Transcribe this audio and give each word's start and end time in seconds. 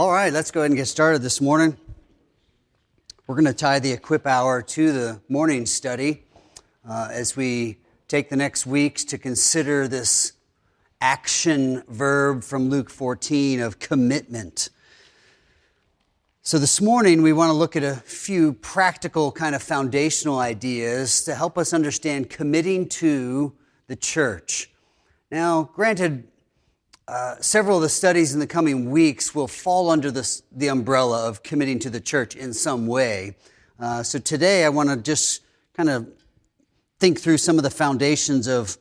All 0.00 0.10
right, 0.10 0.32
let's 0.32 0.50
go 0.50 0.60
ahead 0.60 0.70
and 0.70 0.78
get 0.78 0.86
started 0.86 1.20
this 1.20 1.42
morning. 1.42 1.76
We're 3.26 3.34
going 3.34 3.44
to 3.44 3.52
tie 3.52 3.80
the 3.80 3.92
equip 3.92 4.26
hour 4.26 4.62
to 4.62 4.92
the 4.92 5.20
morning 5.28 5.66
study 5.66 6.24
uh, 6.88 7.10
as 7.12 7.36
we 7.36 7.76
take 8.08 8.30
the 8.30 8.36
next 8.36 8.64
weeks 8.64 9.04
to 9.04 9.18
consider 9.18 9.86
this 9.88 10.32
action 11.02 11.82
verb 11.86 12.42
from 12.42 12.70
Luke 12.70 12.88
14 12.88 13.60
of 13.60 13.78
commitment. 13.78 14.70
So, 16.40 16.58
this 16.58 16.80
morning 16.80 17.20
we 17.20 17.34
want 17.34 17.50
to 17.50 17.54
look 17.54 17.76
at 17.76 17.84
a 17.84 17.96
few 17.96 18.54
practical, 18.54 19.30
kind 19.30 19.54
of 19.54 19.62
foundational 19.62 20.38
ideas 20.38 21.24
to 21.24 21.34
help 21.34 21.58
us 21.58 21.74
understand 21.74 22.30
committing 22.30 22.88
to 22.88 23.52
the 23.86 23.96
church. 23.96 24.70
Now, 25.30 25.64
granted, 25.74 26.26
uh, 27.10 27.34
several 27.40 27.74
of 27.74 27.82
the 27.82 27.88
studies 27.88 28.34
in 28.34 28.38
the 28.38 28.46
coming 28.46 28.88
weeks 28.88 29.34
will 29.34 29.48
fall 29.48 29.90
under 29.90 30.12
this, 30.12 30.44
the 30.52 30.68
umbrella 30.68 31.28
of 31.28 31.42
committing 31.42 31.76
to 31.80 31.90
the 31.90 32.00
church 32.00 32.36
in 32.36 32.52
some 32.52 32.86
way. 32.86 33.34
Uh, 33.80 34.00
so 34.00 34.20
today 34.20 34.64
I 34.64 34.68
want 34.68 34.90
to 34.90 34.96
just 34.96 35.42
kind 35.74 35.90
of 35.90 36.06
think 37.00 37.18
through 37.18 37.38
some 37.38 37.56
of 37.56 37.64
the 37.64 37.70
foundations 37.70 38.46
of 38.46 38.78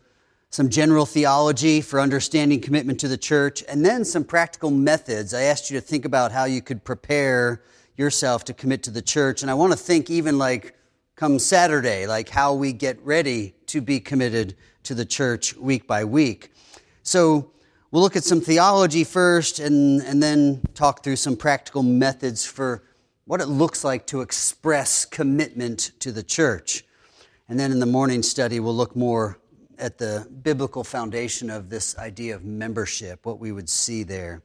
some 0.52 0.70
general 0.70 1.08
theology 1.08 1.82
for 1.82 2.00
understanding 2.00 2.62
commitment 2.62 3.00
to 3.00 3.08
the 3.08 3.18
church, 3.18 3.64
and 3.68 3.84
then 3.84 4.06
some 4.06 4.24
practical 4.24 4.70
methods. 4.70 5.34
I 5.34 5.42
asked 5.42 5.72
you 5.72 5.80
to 5.80 5.82
think 5.82 6.06
about 6.06 6.32
how 6.32 6.46
you 6.46 6.62
could 6.62 6.84
prepare 6.84 7.64
yourself 7.98 8.46
to 8.46 8.54
commit 8.54 8.84
to 8.84 8.92
the 8.92 9.02
church. 9.02 9.42
And 9.42 9.50
I 9.50 9.56
want 9.56 9.72
to 9.72 9.78
think 9.78 10.12
even 10.12 10.38
like 10.38 10.76
come 11.16 11.40
Saturday, 11.40 12.06
like 12.06 12.30
how 12.30 12.54
we 12.54 12.74
get 12.74 13.04
ready 13.04 13.56
to 13.66 13.82
be 13.82 14.00
committed 14.00 14.56
to 14.84 14.94
the 14.94 15.04
church 15.04 15.56
week 15.56 15.88
by 15.88 16.06
week. 16.06 16.54
So 17.02 17.54
We'll 17.92 18.04
look 18.04 18.16
at 18.16 18.24
some 18.24 18.40
theology 18.40 19.04
first 19.04 19.60
and, 19.60 20.04
and 20.04 20.22
then 20.22 20.62
talk 20.76 21.04
through 21.04 21.16
some 21.16 21.36
practical 21.36 21.82
methods 21.82 22.46
for 22.46 22.84
what 23.26 23.42
it 23.42 23.48
looks 23.48 23.84
like 23.84 24.06
to 24.08 24.22
express 24.22 25.06
commitment 25.06 25.94
to 26.02 26.12
the 26.12 26.22
church. 26.22 26.86
And 27.48 27.60
then 27.60 27.72
in 27.72 27.80
the 27.80 27.88
morning 27.88 28.22
study, 28.22 28.60
we'll 28.60 28.76
look 28.76 28.96
more 28.96 29.40
at 29.80 29.98
the 29.98 30.28
biblical 30.44 30.84
foundation 30.84 31.50
of 31.50 31.72
this 31.72 31.98
idea 31.98 32.36
of 32.36 32.46
membership, 32.46 33.26
what 33.26 33.40
we 33.40 33.52
would 33.52 33.68
see 33.68 34.04
there. 34.04 34.44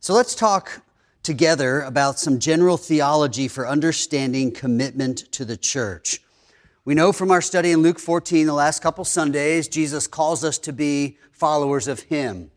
So 0.00 0.12
let's 0.12 0.34
talk 0.34 0.82
together 1.22 1.80
about 1.80 2.18
some 2.18 2.38
general 2.38 2.76
theology 2.76 3.48
for 3.48 3.66
understanding 3.66 4.52
commitment 4.52 5.32
to 5.32 5.46
the 5.46 5.56
church. 5.56 6.20
We 6.84 6.94
know 6.94 7.12
from 7.12 7.30
our 7.30 7.40
study 7.40 7.72
in 7.72 7.80
Luke 7.80 7.98
14, 7.98 8.46
the 8.46 8.52
last 8.52 8.82
couple 8.82 9.06
Sundays, 9.06 9.68
Jesus 9.68 10.06
calls 10.06 10.44
us 10.44 10.58
to 10.58 10.72
be 10.74 11.16
followers 11.32 11.88
of 11.88 12.00
Him. 12.00 12.50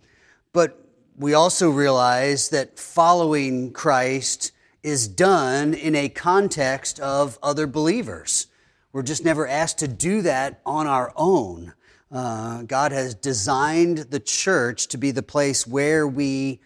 But 0.58 0.83
we 1.16 1.36
also 1.36 1.69
realize 1.69 2.50
that 2.50 2.80
following 2.80 3.72
Christ 3.73 4.53
is 4.81 5.08
done 5.08 5.75
in 5.75 5.94
a 5.94 6.09
context 6.09 6.99
of 6.99 7.38
other 7.44 7.67
believers. 7.67 8.47
We're 8.91 9.03
just 9.03 9.23
never 9.23 9.47
asked 9.47 9.77
to 9.77 9.88
do 9.88 10.23
that 10.23 10.59
on 10.66 10.88
our 10.88 11.14
own. 11.16 11.75
Uh, 12.11 12.64
God 12.64 12.91
has 12.91 13.14
designed 13.14 13.99
the 14.09 14.19
church 14.19 14.88
to 14.88 14.97
be 14.97 15.11
the 15.11 15.22
place 15.22 15.67
where 15.67 16.08
we 16.08 16.59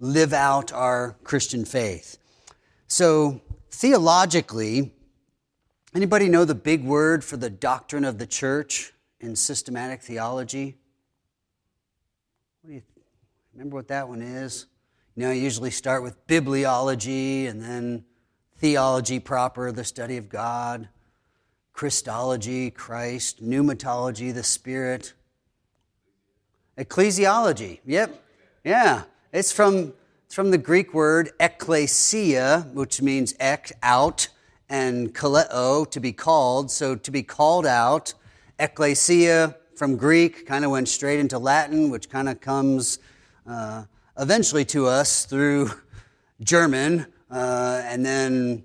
live 0.00 0.34
out 0.34 0.70
our 0.70 1.16
Christian 1.24 1.64
faith. 1.64 2.18
So, 2.88 3.40
theologically, 3.70 4.92
anybody 5.94 6.28
know 6.28 6.44
the 6.44 6.54
big 6.54 6.84
word 6.84 7.24
for 7.24 7.38
the 7.38 7.48
doctrine 7.48 8.04
of 8.04 8.18
the 8.18 8.26
church 8.26 8.92
in 9.18 9.34
systematic 9.34 10.02
theology? 10.02 10.79
Remember 13.52 13.76
what 13.76 13.88
that 13.88 14.08
one 14.08 14.22
is? 14.22 14.66
You 15.16 15.24
know, 15.24 15.30
I 15.30 15.34
usually 15.34 15.70
start 15.70 16.02
with 16.02 16.26
bibliology 16.28 17.48
and 17.48 17.60
then 17.60 18.04
theology 18.58 19.18
proper, 19.18 19.72
the 19.72 19.84
study 19.84 20.16
of 20.16 20.28
God, 20.28 20.88
Christology, 21.72 22.70
Christ, 22.70 23.42
pneumatology, 23.42 24.32
the 24.32 24.44
Spirit, 24.44 25.14
ecclesiology. 26.78 27.80
Yep. 27.84 28.22
Yeah. 28.64 29.02
It's 29.32 29.50
from, 29.50 29.94
it's 30.26 30.34
from 30.34 30.52
the 30.52 30.58
Greek 30.58 30.94
word 30.94 31.30
ekklesia, 31.40 32.72
which 32.72 33.02
means 33.02 33.34
ek, 33.40 33.72
out, 33.82 34.28
and 34.68 35.12
kaleo, 35.12 35.90
to 35.90 36.00
be 36.00 36.12
called. 36.12 36.70
So 36.70 36.94
to 36.94 37.10
be 37.10 37.24
called 37.24 37.66
out, 37.66 38.14
ekklesia 38.60 39.56
from 39.74 39.96
Greek 39.96 40.46
kind 40.46 40.64
of 40.64 40.70
went 40.70 40.88
straight 40.88 41.18
into 41.18 41.38
Latin, 41.38 41.90
which 41.90 42.08
kind 42.08 42.28
of 42.28 42.40
comes 42.40 43.00
uh, 43.50 43.84
eventually 44.18 44.64
to 44.64 44.86
us 44.86 45.24
through 45.24 45.70
German 46.42 47.06
uh, 47.30 47.82
and 47.84 48.06
then 48.06 48.64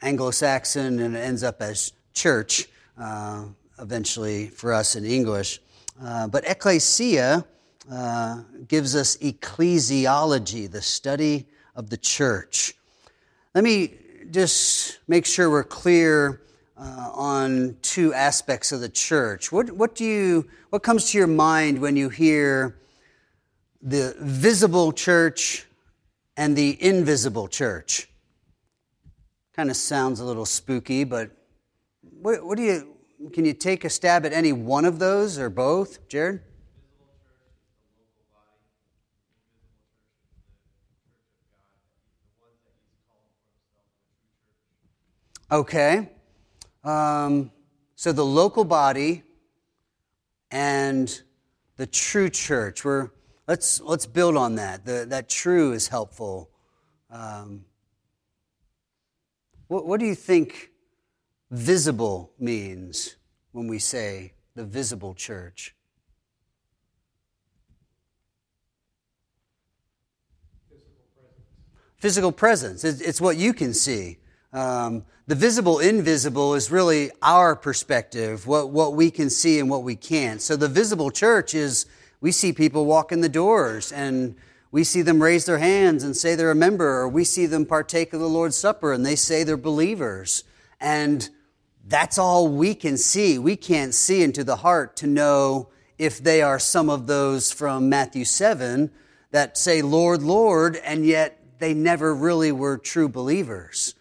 Anglo 0.00 0.30
Saxon, 0.30 1.00
and 1.00 1.16
it 1.16 1.20
ends 1.20 1.42
up 1.42 1.60
as 1.60 1.92
church 2.12 2.68
uh, 2.98 3.44
eventually 3.80 4.48
for 4.48 4.72
us 4.72 4.96
in 4.96 5.04
English. 5.04 5.60
Uh, 6.00 6.28
but 6.28 6.44
ecclesia 6.46 7.44
uh, 7.90 8.42
gives 8.68 8.94
us 8.94 9.16
ecclesiology, 9.16 10.70
the 10.70 10.82
study 10.82 11.46
of 11.74 11.90
the 11.90 11.96
church. 11.96 12.74
Let 13.54 13.64
me 13.64 13.94
just 14.30 15.00
make 15.08 15.26
sure 15.26 15.50
we're 15.50 15.64
clear 15.64 16.42
uh, 16.76 17.10
on 17.12 17.76
two 17.82 18.12
aspects 18.14 18.72
of 18.72 18.80
the 18.80 18.88
church. 18.88 19.50
What, 19.50 19.70
what 19.72 19.94
do 19.94 20.04
you, 20.04 20.48
what 20.70 20.82
comes 20.82 21.10
to 21.10 21.18
your 21.18 21.26
mind 21.26 21.80
when 21.80 21.96
you 21.96 22.08
hear 22.08 22.76
the 23.84 24.16
visible 24.18 24.92
church 24.92 25.66
and 26.38 26.56
the 26.56 26.82
invisible 26.82 27.46
church. 27.46 28.08
Kind 29.52 29.70
of 29.70 29.76
sounds 29.76 30.20
a 30.20 30.24
little 30.24 30.46
spooky, 30.46 31.04
but 31.04 31.30
what, 32.00 32.44
what 32.44 32.56
do 32.56 32.64
you, 32.64 32.96
can 33.32 33.44
you 33.44 33.52
take 33.52 33.84
a 33.84 33.90
stab 33.90 34.24
at 34.24 34.32
any 34.32 34.52
one 34.52 34.86
of 34.86 34.98
those 34.98 35.38
or 35.38 35.50
both, 35.50 36.08
Jared? 36.08 36.40
Okay. 45.52 46.08
Um, 46.82 47.52
so 47.96 48.12
the 48.12 48.24
local 48.24 48.64
body 48.64 49.22
and 50.50 51.20
the 51.76 51.86
true 51.86 52.30
church. 52.30 52.82
We're 52.82 53.10
let's, 53.46 53.80
let's 53.80 54.06
build 54.06 54.36
on 54.36 54.56
that. 54.56 54.84
The, 54.84 55.06
that 55.08 55.28
true 55.28 55.72
is 55.72 55.88
helpful. 55.88 56.50
Um, 57.10 57.64
what, 59.68 59.86
what 59.86 60.00
do 60.00 60.06
you 60.06 60.14
think 60.14 60.70
visible 61.50 62.32
means 62.38 63.16
when 63.52 63.68
we 63.68 63.78
say 63.78 64.34
the 64.54 64.64
visible 64.64 65.14
church? 65.14 65.74
Physical 71.96 72.32
presence. 72.32 72.84
It's 72.84 73.20
what 73.20 73.38
you 73.38 73.54
can 73.54 73.72
see. 73.72 74.18
Um, 74.52 75.04
the 75.26 75.34
visible, 75.34 75.78
invisible 75.78 76.54
is 76.54 76.70
really 76.70 77.10
our 77.22 77.56
perspective, 77.56 78.46
what, 78.46 78.70
what 78.70 78.94
we 78.94 79.10
can 79.10 79.30
see 79.30 79.58
and 79.58 79.70
what 79.70 79.82
we 79.82 79.96
can't. 79.96 80.42
So 80.42 80.54
the 80.54 80.68
visible 80.68 81.10
church 81.10 81.54
is 81.54 81.86
we 82.24 82.32
see 82.32 82.54
people 82.54 82.86
walk 82.86 83.12
in 83.12 83.20
the 83.20 83.28
doors 83.28 83.92
and 83.92 84.34
we 84.70 84.82
see 84.82 85.02
them 85.02 85.22
raise 85.22 85.44
their 85.44 85.58
hands 85.58 86.02
and 86.02 86.16
say 86.16 86.34
they're 86.34 86.50
a 86.50 86.54
member, 86.54 86.88
or 87.00 87.06
we 87.06 87.22
see 87.22 87.44
them 87.44 87.66
partake 87.66 88.14
of 88.14 88.20
the 88.20 88.26
Lord's 88.26 88.56
Supper 88.56 88.94
and 88.94 89.04
they 89.04 89.14
say 89.14 89.44
they're 89.44 89.58
believers. 89.58 90.42
And 90.80 91.28
that's 91.86 92.16
all 92.16 92.48
we 92.48 92.74
can 92.74 92.96
see. 92.96 93.38
We 93.38 93.56
can't 93.56 93.92
see 93.92 94.22
into 94.22 94.42
the 94.42 94.56
heart 94.56 94.96
to 94.96 95.06
know 95.06 95.68
if 95.98 96.18
they 96.18 96.40
are 96.40 96.58
some 96.58 96.88
of 96.88 97.06
those 97.06 97.52
from 97.52 97.90
Matthew 97.90 98.24
7 98.24 98.90
that 99.30 99.58
say, 99.58 99.82
Lord, 99.82 100.22
Lord, 100.22 100.76
and 100.76 101.04
yet 101.04 101.38
they 101.58 101.74
never 101.74 102.14
really 102.14 102.52
were 102.52 102.78
true 102.78 103.10
believers. 103.10 103.94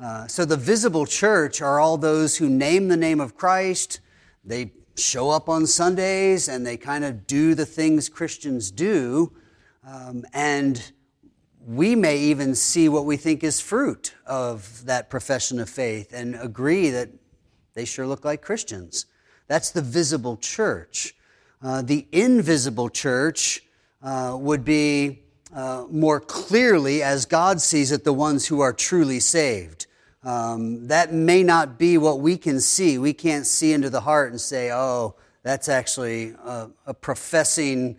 Uh, 0.00 0.26
so 0.26 0.44
the 0.44 0.56
visible 0.56 1.06
church 1.06 1.62
are 1.62 1.78
all 1.78 1.96
those 1.96 2.38
who 2.38 2.48
name 2.50 2.88
the 2.88 2.96
name 2.96 3.20
of 3.20 3.36
Christ. 3.36 4.00
They 4.44 4.72
show 4.98 5.30
up 5.30 5.48
on 5.48 5.66
Sundays 5.66 6.48
and 6.48 6.66
they 6.66 6.76
kind 6.76 7.04
of 7.04 7.26
do 7.26 7.54
the 7.54 7.66
things 7.66 8.08
Christians 8.08 8.70
do. 8.70 9.32
Um, 9.86 10.24
and 10.32 10.92
we 11.66 11.94
may 11.94 12.18
even 12.18 12.54
see 12.54 12.88
what 12.88 13.04
we 13.04 13.16
think 13.16 13.44
is 13.44 13.60
fruit 13.60 14.14
of 14.26 14.84
that 14.86 15.10
profession 15.10 15.60
of 15.60 15.68
faith 15.68 16.12
and 16.12 16.34
agree 16.34 16.90
that 16.90 17.10
they 17.74 17.84
sure 17.84 18.06
look 18.06 18.24
like 18.24 18.42
Christians. 18.42 19.06
That's 19.46 19.70
the 19.70 19.82
visible 19.82 20.36
church. 20.36 21.14
Uh, 21.62 21.82
the 21.82 22.06
invisible 22.12 22.88
church 22.88 23.62
uh, 24.02 24.36
would 24.38 24.64
be 24.64 25.22
uh, 25.54 25.86
more 25.90 26.20
clearly, 26.20 27.02
as 27.02 27.26
God 27.26 27.60
sees 27.60 27.90
it, 27.90 28.04
the 28.04 28.12
ones 28.12 28.46
who 28.46 28.60
are 28.60 28.72
truly 28.72 29.20
saved. 29.20 29.86
Um, 30.24 30.88
that 30.88 31.12
may 31.12 31.42
not 31.42 31.78
be 31.78 31.96
what 31.98 32.20
we 32.20 32.36
can 32.36 32.60
see. 32.60 32.98
We 32.98 33.12
can't 33.12 33.46
see 33.46 33.72
into 33.72 33.90
the 33.90 34.00
heart 34.00 34.30
and 34.30 34.40
say, 34.40 34.72
oh, 34.72 35.14
that's 35.42 35.68
actually 35.68 36.34
a, 36.44 36.68
a 36.86 36.94
professing 36.94 37.96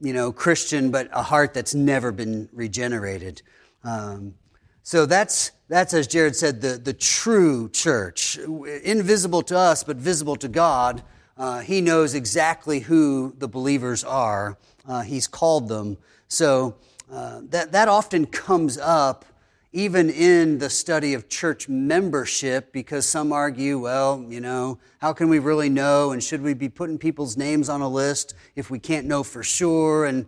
you 0.00 0.12
know, 0.12 0.32
Christian, 0.32 0.90
but 0.90 1.08
a 1.12 1.22
heart 1.22 1.54
that's 1.54 1.74
never 1.74 2.12
been 2.12 2.48
regenerated. 2.52 3.42
Um, 3.84 4.34
so 4.82 5.06
that's, 5.06 5.52
that's, 5.68 5.92
as 5.92 6.06
Jared 6.06 6.36
said, 6.36 6.60
the, 6.60 6.78
the 6.78 6.92
true 6.92 7.68
church. 7.70 8.38
Invisible 8.38 9.42
to 9.42 9.58
us, 9.58 9.82
but 9.84 9.96
visible 9.96 10.36
to 10.36 10.48
God. 10.48 11.02
Uh, 11.36 11.60
he 11.60 11.80
knows 11.80 12.14
exactly 12.14 12.80
who 12.80 13.34
the 13.38 13.48
believers 13.48 14.04
are. 14.04 14.56
Uh, 14.86 15.02
he's 15.02 15.26
called 15.26 15.68
them. 15.68 15.98
So 16.28 16.76
uh, 17.10 17.40
that, 17.50 17.72
that 17.72 17.88
often 17.88 18.26
comes 18.26 18.78
up 18.78 19.24
even 19.72 20.08
in 20.08 20.58
the 20.58 20.70
study 20.70 21.12
of 21.14 21.28
church 21.28 21.68
membership, 21.68 22.72
because 22.72 23.06
some 23.06 23.32
argue, 23.32 23.78
well, 23.78 24.24
you 24.28 24.40
know, 24.40 24.78
how 24.98 25.12
can 25.12 25.28
we 25.28 25.38
really 25.38 25.68
know? 25.68 26.12
And 26.12 26.22
should 26.22 26.42
we 26.42 26.54
be 26.54 26.68
putting 26.68 26.96
people's 26.96 27.36
names 27.36 27.68
on 27.68 27.82
a 27.82 27.88
list 27.88 28.34
if 28.56 28.70
we 28.70 28.78
can't 28.78 29.06
know 29.06 29.22
for 29.22 29.42
sure? 29.42 30.06
And 30.06 30.26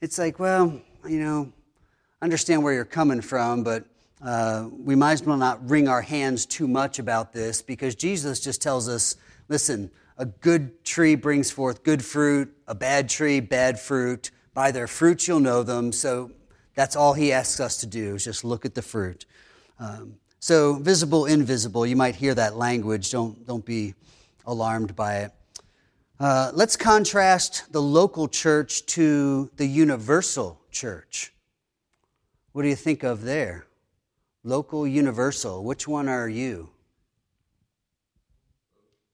it's 0.00 0.18
like, 0.18 0.40
well, 0.40 0.80
you 1.08 1.20
know, 1.20 1.52
understand 2.20 2.62
where 2.64 2.74
you're 2.74 2.84
coming 2.84 3.20
from, 3.20 3.62
but 3.62 3.84
uh, 4.20 4.68
we 4.70 4.94
might 4.94 5.12
as 5.12 5.22
well 5.22 5.36
not 5.36 5.68
wring 5.68 5.88
our 5.88 6.02
hands 6.02 6.46
too 6.46 6.68
much 6.68 6.98
about 6.98 7.32
this 7.32 7.62
because 7.62 7.94
Jesus 7.94 8.40
just 8.40 8.62
tells 8.62 8.88
us 8.88 9.16
listen, 9.48 9.90
a 10.18 10.26
good 10.26 10.84
tree 10.84 11.14
brings 11.14 11.50
forth 11.50 11.82
good 11.82 12.04
fruit, 12.04 12.52
a 12.66 12.74
bad 12.74 13.08
tree, 13.08 13.40
bad 13.40 13.78
fruit. 13.78 14.30
By 14.54 14.70
their 14.70 14.86
fruits 14.86 15.26
you'll 15.26 15.40
know 15.40 15.62
them. 15.62 15.92
So 15.92 16.30
that's 16.74 16.96
all 16.96 17.14
he 17.14 17.32
asks 17.32 17.60
us 17.60 17.78
to 17.78 17.86
do 17.86 18.14
is 18.14 18.24
just 18.24 18.44
look 18.44 18.64
at 18.64 18.74
the 18.74 18.82
fruit. 18.82 19.26
Um, 19.78 20.14
so 20.38 20.74
visible, 20.74 21.26
invisible, 21.26 21.86
you 21.86 21.96
might 21.96 22.16
hear 22.16 22.34
that 22.34 22.56
language. 22.56 23.10
Don't, 23.10 23.46
don't 23.46 23.64
be 23.64 23.94
alarmed 24.46 24.96
by 24.96 25.18
it. 25.18 25.32
Uh, 26.18 26.50
let's 26.54 26.76
contrast 26.76 27.72
the 27.72 27.82
local 27.82 28.28
church 28.28 28.86
to 28.86 29.50
the 29.56 29.66
universal 29.66 30.60
church. 30.70 31.32
What 32.52 32.62
do 32.62 32.68
you 32.68 32.76
think 32.76 33.02
of 33.02 33.22
there? 33.22 33.66
Local, 34.44 34.86
universal. 34.86 35.64
Which 35.64 35.86
one 35.88 36.08
are 36.08 36.28
you? 36.28 36.70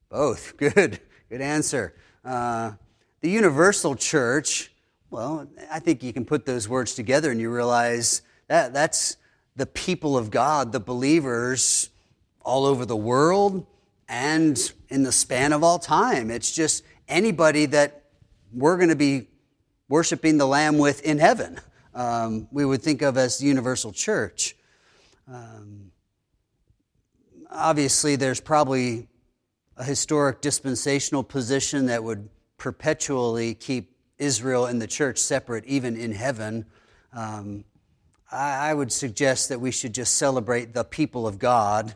Both. 0.09 0.57
Good. 0.59 1.01
Good 1.29 1.41
answer. 1.41 1.95
Uh, 2.25 2.73
the 3.21 3.31
universal 3.31 3.95
church 3.95 4.73
well, 5.11 5.49
I 5.71 5.79
think 5.79 6.03
you 6.03 6.13
can 6.13 6.25
put 6.25 6.45
those 6.45 6.69
words 6.69 6.95
together 6.95 7.31
and 7.31 7.41
you 7.41 7.51
realize 7.51 8.23
that 8.49 8.73
that's 8.73 9.17
the 9.57 9.67
people 9.67 10.17
of 10.17 10.31
God, 10.31 10.73
the 10.73 10.81
believers 10.81 11.91
all 12.43 12.65
over 12.65 12.85
the 12.85 12.97
world 12.97 13.67
and 14.09 14.73
in 14.89 15.03
the 15.03 15.13
span 15.13 15.53
of 15.53 15.63
all 15.63 15.79
time. 15.79 16.31
It's 16.31 16.51
just 16.51 16.85
anybody 17.09 17.67
that 17.67 18.05
we're 18.53 18.77
going 18.77 18.89
to 18.89 18.97
be 18.97 19.29
worshiping 19.89 20.39
the 20.39 20.47
Lamb 20.47 20.79
with 20.79 21.03
in 21.03 21.19
heaven. 21.19 21.59
Um, 21.95 22.49
we 22.51 22.65
would 22.65 22.83
think 22.83 23.03
of 23.03 23.17
as 23.17 23.39
the 23.39 23.47
universal 23.47 23.93
church. 23.93 24.57
Um, 25.27 25.91
obviously, 27.51 28.17
there's 28.17 28.41
probably 28.41 29.09
a 29.77 29.85
historic 29.85 30.41
dispensational 30.41 31.23
position 31.23 31.87
that 31.87 32.05
would 32.05 32.29
perpetually 32.57 33.55
keep 33.55 33.98
Israel 34.19 34.67
and 34.67 34.81
the 34.81 34.87
church 34.87 35.19
separate, 35.19 35.65
even 35.65 35.97
in 35.97 36.13
heaven. 36.13 36.67
Um, 37.13 37.65
I, 38.31 38.71
I 38.71 38.75
would 38.75 38.93
suggest 38.93 39.49
that 39.49 39.61
we 39.61 39.71
should 39.71 39.95
just 39.95 40.15
celebrate 40.15 40.75
the 40.75 40.85
people 40.85 41.27
of 41.27 41.39
God 41.39 41.95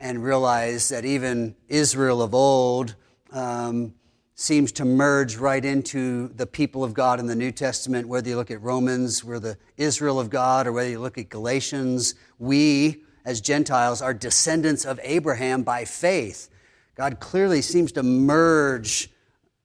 and 0.00 0.22
realize 0.22 0.88
that 0.88 1.04
even 1.04 1.54
Israel 1.68 2.22
of 2.22 2.34
old 2.34 2.94
um, 3.32 3.94
seems 4.34 4.72
to 4.72 4.84
merge 4.84 5.36
right 5.36 5.64
into 5.64 6.28
the 6.28 6.46
people 6.46 6.82
of 6.82 6.92
God 6.92 7.20
in 7.20 7.26
the 7.26 7.36
New 7.36 7.52
Testament. 7.52 8.08
Whether 8.08 8.30
you 8.30 8.36
look 8.36 8.50
at 8.50 8.60
Romans, 8.62 9.22
we're 9.22 9.38
the 9.38 9.56
Israel 9.76 10.18
of 10.18 10.30
God, 10.30 10.66
or 10.66 10.72
whether 10.72 10.90
you 10.90 10.98
look 10.98 11.18
at 11.18 11.28
Galatians, 11.28 12.14
we 12.38 13.04
as 13.24 13.40
Gentiles 13.40 14.02
are 14.02 14.12
descendants 14.12 14.84
of 14.84 15.00
Abraham 15.02 15.62
by 15.62 15.84
faith. 15.84 16.48
God 16.94 17.20
clearly 17.20 17.62
seems 17.62 17.92
to 17.92 18.02
merge 18.02 19.10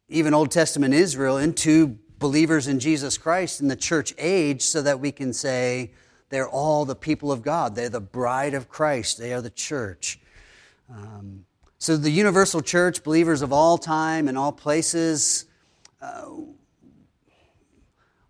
even 0.10 0.34
Old 0.34 0.52
Testament 0.52 0.94
Israel 0.94 1.38
into 1.38 1.98
believers 2.18 2.68
in 2.68 2.80
Jesus 2.80 3.18
Christ 3.18 3.62
in 3.62 3.68
the 3.68 3.76
church 3.76 4.14
age 4.18 4.62
so 4.64 4.82
that 4.82 5.00
we 5.00 5.12
can 5.12 5.32
say 5.32 5.92
they're 6.30 6.50
all 6.50 6.86
the 6.86 6.96
people 6.96 7.32
of 7.32 7.42
God. 7.42 7.76
They're 7.76 7.90
the 7.90 8.02
bride 8.02 8.54
of 8.54 8.70
Christ. 8.70 9.18
They 9.18 9.34
are 9.34 9.42
the 9.42 9.50
church. 9.50 10.20
Um, 10.90 11.46
so, 11.78 11.96
the 11.96 12.12
universal 12.12 12.62
church, 12.62 13.04
believers 13.04 13.42
of 13.42 13.54
all 13.54 13.78
time 13.78 14.28
and 14.28 14.38
all 14.38 14.52
places, 14.52 15.46
uh, 16.02 16.26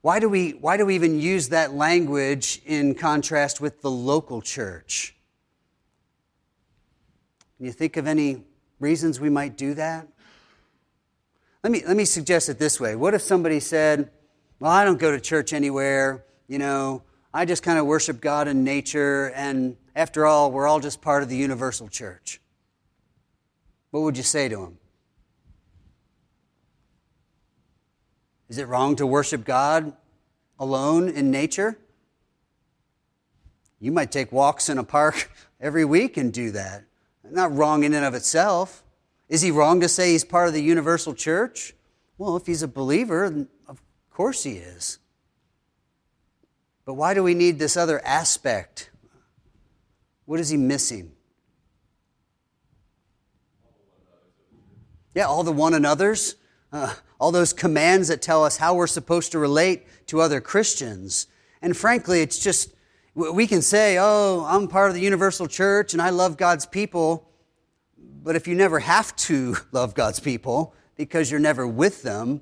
why, 0.02 0.20
do 0.20 0.30
we, 0.30 0.52
why 0.52 0.78
do 0.78 0.86
we 0.86 0.96
even 0.96 1.20
use 1.20 1.50
that 1.50 1.74
language 1.74 2.62
in 2.66 2.94
contrast 2.94 3.60
with 3.60 3.82
the 3.82 3.90
local 3.90 4.42
church? 4.42 5.16
Can 7.58 7.66
you 7.66 7.72
think 7.72 7.98
of 7.98 8.08
any 8.08 8.44
reasons 8.80 9.20
we 9.20 9.30
might 9.30 9.58
do 9.58 9.74
that? 9.74 10.08
Let 11.64 11.72
me, 11.72 11.84
let 11.86 11.98
me 11.98 12.06
suggest 12.06 12.48
it 12.48 12.58
this 12.58 12.80
way. 12.80 12.96
What 12.96 13.14
if 13.14 13.22
somebody 13.22 13.60
said, 13.60 14.10
Well, 14.60 14.72
I 14.72 14.86
don't 14.86 15.00
go 15.00 15.12
to 15.12 15.20
church 15.20 15.52
anywhere, 15.52 16.24
you 16.48 16.58
know, 16.58 17.04
I 17.34 17.46
just 17.46 17.64
kind 17.64 17.78
of 17.78 17.86
worship 17.86 18.22
God 18.22 18.48
in 18.48 18.64
nature, 18.64 19.32
and 19.36 19.76
after 19.96 20.26
all, 20.26 20.52
we're 20.52 20.68
all 20.68 20.80
just 20.80 21.02
part 21.02 21.22
of 21.22 21.30
the 21.30 21.36
universal 21.36 21.90
church? 21.90 22.40
What 23.92 24.02
would 24.02 24.18
you 24.18 24.24
say 24.24 24.48
to 24.48 24.64
him? 24.64 24.78
Is 28.48 28.58
it 28.58 28.68
wrong 28.68 28.96
to 28.96 29.06
worship 29.06 29.44
God 29.44 29.94
alone 30.60 31.10
in 31.10 31.30
nature? 31.30 31.78
You 33.80 33.92
might 33.92 34.12
take 34.12 34.32
walks 34.32 34.70
in 34.70 34.78
a 34.78 34.84
park 34.84 35.32
every 35.62 35.86
week 35.86 36.18
and 36.18 36.34
do 36.34 36.52
that. 36.52 36.86
Not 37.30 37.56
wrong 37.56 37.84
in 37.84 37.94
and 37.94 38.06
of 38.06 38.14
itself. 38.16 38.84
Is 39.30 39.42
he 39.42 39.52
wrong 39.52 39.80
to 39.81 39.88
say 39.88 40.12
he's 40.12 40.24
part 40.24 40.48
of 40.48 40.54
the 40.54 40.62
universal 40.62 41.14
church? 41.14 41.76
Well, 42.18 42.36
if 42.36 42.48
he's 42.48 42.64
a 42.64 42.68
believer, 42.68 43.48
of 43.68 43.81
course 44.12 44.44
he 44.44 44.54
is. 44.54 44.98
But 46.84 46.96
why 46.96 47.14
do 47.14 47.22
we 47.24 47.36
need 47.36 47.60
this 47.60 47.78
other 47.78 48.04
aspect? 48.04 48.90
What 50.26 50.40
is 50.40 50.50
he 50.50 50.58
missing? 50.58 51.12
Yeah, 55.14 55.26
all 55.26 55.44
the 55.44 55.52
one 55.52 55.75
another's, 55.75 56.36
uh, 56.72 56.96
all 57.20 57.32
those 57.32 57.54
commands 57.54 58.08
that 58.08 58.22
tell 58.22 58.44
us 58.44 58.58
how 58.58 58.74
we're 58.74 58.88
supposed 58.88 59.32
to 59.34 59.40
relate 59.40 59.86
to 60.08 60.22
other 60.22 60.42
Christians. 60.42 61.28
And 61.62 61.78
frankly, 61.78 62.22
it's 62.22 62.40
just, 62.40 62.74
we 63.14 63.46
can 63.46 63.62
say, 63.62 63.98
oh, 64.00 64.46
I'm 64.48 64.68
part 64.68 64.89
of 64.89 64.96
the 64.96 65.01
universal 65.01 65.48
church 65.48 65.94
and 65.94 66.01
I 66.01 66.10
love 66.10 66.38
God's 66.38 66.65
people. 66.65 67.28
But 68.24 68.36
if 68.36 68.48
you 68.48 68.56
never 68.56 68.80
have 68.80 69.16
to 69.18 69.56
love 69.72 69.94
God's 69.94 70.20
people 70.20 70.74
because 70.96 71.32
you're 71.32 71.40
never 71.40 71.68
with 71.68 72.04
them, 72.04 72.42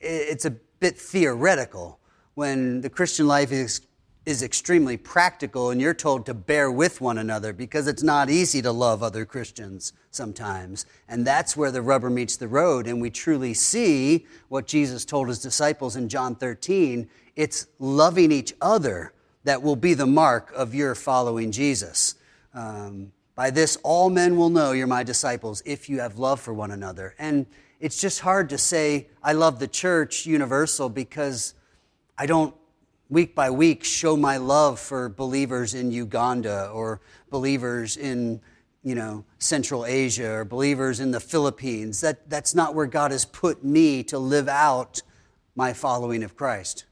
it's 0.00 0.44
a 0.44 0.50
bit 0.50 0.98
theoretical 0.98 2.00
when 2.34 2.80
the 2.80 2.90
Christian 2.90 3.26
life 3.26 3.52
is, 3.52 3.82
is 4.26 4.42
extremely 4.42 4.96
practical 4.96 5.70
and 5.70 5.80
you're 5.80 5.94
told 5.94 6.26
to 6.26 6.34
bear 6.34 6.70
with 6.70 7.00
one 7.00 7.18
another 7.18 7.52
because 7.52 7.86
it's 7.86 8.02
not 8.02 8.30
easy 8.30 8.60
to 8.62 8.72
love 8.72 9.02
other 9.02 9.24
Christians 9.24 9.92
sometimes. 10.10 10.86
And 11.08 11.26
that's 11.26 11.56
where 11.56 11.70
the 11.70 11.82
rubber 11.82 12.10
meets 12.10 12.36
the 12.36 12.48
road. 12.48 12.86
And 12.86 13.00
we 13.00 13.10
truly 13.10 13.54
see 13.54 14.26
what 14.48 14.66
Jesus 14.66 15.04
told 15.04 15.28
his 15.28 15.40
disciples 15.40 15.96
in 15.96 16.08
John 16.08 16.34
13 16.34 17.08
it's 17.34 17.66
loving 17.78 18.30
each 18.30 18.52
other 18.60 19.14
that 19.44 19.62
will 19.62 19.76
be 19.76 19.94
the 19.94 20.06
mark 20.06 20.52
of 20.54 20.74
your 20.74 20.94
following 20.94 21.50
Jesus. 21.50 22.16
Um, 22.52 23.12
by 23.42 23.50
this, 23.50 23.76
all 23.82 24.08
men 24.08 24.36
will 24.36 24.50
know 24.50 24.70
you're 24.70 24.86
my 24.86 25.02
disciples 25.02 25.64
if 25.66 25.88
you 25.88 25.98
have 25.98 26.16
love 26.16 26.38
for 26.38 26.54
one 26.54 26.70
another. 26.70 27.12
And 27.18 27.44
it's 27.80 28.00
just 28.00 28.20
hard 28.20 28.48
to 28.50 28.56
say, 28.56 29.08
I 29.20 29.32
love 29.32 29.58
the 29.58 29.66
church 29.66 30.26
universal 30.26 30.88
because 30.88 31.54
I 32.16 32.26
don't, 32.26 32.54
week 33.08 33.34
by 33.34 33.50
week, 33.50 33.82
show 33.82 34.16
my 34.16 34.36
love 34.36 34.78
for 34.78 35.08
believers 35.08 35.74
in 35.74 35.90
Uganda 35.90 36.70
or 36.72 37.00
believers 37.30 37.96
in, 37.96 38.40
you 38.84 38.94
know, 38.94 39.24
Central 39.40 39.86
Asia 39.86 40.30
or 40.30 40.44
believers 40.44 41.00
in 41.00 41.10
the 41.10 41.18
Philippines. 41.18 42.00
That, 42.00 42.30
that's 42.30 42.54
not 42.54 42.76
where 42.76 42.86
God 42.86 43.10
has 43.10 43.24
put 43.24 43.64
me 43.64 44.04
to 44.04 44.20
live 44.20 44.46
out 44.46 45.02
my 45.56 45.72
following 45.72 46.22
of 46.22 46.36
Christ. 46.36 46.84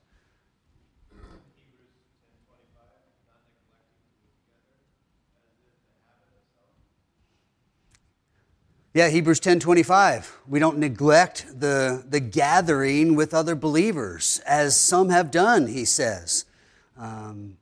Yeah, 8.93 9.09
Hebrews 9.09 9.39
10:25. 9.39 10.27
We 10.49 10.59
don't 10.59 10.79
neglect 10.79 11.47
the, 11.61 12.05
the 12.09 12.19
gathering 12.19 13.15
with 13.15 13.33
other 13.33 13.55
believers, 13.55 14.41
as 14.45 14.77
some 14.77 15.11
have 15.11 15.31
done, 15.31 15.69
he 15.69 15.85
says. 15.85 16.45
Um, 16.99 17.57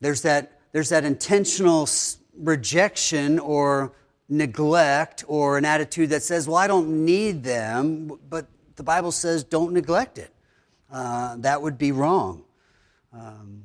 there's, 0.00 0.22
that, 0.22 0.60
there's 0.70 0.90
that 0.90 1.04
intentional 1.04 1.88
rejection 2.36 3.40
or 3.40 3.92
neglect 4.28 5.24
or 5.26 5.58
an 5.58 5.64
attitude 5.64 6.10
that 6.10 6.22
says, 6.22 6.46
well, 6.46 6.56
I 6.56 6.68
don't 6.68 7.04
need 7.04 7.42
them, 7.42 8.18
but 8.30 8.46
the 8.76 8.84
Bible 8.84 9.10
says 9.10 9.42
don't 9.42 9.72
neglect 9.72 10.16
it. 10.16 10.32
uh, 10.92 11.36
that 11.38 11.60
would 11.60 11.76
be 11.76 11.90
wrong. 11.90 12.44
Um, 13.12 13.64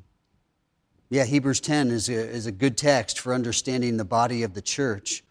yeah, 1.10 1.26
Hebrews 1.26 1.60
10 1.62 1.92
is 1.92 2.10
a, 2.10 2.14
is 2.14 2.48
a 2.48 2.52
good 2.52 2.76
text 2.76 3.20
for 3.20 3.34
understanding 3.34 3.98
the 3.98 4.06
body 4.06 4.44
of 4.44 4.56
the 4.56 4.62
church. 4.62 5.24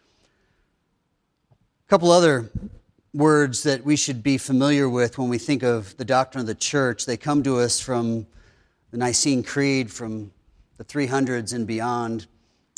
Couple 1.89 2.11
other 2.11 2.51
words 3.13 3.63
that 3.63 3.85
we 3.85 3.95
should 3.95 4.21
be 4.21 4.37
familiar 4.37 4.89
with 4.89 5.17
when 5.17 5.29
we 5.29 5.37
think 5.37 5.63
of 5.63 5.95
the 5.95 6.03
doctrine 6.03 6.41
of 6.41 6.45
the 6.45 6.53
church. 6.53 7.05
They 7.05 7.15
come 7.15 7.41
to 7.43 7.59
us 7.59 7.79
from 7.79 8.27
the 8.91 8.97
Nicene 8.97 9.41
Creed, 9.41 9.89
from 9.89 10.33
the 10.75 10.83
300s 10.83 11.53
and 11.53 11.65
beyond. 11.65 12.27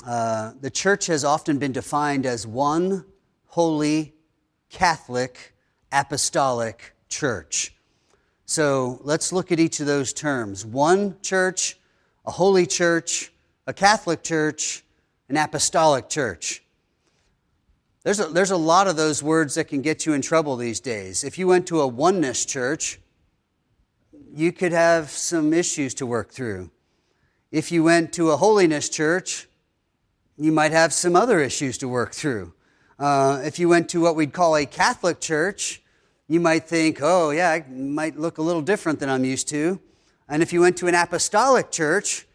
Uh, 0.05 0.51
the 0.61 0.69
church 0.69 1.07
has 1.07 1.25
often 1.25 1.57
been 1.57 1.71
defined 1.71 2.27
as 2.27 2.45
one 2.45 3.03
holy, 3.47 4.13
Catholic, 4.69 5.55
apostolic 5.91 6.93
church. 7.09 7.73
So 8.45 8.99
let's 9.01 9.33
look 9.33 9.51
at 9.51 9.59
each 9.59 9.79
of 9.79 9.87
those 9.87 10.13
terms 10.13 10.63
one 10.63 11.19
church, 11.23 11.79
a 12.27 12.31
holy 12.31 12.67
church, 12.67 13.33
a 13.65 13.73
Catholic 13.73 14.21
church, 14.21 14.83
an 15.29 15.35
apostolic 15.35 16.09
church. 16.09 16.61
There's 18.03 18.19
a, 18.21 18.27
there's 18.27 18.51
a 18.51 18.57
lot 18.57 18.87
of 18.87 18.95
those 18.95 19.21
words 19.21 19.55
that 19.55 19.65
can 19.65 19.81
get 19.81 20.05
you 20.05 20.13
in 20.13 20.21
trouble 20.21 20.55
these 20.55 20.79
days. 20.79 21.25
If 21.25 21.37
you 21.37 21.47
went 21.47 21.67
to 21.67 21.81
a 21.81 21.87
oneness 21.87 22.45
church, 22.45 22.99
you 24.33 24.53
could 24.53 24.71
have 24.71 25.09
some 25.09 25.53
issues 25.53 25.93
to 25.95 26.05
work 26.05 26.31
through. 26.31 26.71
If 27.51 27.71
you 27.71 27.83
went 27.83 28.13
to 28.13 28.31
a 28.31 28.37
holiness 28.37 28.87
church, 28.87 29.47
you 30.37 30.53
might 30.53 30.71
have 30.71 30.93
some 30.93 31.15
other 31.15 31.41
issues 31.41 31.77
to 31.79 31.89
work 31.89 32.13
through. 32.13 32.53
Uh, 32.97 33.41
if 33.43 33.59
you 33.59 33.67
went 33.67 33.89
to 33.89 33.99
what 33.99 34.15
we'd 34.15 34.31
call 34.31 34.55
a 34.55 34.65
Catholic 34.65 35.19
church, 35.19 35.81
you 36.29 36.39
might 36.39 36.67
think, 36.67 36.99
oh, 37.01 37.31
yeah, 37.31 37.55
it 37.55 37.69
might 37.69 38.17
look 38.17 38.37
a 38.37 38.41
little 38.41 38.61
different 38.61 38.99
than 38.99 39.09
I'm 39.09 39.25
used 39.25 39.49
to. 39.49 39.79
And 40.29 40.41
if 40.41 40.53
you 40.53 40.61
went 40.61 40.77
to 40.77 40.87
an 40.87 40.95
apostolic 40.95 41.69
church, 41.71 42.27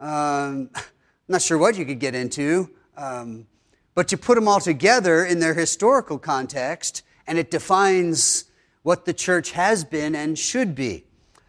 um, 0.00 0.70
I'm 0.74 0.82
not 1.28 1.42
sure 1.42 1.58
what 1.58 1.76
you 1.76 1.84
could 1.84 2.00
get 2.00 2.16
into. 2.16 2.70
Um, 2.96 3.46
but 3.94 4.10
you 4.10 4.18
put 4.18 4.36
them 4.36 4.48
all 4.48 4.60
together 4.60 5.24
in 5.24 5.40
their 5.40 5.54
historical 5.54 6.18
context, 6.18 7.02
and 7.26 7.38
it 7.38 7.50
defines 7.50 8.44
what 8.82 9.04
the 9.04 9.12
church 9.12 9.52
has 9.52 9.84
been 9.84 10.14
and 10.14 10.38
should 10.38 10.74
be. 10.74 11.04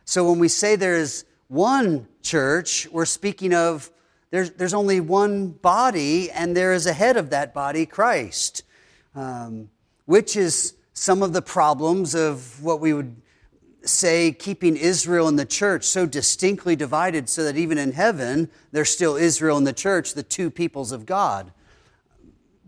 So 0.06 0.30
when 0.30 0.40
we 0.40 0.48
say 0.48 0.76
there's 0.76 1.26
one 1.48 2.08
church, 2.22 2.88
we're 2.92 3.06
speaking 3.06 3.54
of 3.54 3.90
there's, 4.32 4.52
there's 4.52 4.74
only 4.74 5.00
one 5.00 5.50
body, 5.50 6.30
and 6.32 6.58
there 6.58 6.74
is 6.74 6.86
a 6.86 6.94
head 6.94 7.18
of 7.18 7.30
that 7.30 7.54
body, 7.54 7.86
Christ, 7.86 8.64
um, 9.16 9.70
which 10.06 10.36
is 10.36 10.74
some 10.94 11.24
of 11.24 11.34
the 11.34 11.42
problems 11.42 12.16
of 12.16 12.62
what 12.62 12.80
we 12.80 12.94
would 12.94 13.16
say 13.84 14.32
keeping 14.32 14.76
Israel 14.78 15.28
and 15.28 15.38
the 15.38 15.46
church 15.46 15.84
so 15.84 16.06
distinctly 16.06 16.76
divided 16.76 17.30
so 17.30 17.44
that 17.44 17.58
even 17.58 17.78
in 17.78 17.92
heaven, 17.92 18.50
there's 18.72 18.90
still 18.90 19.16
Israel 19.16 19.58
and 19.58 19.68
the 19.68 19.74
church, 19.74 20.14
the 20.14 20.24
two 20.24 20.50
peoples 20.50 20.92
of 20.92 21.06
God 21.06 21.52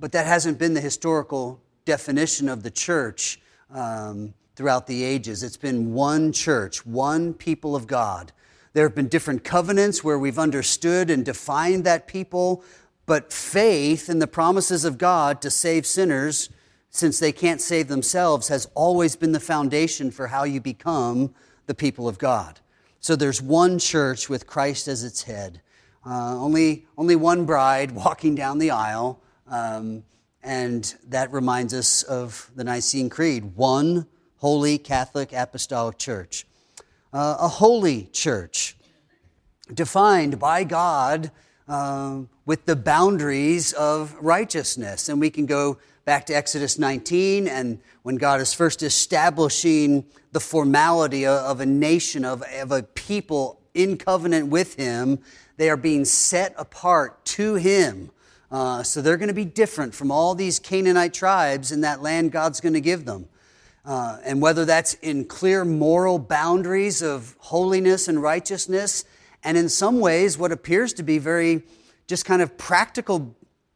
but 0.06 0.12
that 0.12 0.28
hasn't 0.28 0.60
been 0.60 0.76
the 0.76 0.82
historical 0.82 1.60
definition 1.84 2.48
of 2.48 2.62
the 2.62 2.70
church 2.70 3.40
um, 3.72 4.36
throughout 4.56 4.86
the 4.86 5.04
ages. 5.04 5.42
It's 5.42 5.58
been 5.58 5.96
one 5.96 6.32
church, 6.32 6.86
one 6.86 7.34
people 7.34 7.76
of 7.76 7.88
God. 7.88 8.32
There 8.74 8.86
have 8.86 8.94
been 8.94 9.08
different 9.08 9.44
covenants 9.44 10.04
where 10.04 10.20
we've 10.20 10.38
understood 10.38 11.10
and 11.10 11.26
defined 11.26 11.86
that 11.86 12.06
people, 12.06 12.64
but 13.08 13.34
faith 13.34 14.08
in 14.08 14.20
the 14.20 14.28
promises 14.28 14.86
of 14.86 15.00
God 15.00 15.42
to 15.42 15.50
save 15.50 15.88
sinners, 15.88 16.52
since 16.92 17.18
they 17.18 17.32
can't 17.32 17.60
save 17.60 17.88
themselves, 17.88 18.50
has 18.50 18.70
always 18.76 19.16
been 19.16 19.32
the 19.32 19.40
foundation 19.40 20.12
for 20.12 20.28
how 20.28 20.44
you 20.44 20.62
become 20.62 21.34
the 21.66 21.74
people 21.74 22.08
of 22.08 22.20
God. 22.20 22.60
So 23.00 23.16
there's 23.16 23.42
one 23.42 23.80
church 23.80 24.30
with 24.30 24.46
Christ 24.46 24.88
as 24.88 25.04
its 25.04 25.24
head. 25.24 25.64
Uh, 26.06 26.38
only, 26.38 26.86
only 26.96 27.16
one 27.16 27.46
bride 27.46 27.90
walking 27.96 28.36
down 28.36 28.60
the 28.60 28.70
aisle. 28.70 29.20
Um, 29.48 30.04
and 30.42 30.96
that 31.08 31.32
reminds 31.32 31.74
us 31.74 32.04
of 32.04 32.52
the 32.56 32.64
Nicene 32.64 33.10
Creed 33.10 33.56
one 33.56 34.08
holy 34.38 34.78
Catholic 34.78 35.34
Apostolic 35.34 35.98
Church. 35.98 36.46
Uh, 37.12 37.38
a 37.40 37.48
holy 37.48 38.10
church, 38.12 38.76
defined 39.74 40.38
by 40.38 40.64
God 40.64 41.32
uh, 41.68 42.20
with 42.46 42.66
the 42.66 42.76
boundaries 42.76 43.74
of 43.74 44.16
righteousness. 44.22 45.10
And 45.10 45.20
we 45.20 45.30
can 45.30 45.46
go 45.46 45.78
back 46.04 46.26
to 46.28 46.36
Exodus 46.36 46.78
19 46.78 47.48
and 47.48 47.80
when 48.04 48.18
God 48.18 48.40
is 48.40 48.54
first 48.54 48.84
establishing 48.84 50.06
the 50.32 50.40
formality 50.40 51.26
of 51.26 51.60
a 51.62 51.66
nation, 51.66 52.24
of, 52.24 52.44
of 52.60 52.72
a 52.72 52.84
people 52.84 53.62
in 53.74 53.98
covenant 53.98 54.50
with 54.50 54.76
Him, 54.76 55.20
they 55.58 55.70
are 55.70 55.78
being 55.78 56.06
set 56.06 56.54
apart 56.58 57.26
to 57.26 57.56
Him 57.56 58.12
uh, 58.52 58.84
so 58.84 59.02
they're 59.02 59.18
going 59.18 59.28
to 59.28 59.34
be 59.34 59.46
different 59.46 59.94
from 59.94 60.12
all 60.12 60.36
these 60.36 60.60
Canaanite 60.60 61.14
tribes 61.14 61.72
in 61.72 61.82
that 61.82 62.02
land 62.02 62.32
God's 62.32 62.62
going 62.62 62.74
to 62.74 62.82
give 62.82 63.06
them. 63.06 63.28
Uh, 63.86 64.18
and 64.24 64.42
whether 64.42 64.66
that's 64.66 64.96
in 64.96 65.26
clear 65.26 65.64
moral 65.64 66.18
boundaries 66.18 67.02
of 67.02 67.36
holiness 67.40 68.08
and 68.08 68.22
righteousness, 68.22 69.06
and 69.44 69.58
in 69.58 69.70
some 69.70 70.00
ways, 70.00 70.38
what 70.38 70.52
appears 70.52 70.94
to 70.94 71.04
be 71.04 71.18
very 71.18 71.64
just 72.08 72.26
kind 72.26 72.42
of 72.42 72.58
practical 72.58 73.36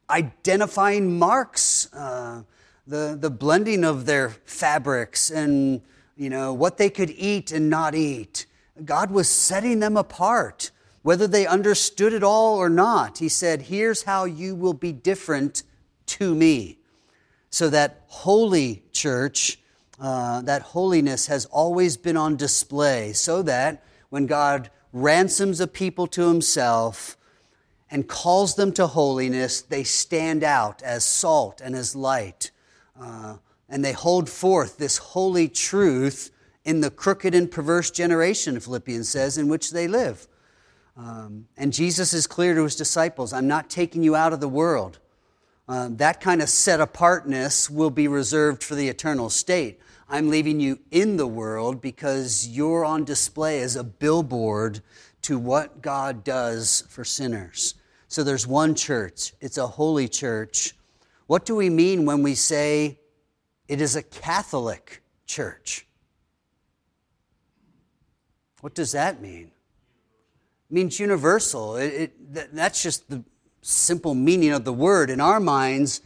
identifying 0.10 1.20
marks, 1.20 1.94
uh, 1.94 2.42
the, 2.88 3.16
the 3.20 3.30
blending 3.30 3.84
of 3.84 4.06
their 4.08 4.30
fabrics 4.46 5.30
and 5.30 5.82
you 6.18 6.30
know 6.30 6.54
what 6.54 6.78
they 6.78 6.90
could 6.90 7.12
eat 7.12 7.52
and 7.52 7.70
not 7.70 7.96
eat. 7.96 8.46
God 8.84 9.12
was 9.12 9.30
setting 9.30 9.80
them 9.80 9.96
apart 9.96 10.72
whether 11.02 11.28
they 11.28 11.48
understood 11.48 12.14
it 12.14 12.24
all 12.24 12.58
or 12.58 12.70
not. 12.70 13.20
He 13.20 13.30
said, 13.30 13.64
Here's 13.64 14.04
how 14.04 14.26
you 14.26 14.56
will 14.56 14.74
be 14.74 14.92
different 14.92 15.64
to 16.08 16.36
me. 16.36 16.78
So 17.50 17.70
that 17.70 18.04
holy 18.08 18.84
church, 18.92 19.60
uh, 20.00 20.42
that 20.42 20.62
holiness 20.62 21.28
has 21.28 21.46
always 21.46 21.98
been 21.98 22.18
on 22.18 22.36
display, 22.36 23.14
so 23.14 23.42
that 23.44 23.84
when 24.10 24.26
God 24.26 24.70
ransoms 24.92 25.60
a 25.60 25.68
people 25.68 26.08
to 26.08 26.28
himself 26.28 27.18
and 27.92 28.08
calls 28.08 28.56
them 28.56 28.72
to 28.74 28.88
holiness, 28.88 29.62
they 29.62 29.84
stand 29.84 30.44
out 30.44 30.82
as 30.84 31.04
salt 31.04 31.62
and 31.62 31.76
as 31.76 31.96
light. 31.96 32.52
Uh, 33.00 33.38
and 33.68 33.86
they 33.86 33.94
hold 33.94 34.30
forth 34.30 34.78
this 34.78 34.98
holy 34.98 35.48
truth 35.48 36.32
in 36.66 36.82
the 36.82 36.92
crooked 36.92 37.34
and 37.34 37.50
perverse 37.50 37.90
generation, 37.90 38.60
Philippians 38.60 39.10
says, 39.10 39.38
in 39.38 39.48
which 39.48 39.72
they 39.72 39.88
live. 39.88 40.28
Um, 41.00 41.48
and 41.56 41.72
Jesus 41.72 42.14
is 42.14 42.28
clear 42.28 42.54
to 42.56 42.64
his 42.64 42.76
disciples 42.76 43.32
I'm 43.32 43.48
not 43.48 43.70
taking 43.70 44.04
you 44.04 44.16
out 44.16 44.34
of 44.34 44.42
the 44.42 44.50
world. 44.50 45.00
Uh, 45.68 45.88
that 45.92 46.20
kind 46.20 46.42
of 46.42 46.50
set 46.50 46.82
apartness 46.82 47.70
will 47.70 47.92
be 47.92 48.08
reserved 48.08 48.64
for 48.64 48.76
the 48.76 48.90
eternal 48.90 49.30
state. 49.30 49.80
I'm 50.10 50.30
leaving 50.30 50.60
you 50.60 50.80
in 50.92 51.16
the 51.16 51.28
world 51.28 51.80
because 51.80 52.48
you're 52.48 52.84
on 52.84 53.06
display 53.06 53.62
as 53.62 53.76
a 53.76 53.84
billboard 53.84 54.82
to 55.22 55.38
what 55.38 55.82
God 55.82 56.24
does 56.24 56.84
for 56.90 57.06
sinners. 57.06 57.76
So 58.08 58.24
there's 58.24 58.48
one 58.48 58.76
church, 58.76 59.34
it's 59.40 59.58
a 59.58 59.68
holy 59.68 60.10
church. 60.10 60.74
What 61.28 61.46
do 61.46 61.56
we 61.56 61.70
mean 61.70 62.06
when 62.06 62.24
we 62.24 62.36
say 62.36 63.00
it 63.68 63.80
is 63.80 63.96
a 63.96 64.04
Catholic 64.04 65.02
church? 65.28 65.86
What 68.62 68.74
does 68.74 68.92
that 68.94 69.22
mean? 69.22 69.52
Means 70.70 71.00
universal. 71.00 71.76
It, 71.76 71.94
it, 72.34 72.56
that's 72.56 72.84
just 72.84 73.10
the 73.10 73.24
simple 73.62 74.14
meaning 74.14 74.52
of 74.52 74.66
the 74.66 74.74
word. 74.74 75.10
In 75.10 75.20
our 75.20 75.40
minds, 75.40 76.02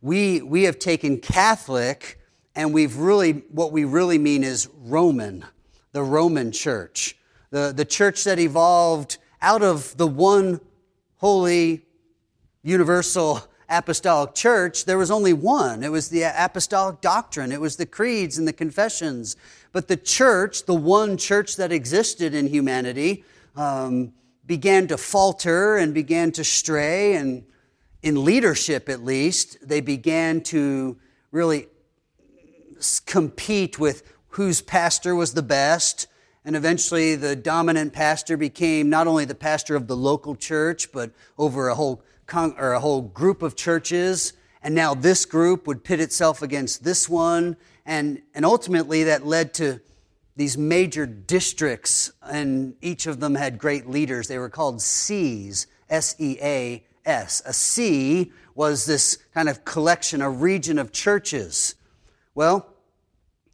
we, 0.00 0.40
we 0.42 0.64
have 0.64 0.78
taken 0.78 1.18
Catholic 1.18 2.18
and 2.54 2.74
we've 2.74 2.96
really, 2.96 3.44
what 3.52 3.70
we 3.70 3.84
really 3.84 4.18
mean 4.18 4.42
is 4.42 4.68
Roman, 4.74 5.44
the 5.92 6.02
Roman 6.02 6.50
church, 6.50 7.16
the, 7.50 7.72
the 7.72 7.84
church 7.84 8.24
that 8.24 8.38
evolved 8.38 9.18
out 9.40 9.62
of 9.62 9.96
the 9.96 10.08
one 10.08 10.60
holy, 11.18 11.86
universal 12.64 13.46
apostolic 13.68 14.34
church. 14.34 14.86
There 14.86 14.98
was 14.98 15.10
only 15.10 15.32
one. 15.32 15.84
It 15.84 15.92
was 15.92 16.08
the 16.08 16.22
apostolic 16.22 17.00
doctrine, 17.00 17.52
it 17.52 17.60
was 17.60 17.76
the 17.76 17.86
creeds 17.86 18.38
and 18.38 18.48
the 18.48 18.52
confessions. 18.52 19.36
But 19.70 19.86
the 19.86 19.96
church, 19.96 20.64
the 20.64 20.74
one 20.74 21.16
church 21.16 21.56
that 21.56 21.70
existed 21.70 22.34
in 22.34 22.48
humanity, 22.48 23.24
um, 23.58 24.12
began 24.46 24.86
to 24.86 24.96
falter 24.96 25.76
and 25.76 25.92
began 25.92 26.30
to 26.32 26.44
stray, 26.44 27.14
and 27.16 27.44
in 28.02 28.24
leadership 28.24 28.88
at 28.88 29.04
least, 29.04 29.58
they 29.60 29.80
began 29.80 30.40
to 30.40 30.96
really 31.32 31.66
compete 33.04 33.78
with 33.78 34.04
whose 34.28 34.62
pastor 34.62 35.14
was 35.14 35.34
the 35.34 35.42
best. 35.42 36.06
And 36.44 36.54
eventually, 36.54 37.16
the 37.16 37.34
dominant 37.34 37.92
pastor 37.92 38.36
became 38.36 38.88
not 38.88 39.08
only 39.08 39.24
the 39.24 39.34
pastor 39.34 39.74
of 39.74 39.88
the 39.88 39.96
local 39.96 40.36
church, 40.36 40.92
but 40.92 41.10
over 41.36 41.68
a 41.68 41.74
whole, 41.74 42.02
con- 42.26 42.54
or 42.58 42.72
a 42.72 42.80
whole 42.80 43.02
group 43.02 43.42
of 43.42 43.56
churches. 43.56 44.34
And 44.62 44.74
now 44.74 44.94
this 44.94 45.26
group 45.26 45.66
would 45.66 45.82
pit 45.82 46.00
itself 46.00 46.42
against 46.42 46.84
this 46.84 47.08
one. 47.08 47.56
And, 47.84 48.22
and 48.34 48.44
ultimately, 48.44 49.02
that 49.04 49.26
led 49.26 49.52
to 49.54 49.80
these 50.38 50.56
major 50.56 51.04
districts, 51.04 52.12
and 52.22 52.76
each 52.80 53.08
of 53.08 53.18
them 53.18 53.34
had 53.34 53.58
great 53.58 53.90
leaders. 53.90 54.28
They 54.28 54.38
were 54.38 54.48
called 54.48 54.80
sees, 54.80 55.66
S 55.90 56.14
E 56.20 56.38
A 56.40 56.86
S. 57.04 57.42
A 57.44 57.52
see 57.52 58.30
was 58.54 58.86
this 58.86 59.18
kind 59.34 59.48
of 59.48 59.64
collection, 59.64 60.22
a 60.22 60.30
region 60.30 60.78
of 60.78 60.92
churches. 60.92 61.74
Well, 62.36 62.72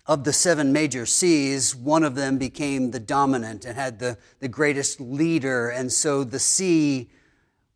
of 0.07 0.25
the 0.25 0.33
seven 0.35 0.75
major 0.75 1.07
sees, 1.07 1.75
one 1.75 2.05
of 2.05 2.17
them 2.17 2.37
became 2.37 2.91
the 2.91 3.01
dominant 3.01 3.65
and 3.65 3.77
had 3.77 3.99
the, 3.99 4.19
the 4.41 4.49
greatest 4.49 5.01
leader. 5.01 5.71
And 5.71 5.91
so 5.91 6.23
the 6.23 6.39
see, 6.39 7.09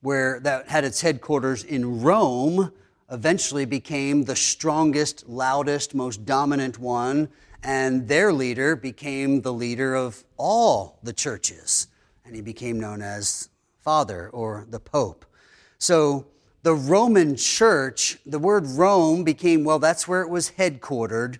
where 0.02 0.38
that 0.40 0.68
had 0.68 0.84
its 0.84 1.00
headquarters 1.00 1.64
in 1.64 2.02
Rome, 2.02 2.72
eventually 3.10 3.64
became 3.64 4.24
the 4.24 4.36
strongest, 4.36 5.26
loudest, 5.26 5.94
most 5.94 6.26
dominant 6.26 6.78
one. 6.78 7.30
And 7.62 8.08
their 8.08 8.32
leader 8.32 8.76
became 8.76 9.42
the 9.42 9.52
leader 9.52 9.94
of 9.94 10.24
all 10.36 10.98
the 11.02 11.12
churches. 11.12 11.88
And 12.24 12.34
he 12.34 12.42
became 12.42 12.78
known 12.78 13.02
as 13.02 13.48
Father 13.80 14.28
or 14.30 14.66
the 14.68 14.80
Pope. 14.80 15.24
So 15.78 16.26
the 16.62 16.74
Roman 16.74 17.36
church, 17.36 18.18
the 18.26 18.38
word 18.38 18.66
Rome 18.66 19.24
became, 19.24 19.64
well, 19.64 19.78
that's 19.78 20.06
where 20.06 20.22
it 20.22 20.28
was 20.28 20.52
headquartered 20.52 21.38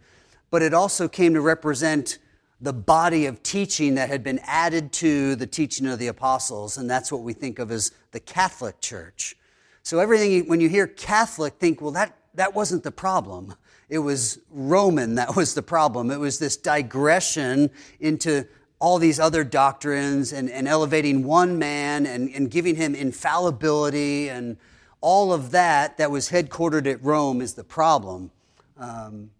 but 0.50 0.62
it 0.62 0.74
also 0.74 1.08
came 1.08 1.34
to 1.34 1.40
represent 1.40 2.18
the 2.60 2.72
body 2.72 3.26
of 3.26 3.42
teaching 3.42 3.94
that 3.94 4.08
had 4.08 4.24
been 4.24 4.40
added 4.44 4.92
to 4.92 5.36
the 5.36 5.46
teaching 5.46 5.86
of 5.86 5.98
the 5.98 6.08
apostles, 6.08 6.76
and 6.76 6.90
that's 6.90 7.12
what 7.12 7.22
we 7.22 7.32
think 7.32 7.58
of 7.58 7.70
as 7.70 7.92
the 8.10 8.20
Catholic 8.20 8.80
Church. 8.80 9.36
So 9.82 10.00
everything, 10.00 10.48
when 10.48 10.60
you 10.60 10.68
hear 10.68 10.86
Catholic, 10.86 11.54
think, 11.58 11.80
well, 11.80 11.92
that, 11.92 12.16
that 12.34 12.54
wasn't 12.54 12.82
the 12.82 12.90
problem. 12.90 13.54
It 13.88 13.98
was 13.98 14.38
Roman 14.50 15.14
that 15.16 15.36
was 15.36 15.54
the 15.54 15.62
problem. 15.62 16.10
It 16.10 16.20
was 16.20 16.38
this 16.38 16.56
digression 16.56 17.70
into 18.00 18.46
all 18.80 18.98
these 18.98 19.18
other 19.18 19.42
doctrines 19.42 20.32
and, 20.32 20.48
and 20.50 20.68
elevating 20.68 21.24
one 21.24 21.58
man 21.58 22.06
and, 22.06 22.28
and 22.30 22.50
giving 22.50 22.76
him 22.76 22.94
infallibility 22.94 24.28
and 24.28 24.56
all 25.00 25.32
of 25.32 25.50
that 25.50 25.98
that 25.98 26.10
was 26.10 26.30
headquartered 26.30 26.86
at 26.86 27.02
Rome 27.02 27.40
is 27.40 27.54
the 27.54 27.64
problem. 27.64 28.30
Um, 28.76 29.30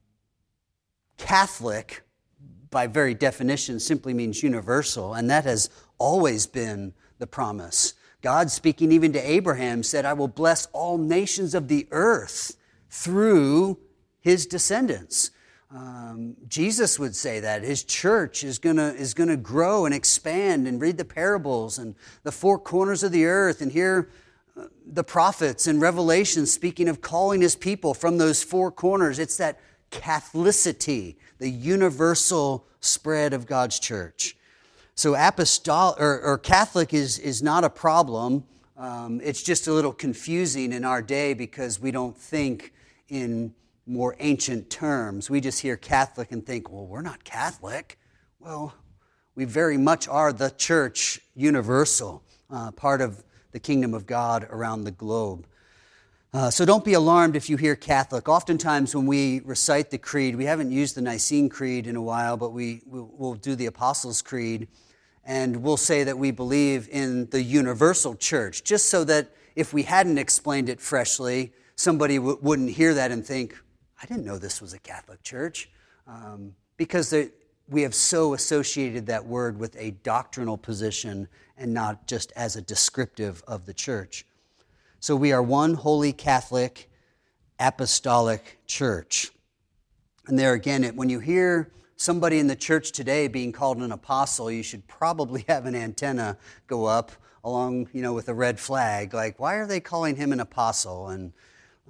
Catholic, 1.17 2.03
by 2.71 2.87
very 2.87 3.15
definition, 3.15 3.81
simply 3.81 4.15
means 4.15 4.43
universal, 4.43 5.15
and 5.15 5.29
that 5.31 5.45
has 5.45 5.69
always 5.99 6.47
been 6.47 6.95
the 7.19 7.27
promise. 7.27 7.95
God, 8.23 8.51
speaking 8.51 8.93
even 8.93 9.13
to 9.13 9.19
Abraham, 9.19 9.83
said, 9.83 10.05
I 10.05 10.13
will 10.13 10.29
bless 10.29 10.67
all 10.73 10.99
nations 10.99 11.55
of 11.55 11.69
the 11.69 11.87
earth 11.91 12.57
through 12.91 13.79
his 14.21 14.47
descendants. 14.47 15.31
Um, 15.71 16.37
Jesus 16.49 16.99
would 16.99 17.15
say 17.15 17.41
that 17.41 17.63
his 17.63 17.85
church 17.85 18.43
is 18.43 18.59
gonna 18.59 18.95
is 18.97 19.13
gonna 19.13 19.37
grow 19.37 19.85
and 19.85 19.95
expand 19.95 20.67
and 20.67 20.81
read 20.81 20.97
the 20.97 21.05
parables 21.05 21.79
and 21.79 21.95
the 22.23 22.33
four 22.33 22.59
corners 22.59 23.03
of 23.03 23.13
the 23.13 23.27
earth 23.27 23.61
and 23.61 23.71
hear 23.71 24.09
uh, 24.57 24.65
the 24.87 25.05
prophets 25.05 25.67
and 25.67 25.81
Revelation 25.81 26.47
speaking 26.47 26.89
of 26.89 27.03
calling 27.03 27.43
his 27.43 27.55
people 27.55 27.93
from 27.93 28.17
those 28.17 28.43
four 28.43 28.71
corners. 28.71 29.19
It's 29.19 29.37
that 29.37 29.61
Catholicity, 29.91 31.17
the 31.39 31.51
universal 31.51 32.67
spread 32.81 33.33
of 33.33 33.47
God's 33.47 33.79
church. 33.79 34.37
So, 34.95 35.15
apostolic 35.15 36.01
or, 36.01 36.21
or 36.21 36.39
Catholic 36.39 36.93
is, 36.93 37.19
is 37.19 37.43
not 37.43 37.65
a 37.65 37.71
problem. 37.71 38.45
Um, 38.77 39.21
it's 39.23 39.43
just 39.43 39.67
a 39.67 39.73
little 39.73 39.93
confusing 39.93 40.73
in 40.73 40.85
our 40.85 41.03
day 41.03 41.35
because 41.35 41.81
we 41.81 41.91
don't 41.91 42.17
think 42.17 42.73
in 43.09 43.55
more 43.89 44.15
ancient 44.21 44.71
terms. 44.71 45.31
We 45.31 45.41
just 45.41 45.61
hear 45.61 45.77
Catholic 45.77 46.31
and 46.31 46.45
think, 46.45 46.71
well, 46.71 46.87
we're 46.87 47.03
not 47.03 47.25
Catholic. 47.25 47.99
Well, 48.39 48.75
we 49.35 49.45
very 49.45 49.79
much 49.79 50.07
are 50.09 50.33
the 50.33 50.51
church 50.51 51.21
universal, 51.35 52.23
uh, 52.51 52.71
part 52.73 53.01
of 53.01 53.25
the 53.53 53.59
kingdom 53.59 53.95
of 53.95 54.07
God 54.07 54.47
around 54.51 54.85
the 54.85 54.91
globe. 54.91 55.47
Uh, 56.35 56.51
so 56.51 56.67
don't 56.67 56.85
be 56.85 56.93
alarmed 56.93 57.37
if 57.37 57.49
you 57.49 57.57
hear 57.57 57.75
Catholic. 57.75 58.29
Oftentimes, 58.29 58.95
when 58.95 59.07
we 59.07 59.41
recite 59.41 59.91
the 59.91 59.97
creed, 59.97 60.37
we 60.37 60.45
haven't 60.45 60.71
used 60.71 60.95
the 60.95 61.01
Nicene 61.01 61.49
Creed 61.49 61.87
in 61.87 61.97
a 61.97 62.03
while, 62.03 62.37
but 62.37 62.51
we 62.51 62.83
will 62.87 63.35
do 63.35 63.55
the 63.55 63.65
Apostles' 63.65 64.21
Creed, 64.21 64.69
and 65.25 65.57
we'll 65.63 65.79
say 65.79 66.05
that 66.05 66.19
we 66.19 66.31
believe 66.31 66.87
in 66.91 67.31
the 67.31 67.43
universal 67.43 68.15
church, 68.15 68.63
just 68.63 68.91
so 68.91 69.05
that 69.05 69.31
if 69.57 69.73
we 69.73 69.85
hadn't 69.85 70.19
explained 70.19 70.69
it 70.69 70.83
freshly, 70.83 71.53
somebody 71.77 72.17
w- 72.17 72.39
wouldn't 72.43 72.71
hear 72.71 72.93
that 72.93 73.11
and 73.11 73.27
think, 73.27 73.57
I 74.01 74.07
didn't 74.07 74.25
know 74.25 74.39
this 74.39 74.61
was 74.61 74.73
a 74.73 74.79
Catholic 74.79 75.23
church. 75.23 75.71
Um, 76.07 76.55
because 76.77 77.15
we 77.69 77.83
have 77.83 77.95
so 77.95 78.35
associated 78.35 79.07
that 79.07 79.27
word 79.27 79.59
with 79.59 79.77
a 79.77 79.91
doctrinal 79.91 80.57
position 80.57 81.29
and 81.57 81.75
not 81.75 82.07
just 82.07 82.33
as 82.37 82.57
a 82.57 82.63
descriptive 82.63 83.43
of 83.47 83.67
the 83.67 83.75
church. 83.75 84.25
So 85.01 85.17
we 85.17 85.33
are 85.33 85.43
one 85.43 85.75
holy 85.75 86.13
Catholic 86.13 86.89
apostolic 87.59 88.59
church. 88.67 89.33
And 90.29 90.39
there 90.39 90.55
again, 90.55 90.85
when 90.95 91.09
you 91.09 91.19
hear 91.19 91.73
somebody 91.97 92.39
in 92.39 92.47
the 92.47 92.57
church 92.57 92.93
today 92.93 93.27
being 93.27 93.53
called 93.53 93.79
an 93.79 93.93
apostle, 93.93 94.51
you 94.51 94.63
should 94.63 94.87
probably 94.87 95.45
have 95.49 95.67
an 95.67 95.75
antenna 95.75 96.39
go 96.67 96.87
up 96.87 97.13
along, 97.45 97.89
you 97.93 98.03
know, 98.03 98.13
with 98.13 98.29
a 98.29 98.35
red 98.35 98.59
flag. 98.61 99.13
Like, 99.13 99.41
why 99.41 99.55
are 99.57 99.67
they 99.67 99.81
calling 99.81 100.17
him 100.17 100.33
an 100.33 100.41
apostle? 100.41 101.09
And 101.09 101.33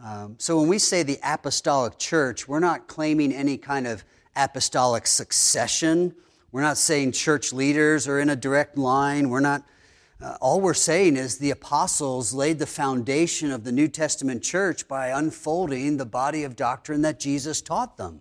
um, 0.02 0.36
so 0.38 0.58
when 0.58 0.68
we 0.68 0.78
say 0.78 1.02
the 1.02 1.18
apostolic 1.22 1.98
church, 1.98 2.46
we're 2.46 2.60
not 2.60 2.86
claiming 2.86 3.32
any 3.32 3.56
kind 3.56 3.86
of 3.86 4.04
apostolic 4.36 5.06
succession. 5.06 6.14
We're 6.52 6.62
not 6.62 6.78
saying 6.78 7.12
church 7.12 7.52
leaders 7.52 8.06
are 8.06 8.20
in 8.20 8.30
a 8.30 8.36
direct 8.36 8.78
line. 8.78 9.28
We're 9.28 9.40
not 9.40 9.64
uh, 10.20 10.36
all 10.40 10.60
we're 10.60 10.74
saying 10.74 11.16
is 11.16 11.38
the 11.38 11.52
apostles 11.52 12.34
laid 12.34 12.58
the 12.58 12.66
foundation 12.66 13.52
of 13.52 13.62
the 13.62 13.70
New 13.70 13.86
Testament 13.86 14.42
church 14.42 14.88
by 14.88 15.08
unfolding 15.08 15.96
the 15.96 16.04
body 16.04 16.42
of 16.42 16.56
doctrine 16.56 17.02
that 17.02 17.20
Jesus 17.20 17.62
taught 17.62 17.96
them. 17.96 18.20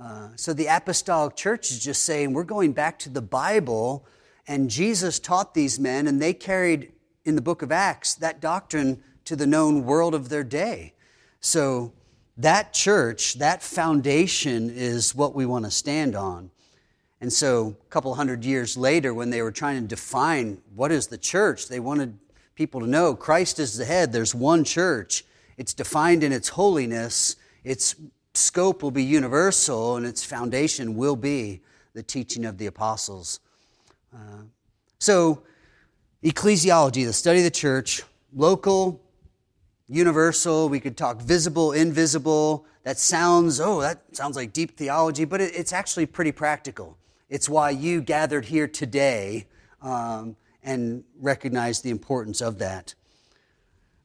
Uh, 0.00 0.28
so 0.36 0.52
the 0.52 0.66
apostolic 0.66 1.34
church 1.34 1.72
is 1.72 1.82
just 1.82 2.04
saying 2.04 2.32
we're 2.32 2.44
going 2.44 2.72
back 2.72 2.96
to 3.00 3.08
the 3.08 3.22
Bible, 3.22 4.06
and 4.46 4.70
Jesus 4.70 5.18
taught 5.18 5.52
these 5.52 5.80
men, 5.80 6.06
and 6.06 6.22
they 6.22 6.32
carried 6.32 6.92
in 7.24 7.34
the 7.34 7.42
book 7.42 7.62
of 7.62 7.72
Acts 7.72 8.14
that 8.14 8.40
doctrine 8.40 9.02
to 9.24 9.34
the 9.34 9.46
known 9.46 9.84
world 9.84 10.14
of 10.14 10.28
their 10.28 10.44
day. 10.44 10.94
So 11.42 11.92
that 12.38 12.72
church, 12.72 13.34
that 13.34 13.62
foundation 13.62 14.70
is 14.70 15.14
what 15.14 15.34
we 15.34 15.44
want 15.44 15.64
to 15.66 15.70
stand 15.70 16.16
on. 16.16 16.50
And 17.20 17.32
so, 17.32 17.76
a 17.80 17.90
couple 17.90 18.14
hundred 18.14 18.44
years 18.44 18.76
later, 18.76 19.12
when 19.12 19.30
they 19.30 19.42
were 19.42 19.52
trying 19.52 19.80
to 19.80 19.86
define 19.86 20.60
what 20.74 20.90
is 20.90 21.06
the 21.08 21.18
church, 21.18 21.68
they 21.68 21.78
wanted 21.78 22.18
people 22.54 22.80
to 22.80 22.86
know 22.86 23.14
Christ 23.14 23.58
is 23.58 23.76
the 23.76 23.84
head. 23.84 24.12
There's 24.12 24.34
one 24.34 24.64
church. 24.64 25.24
It's 25.56 25.74
defined 25.74 26.24
in 26.24 26.32
its 26.32 26.48
holiness. 26.48 27.36
Its 27.62 27.94
scope 28.34 28.82
will 28.82 28.90
be 28.90 29.04
universal, 29.04 29.96
and 29.96 30.06
its 30.06 30.24
foundation 30.24 30.96
will 30.96 31.16
be 31.16 31.60
the 31.92 32.02
teaching 32.02 32.44
of 32.44 32.58
the 32.58 32.66
apostles. 32.66 33.40
Uh, 34.12 34.42
so, 34.98 35.42
ecclesiology, 36.24 37.04
the 37.04 37.12
study 37.12 37.38
of 37.38 37.44
the 37.44 37.50
church, 37.50 38.02
local, 38.34 39.01
universal. 39.88 40.68
We 40.68 40.80
could 40.80 40.96
talk 40.96 41.20
visible, 41.20 41.72
invisible. 41.72 42.66
That 42.84 42.98
sounds, 42.98 43.60
oh, 43.60 43.80
that 43.80 44.16
sounds 44.16 44.36
like 44.36 44.52
deep 44.52 44.76
theology, 44.76 45.24
but 45.24 45.40
it, 45.40 45.54
it's 45.54 45.72
actually 45.72 46.06
pretty 46.06 46.32
practical. 46.32 46.98
It's 47.28 47.48
why 47.48 47.70
you 47.70 48.00
gathered 48.02 48.44
here 48.44 48.68
today 48.68 49.46
um, 49.80 50.36
and 50.62 51.04
recognize 51.18 51.80
the 51.80 51.90
importance 51.90 52.40
of 52.40 52.58
that. 52.58 52.94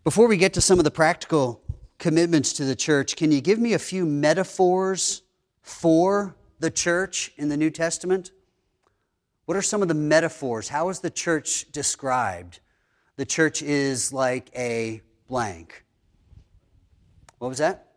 Before 0.03 0.27
we 0.27 0.37
get 0.37 0.53
to 0.53 0.61
some 0.61 0.79
of 0.79 0.85
the 0.85 0.91
practical 0.91 1.61
commitments 1.97 2.53
to 2.53 2.63
the 2.63 2.75
church, 2.75 3.15
can 3.15 3.31
you 3.31 3.41
give 3.41 3.59
me 3.59 3.73
a 3.73 3.79
few 3.79 4.05
metaphors 4.05 5.23
for 5.61 6.35
the 6.59 6.71
church 6.71 7.33
in 7.37 7.49
the 7.49 7.57
New 7.57 7.69
Testament? 7.69 8.31
What 9.45 9.57
are 9.57 9.61
some 9.61 9.81
of 9.81 9.87
the 9.87 9.93
metaphors? 9.93 10.69
How 10.69 10.89
is 10.89 10.99
the 10.99 11.09
church 11.09 11.71
described? 11.71 12.59
The 13.17 13.25
church 13.25 13.61
is 13.61 14.13
like 14.13 14.49
a 14.55 15.01
blank. 15.27 15.83
What 17.39 17.49
was 17.49 17.57
that? 17.59 17.87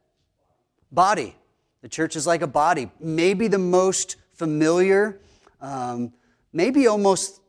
Body. 0.92 1.36
The 1.82 1.88
church 1.88 2.16
is 2.16 2.26
like 2.26 2.42
a 2.42 2.46
body. 2.46 2.90
Maybe 3.00 3.48
the 3.48 3.58
most 3.58 4.16
familiar, 4.34 5.20
um, 5.60 6.12
maybe 6.52 6.86
almost 6.86 7.40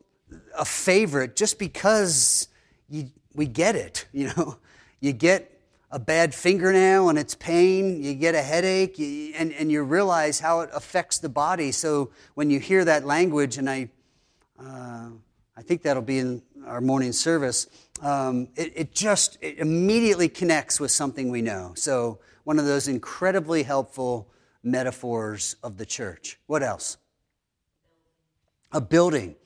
a 0.56 0.64
favorite, 0.64 1.36
just 1.36 1.58
because 1.58 2.48
you, 2.88 3.10
we 3.34 3.46
get 3.46 3.76
it. 3.76 4.06
You 4.12 4.30
know, 4.36 4.58
you 5.00 5.12
get 5.12 5.52
a 5.90 5.98
bad 5.98 6.34
fingernail 6.34 7.10
and 7.10 7.18
it's 7.18 7.34
pain, 7.34 8.02
you 8.02 8.14
get 8.14 8.34
a 8.34 8.42
headache, 8.42 8.98
you, 8.98 9.34
and, 9.36 9.52
and 9.52 9.70
you 9.70 9.82
realize 9.82 10.40
how 10.40 10.60
it 10.60 10.70
affects 10.72 11.18
the 11.18 11.28
body. 11.28 11.70
So 11.72 12.10
when 12.34 12.50
you 12.50 12.58
hear 12.60 12.84
that 12.84 13.04
language, 13.04 13.58
and 13.58 13.68
I, 13.68 13.90
uh, 14.58 15.08
I 15.56 15.62
think 15.62 15.82
that'll 15.82 16.02
be 16.02 16.18
in 16.18 16.42
our 16.66 16.80
morning 16.80 17.12
service, 17.12 17.66
um, 18.02 18.48
it, 18.56 18.72
it, 18.76 18.94
just 18.94 19.38
it 19.40 19.58
immediately 19.58 20.28
connects 20.28 20.78
with 20.78 20.90
something 20.90 21.30
we 21.30 21.40
know. 21.40 21.72
So 21.74 22.18
one 22.44 22.58
of 22.58 22.66
those 22.66 22.88
incredibly 22.88 23.62
helpful 23.62 24.28
metaphors 24.62 25.56
of 25.62 25.78
the 25.78 25.86
church. 25.86 26.38
What 26.46 26.62
else? 26.62 26.98
a 28.72 28.80
building. 28.80 29.36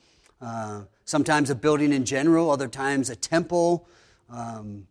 Uh, 0.41 0.83
sometimes 1.05 1.49
a 1.49 1.55
building 1.55 1.91
in 1.93 2.05
general, 2.05 2.49
other 2.49 2.67
times 2.67 3.09
a 3.09 3.15
temple. 3.15 3.87
Um, 4.29 4.87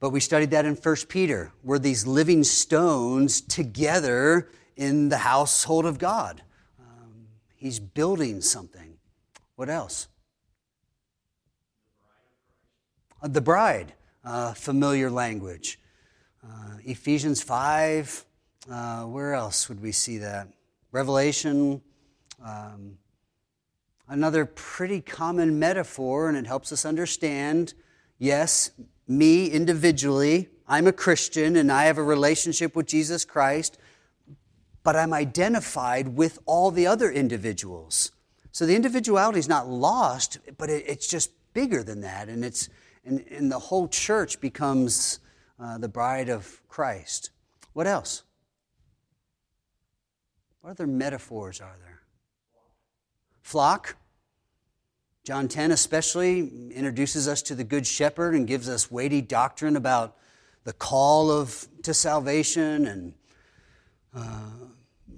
but 0.00 0.10
we 0.10 0.20
studied 0.20 0.50
that 0.50 0.64
in 0.64 0.74
1 0.74 0.96
Peter. 1.08 1.52
We're 1.62 1.78
these 1.78 2.06
living 2.06 2.44
stones 2.44 3.40
together 3.40 4.50
in 4.76 5.08
the 5.08 5.18
household 5.18 5.86
of 5.86 5.98
God. 5.98 6.42
Um, 6.78 7.28
he's 7.54 7.80
building 7.80 8.40
something. 8.40 8.98
What 9.56 9.70
else? 9.70 10.08
The 13.22 13.40
bride, 13.40 13.94
uh, 14.24 14.52
familiar 14.52 15.10
language. 15.10 15.80
Uh, 16.44 16.76
Ephesians 16.84 17.42
5, 17.42 18.24
uh, 18.70 19.02
where 19.04 19.34
else 19.34 19.68
would 19.68 19.80
we 19.80 19.90
see 19.90 20.18
that? 20.18 20.48
Revelation, 20.92 21.80
um, 22.44 22.98
another 24.06 24.44
pretty 24.44 25.00
common 25.00 25.58
metaphor, 25.58 26.28
and 26.28 26.36
it 26.36 26.46
helps 26.46 26.72
us 26.72 26.84
understand 26.84 27.74
yes, 28.18 28.70
me 29.08 29.48
individually, 29.48 30.48
I'm 30.68 30.86
a 30.86 30.92
Christian 30.92 31.56
and 31.56 31.72
I 31.72 31.84
have 31.84 31.98
a 31.98 32.02
relationship 32.02 32.76
with 32.76 32.86
Jesus 32.86 33.24
Christ, 33.24 33.78
but 34.82 34.94
I'm 34.94 35.12
identified 35.12 36.08
with 36.08 36.38
all 36.44 36.70
the 36.70 36.86
other 36.86 37.10
individuals. 37.10 38.12
So 38.52 38.66
the 38.66 38.76
individuality 38.76 39.38
is 39.38 39.48
not 39.48 39.68
lost, 39.68 40.38
but 40.58 40.70
it's 40.70 41.06
just 41.06 41.30
bigger 41.54 41.82
than 41.82 42.00
that, 42.02 42.28
and 42.28 42.44
it's 42.44 42.68
and, 43.06 43.24
and 43.30 43.50
the 43.50 43.58
whole 43.58 43.88
church 43.88 44.40
becomes 44.40 45.20
uh, 45.60 45.78
the 45.78 45.88
bride 45.88 46.28
of 46.28 46.60
Christ. 46.68 47.30
What 47.72 47.86
else? 47.86 48.24
What 50.60 50.70
other 50.70 50.86
metaphors 50.86 51.60
are 51.60 51.76
there? 51.84 52.00
Flock. 53.42 53.96
John 55.24 55.48
10 55.48 55.70
especially 55.70 56.70
introduces 56.70 57.26
us 57.28 57.42
to 57.42 57.54
the 57.54 57.64
Good 57.64 57.86
Shepherd 57.86 58.34
and 58.34 58.46
gives 58.46 58.68
us 58.68 58.90
weighty 58.90 59.20
doctrine 59.20 59.76
about 59.76 60.16
the 60.64 60.72
call 60.72 61.30
of 61.30 61.66
to 61.82 61.94
salvation. 61.94 62.86
And 62.86 63.14
uh, 64.14 64.50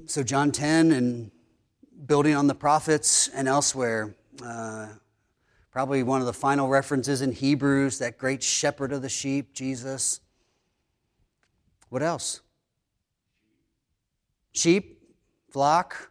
so, 0.06 0.22
John 0.22 0.50
10 0.50 0.92
and 0.92 1.30
building 2.06 2.34
on 2.34 2.46
the 2.46 2.54
prophets 2.54 3.28
and 3.28 3.48
elsewhere. 3.48 4.14
Uh, 4.44 4.88
probably 5.70 6.02
one 6.02 6.20
of 6.20 6.26
the 6.26 6.32
final 6.32 6.68
references 6.68 7.22
in 7.22 7.32
Hebrews, 7.32 7.98
that 7.98 8.18
great 8.18 8.42
shepherd 8.42 8.92
of 8.92 9.02
the 9.02 9.08
sheep, 9.08 9.52
Jesus. 9.52 10.20
What 11.88 12.02
else? 12.02 12.40
Sheep, 14.52 15.00
flock. 15.50 16.10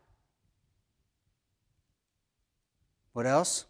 What 3.13 3.25
else? 3.25 3.65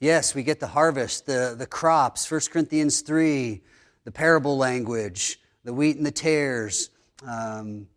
Yes, 0.00 0.34
we 0.34 0.44
get 0.44 0.60
the 0.60 0.68
harvest, 0.68 1.26
the, 1.26 1.56
the 1.58 1.66
crops, 1.66 2.30
1 2.30 2.40
Corinthians 2.52 3.00
3, 3.00 3.60
the 4.04 4.12
parable 4.12 4.56
language, 4.56 5.40
the 5.64 5.74
wheat 5.74 5.96
and 5.96 6.06
the 6.06 6.12
tares. 6.12 6.90
Um, 7.26 7.88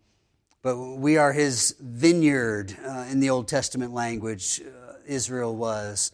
but 0.62 0.78
we 0.78 1.18
are 1.18 1.34
his 1.34 1.76
vineyard 1.80 2.76
uh, 2.86 3.06
in 3.10 3.20
the 3.20 3.30
Old 3.30 3.48
Testament 3.48 3.94
language, 3.94 4.62
uh, 4.62 4.94
Israel 5.06 5.56
was. 5.56 6.12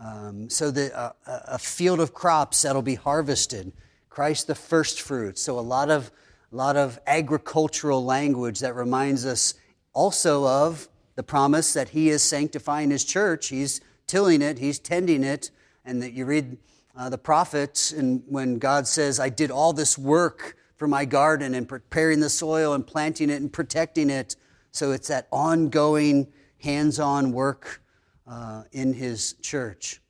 Um, 0.00 0.48
so 0.48 0.70
that 0.70 0.98
uh, 0.98 1.12
a 1.26 1.58
field 1.58 2.00
of 2.00 2.14
crops 2.14 2.62
that'll 2.62 2.80
be 2.80 2.94
harvested. 2.94 3.72
Christ 4.08 4.46
the 4.46 4.54
first 4.54 5.02
fruits. 5.02 5.42
So 5.42 5.58
a 5.58 5.60
lot 5.60 5.90
of 5.90 6.10
a 6.52 6.56
lot 6.56 6.76
of 6.76 6.98
agricultural 7.06 8.04
language 8.04 8.58
that 8.58 8.74
reminds 8.74 9.24
us 9.24 9.54
also 9.92 10.46
of 10.46 10.88
the 11.14 11.22
promise 11.22 11.74
that 11.74 11.90
He 11.90 12.08
is 12.08 12.22
sanctifying 12.22 12.90
His 12.90 13.04
church. 13.04 13.48
He's 13.48 13.80
tilling 14.06 14.42
it, 14.42 14.58
He's 14.58 14.78
tending 14.78 15.22
it, 15.22 15.50
and 15.84 16.02
that 16.02 16.12
you 16.12 16.24
read 16.24 16.56
uh, 16.96 17.08
the 17.08 17.18
prophets, 17.18 17.92
and 17.92 18.22
when 18.26 18.58
God 18.58 18.86
says, 18.86 19.20
"I 19.20 19.28
did 19.28 19.50
all 19.50 19.72
this 19.72 19.98
work 19.98 20.56
for 20.80 20.88
my 20.88 21.04
garden 21.04 21.54
and 21.54 21.68
preparing 21.68 22.20
the 22.20 22.30
soil 22.30 22.72
and 22.72 22.86
planting 22.86 23.28
it 23.28 23.42
and 23.42 23.52
protecting 23.52 24.08
it," 24.08 24.34
so 24.72 24.92
it's 24.92 25.08
that 25.08 25.28
ongoing, 25.30 26.26
hands-on 26.62 27.32
work 27.32 27.82
uh, 28.26 28.62
in 28.72 28.94
His 28.94 29.34
church. 29.42 30.00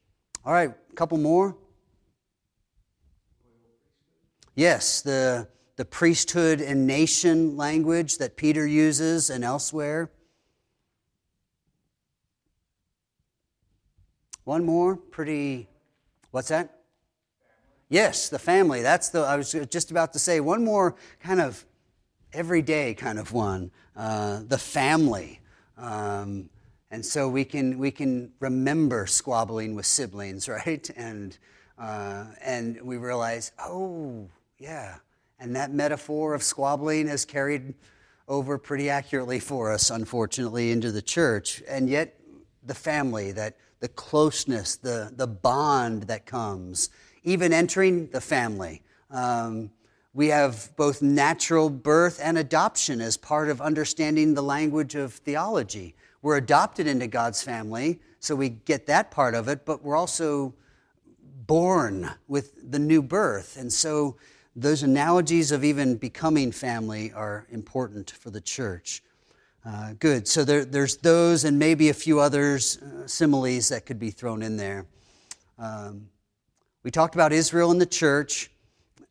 All 0.45 0.53
right, 0.53 0.71
a 0.71 0.95
couple 0.95 1.19
more. 1.19 1.57
Yes, 4.55 5.03
the, 5.03 5.49
the 5.75 5.85
priesthood 5.85 6.61
and 6.61 6.87
nation 6.87 7.57
language 7.57 8.19
that 8.19 8.37
Peter 8.37 8.65
uses 8.65 9.29
and 9.29 9.43
elsewhere. 9.43 10.09
One 14.45 14.65
more, 14.65 14.95
pretty, 14.95 15.69
what's 16.31 16.49
that? 16.49 16.80
Yes, 17.91 18.29
the 18.29 18.39
family. 18.39 18.83
That's 18.83 19.09
the, 19.09 19.23
I 19.23 19.37
was 19.37 19.51
just 19.69 19.91
about 19.91 20.13
to 20.13 20.21
say, 20.21 20.39
one 20.39 20.65
more 20.65 20.95
kind 21.19 21.41
of 21.41 21.67
everyday 22.33 22.95
kind 22.95 23.19
of 23.19 23.33
one. 23.33 23.73
Uh, 23.97 24.43
the 24.47 24.59
family. 24.59 25.41
Um, 25.77 26.49
and 26.93 27.05
so 27.05 27.29
we 27.29 27.45
can, 27.45 27.79
we 27.79 27.91
can 27.91 28.31
remember 28.39 29.07
squabbling 29.07 29.75
with 29.75 29.87
siblings, 29.87 30.49
right? 30.67 30.89
And, 30.97 31.37
uh, 31.77 32.27
and 32.41 32.81
we 32.81 32.97
realize, 32.97 33.51
oh, 33.59 34.29
yeah. 34.57 34.97
And 35.41 35.57
that 35.57 35.73
metaphor 35.73 36.33
of 36.35 36.45
squabbling 36.45 37.09
has 37.09 37.25
carried 37.25 37.75
over 38.29 38.57
pretty 38.57 38.89
accurately 38.89 39.41
for 39.41 39.73
us, 39.73 39.91
unfortunately, 39.91 40.71
into 40.71 40.93
the 40.93 41.03
church. 41.03 41.61
And 41.69 41.91
yet, 41.91 42.21
the 42.63 42.75
family, 42.75 43.33
that 43.33 43.57
the 43.81 43.89
closeness, 43.89 44.77
the, 44.77 45.11
the 45.17 45.27
bond 45.27 46.05
that 46.05 46.25
comes, 46.25 46.91
even 47.23 47.53
entering 47.53 48.09
the 48.09 48.21
family. 48.21 48.83
Um, 49.11 49.71
we 50.13 50.29
have 50.29 50.71
both 50.77 51.03
natural 51.03 51.71
birth 51.71 52.21
and 52.23 52.37
adoption 52.37 53.01
as 53.01 53.17
part 53.17 53.49
of 53.49 53.61
understanding 53.61 54.35
the 54.35 54.43
language 54.43 54.95
of 54.95 55.15
theology. 55.15 55.95
We're 56.23 56.37
adopted 56.37 56.87
into 56.87 57.07
God's 57.07 57.43
family, 57.43 58.01
so 58.19 58.35
we 58.35 58.49
get 58.49 58.87
that 58.87 59.11
part 59.11 59.35
of 59.35 59.49
it, 59.49 59.65
but 59.65 59.83
we're 59.83 59.97
also 59.97 60.55
born 61.47 62.11
with 62.29 62.71
the 62.71 62.79
new 62.79 63.03
birth. 63.03 63.57
And 63.57 63.73
so 63.73 64.17
those 64.57 64.83
analogies 64.83 65.53
of 65.53 65.65
even 65.65 65.97
becoming 65.97 66.53
family 66.53 67.13
are 67.13 67.47
important 67.51 68.11
for 68.11 68.31
the 68.31 68.41
church. 68.41 69.03
Uh, 69.65 69.93
good. 69.99 70.27
So 70.27 70.43
there, 70.43 70.65
there's 70.65 70.97
those 70.97 71.45
and 71.45 71.59
maybe 71.59 71.89
a 71.89 71.95
few 71.95 72.19
others, 72.19 72.79
uh, 72.79 73.07
similes 73.07 73.69
that 73.69 73.87
could 73.87 73.99
be 73.99 74.11
thrown 74.11 74.43
in 74.43 74.57
there. 74.57 74.87
Um, 75.59 76.09
we 76.83 76.91
talked 76.91 77.15
about 77.15 77.33
Israel 77.33 77.71
and 77.71 77.81
the 77.81 77.87
church. 77.87 78.51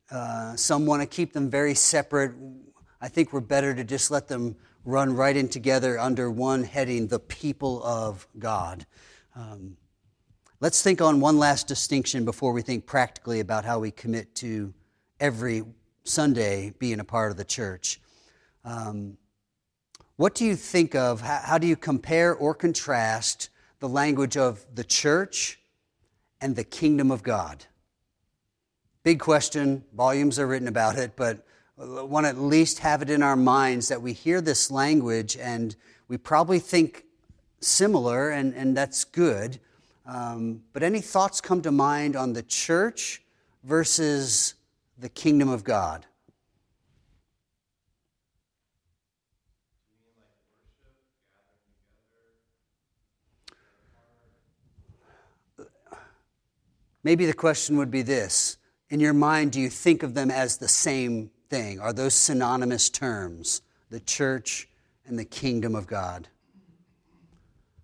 Uh, 0.10 0.56
some 0.56 0.86
want 0.88 1.02
to 1.04 1.06
keep 1.06 1.34
them 1.34 1.50
very 1.50 1.76
separate. 1.76 2.34
I 3.00 3.10
think 3.10 3.32
we're 3.32 3.42
better 3.42 3.76
to 3.76 3.84
just 3.84 4.10
let 4.10 4.28
them 4.28 4.56
run 4.86 5.16
right 5.16 5.38
in 5.38 5.48
together 5.48 6.00
under 6.00 6.32
one 6.32 6.64
heading 6.64 7.08
the 7.08 7.20
people 7.20 7.84
of 7.84 8.28
God. 8.40 8.88
Um, 9.36 9.78
let's 10.60 10.82
think 10.82 11.00
on 11.00 11.20
one 11.20 11.38
last 11.38 11.68
distinction 11.68 12.26
before 12.26 12.54
we 12.54 12.64
think 12.64 12.88
practically 12.88 13.40
about 13.40 13.66
how 13.66 13.78
we 13.78 13.92
commit 13.92 14.34
to 14.36 14.74
every 15.20 15.64
Sunday 16.04 16.74
being 16.80 17.00
a 17.00 17.04
part 17.04 17.30
of 17.30 17.38
the 17.38 17.46
church. 17.46 18.02
Um, 18.66 19.18
what 20.16 20.34
do 20.34 20.44
you 20.44 20.56
think 20.56 20.96
of? 20.96 21.22
How, 21.22 21.40
how 21.44 21.58
do 21.60 21.68
you 21.68 21.76
compare 21.76 22.34
or 22.34 22.56
contrast 22.56 23.50
the 23.80 23.88
language 23.88 24.38
of 24.38 24.66
the 24.74 24.84
church 24.84 25.59
and 26.42 26.56
the 26.56 26.64
kingdom 26.64 27.12
of 27.12 27.24
God? 27.24 27.66
Big 29.04 29.20
question. 29.20 29.84
Volumes 29.94 30.40
are 30.40 30.48
written 30.48 30.68
about 30.68 30.98
it, 30.98 31.14
but 31.16 31.46
want 31.78 32.26
to 32.26 32.30
at 32.30 32.38
least 32.38 32.80
have 32.80 33.02
it 33.02 33.10
in 33.10 33.24
our 33.24 33.36
minds 33.36 33.88
that 33.88 34.02
we 34.02 34.14
hear 34.14 34.42
this 34.42 34.70
language 34.70 35.38
and 35.38 35.76
we 36.10 36.18
probably 36.18 36.60
think 36.60 37.06
similar, 37.62 38.30
and, 38.30 38.54
and 38.56 38.76
that's 38.76 39.04
good. 39.04 39.60
Um, 40.06 40.64
but 40.74 40.82
any 40.82 41.02
thoughts 41.02 41.40
come 41.40 41.62
to 41.62 41.72
mind 41.72 42.16
on 42.16 42.34
the 42.34 42.42
church 42.42 43.22
versus 43.64 44.56
the 44.98 45.10
kingdom 45.10 45.50
of 45.50 45.64
God? 45.64 46.06
Maybe 57.04 57.26
the 57.26 57.34
question 57.34 57.78
would 57.78 57.92
be 57.92 58.02
this 58.02 58.58
In 58.90 59.00
your 59.00 59.14
mind, 59.14 59.52
do 59.52 59.62
you 59.62 59.70
think 59.70 60.04
of 60.04 60.14
them 60.14 60.32
as 60.32 60.58
the 60.58 60.68
same 60.68 61.32
thing? 61.50 61.80
Are 61.80 61.94
those 61.94 62.14
synonymous 62.14 62.90
terms, 62.90 63.62
the 63.90 64.00
church 64.00 64.68
and 65.06 65.18
the 65.18 65.26
kingdom 65.26 65.76
of 65.76 65.88
God? 65.88 66.28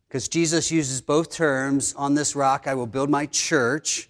Because 0.08 0.28
Jesus 0.28 0.71
uses 0.71 1.01
both 1.01 1.30
terms 1.30 1.93
on 1.95 2.13
this 2.13 2.36
rock, 2.36 2.67
I 2.67 2.73
will 2.73 2.88
build 2.88 3.10
my 3.10 3.25
church. 3.25 4.10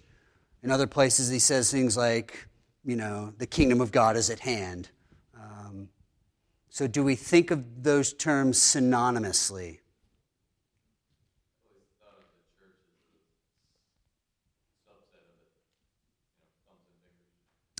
In 0.62 0.70
other 0.70 0.86
places, 0.86 1.30
he 1.30 1.38
says 1.38 1.70
things 1.70 1.96
like, 1.96 2.46
you 2.84 2.96
know, 2.96 3.32
the 3.38 3.46
kingdom 3.46 3.80
of 3.80 3.90
God 3.90 4.16
is 4.16 4.30
at 4.30 4.40
hand. 4.40 4.90
Um, 5.34 5.88
so, 6.68 6.86
do 6.86 7.02
we 7.02 7.16
think 7.16 7.50
of 7.50 7.82
those 7.82 8.12
terms 8.12 8.58
synonymously? 8.58 9.78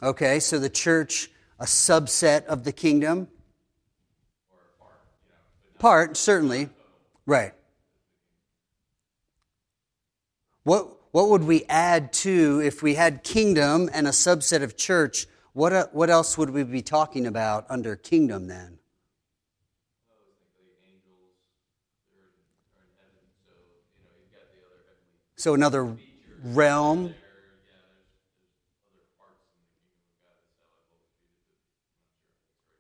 Okay, 0.03 0.41
so 0.41 0.59
the 0.59 0.69
church, 0.69 1.31
a 1.59 1.65
subset 1.65 2.45
of 2.45 2.65
the 2.65 2.73
kingdom? 2.73 3.29
Part, 5.79 6.19
certainly. 6.19 6.69
Right. 7.25 7.53
What, 10.65 10.89
what 11.13 11.31
would 11.31 11.45
we 11.45 11.65
add 11.69 12.13
to 12.15 12.61
if 12.61 12.83
we 12.83 12.95
had 12.95 13.25
kingdom 13.25 13.89
and 13.93 14.07
a 14.07 14.11
subset 14.11 14.63
of 14.63 14.77
church? 14.77 15.27
What, 15.55 15.73
uh, 15.73 15.87
what 15.93 16.11
else 16.11 16.37
would 16.37 16.51
we 16.51 16.63
be 16.65 16.83
talking 16.83 17.27
about 17.27 17.65
under 17.71 17.97
kingdom 17.97 18.49
then? 18.49 18.79
So 25.37 25.55
another 25.55 25.97
realm. 26.43 27.15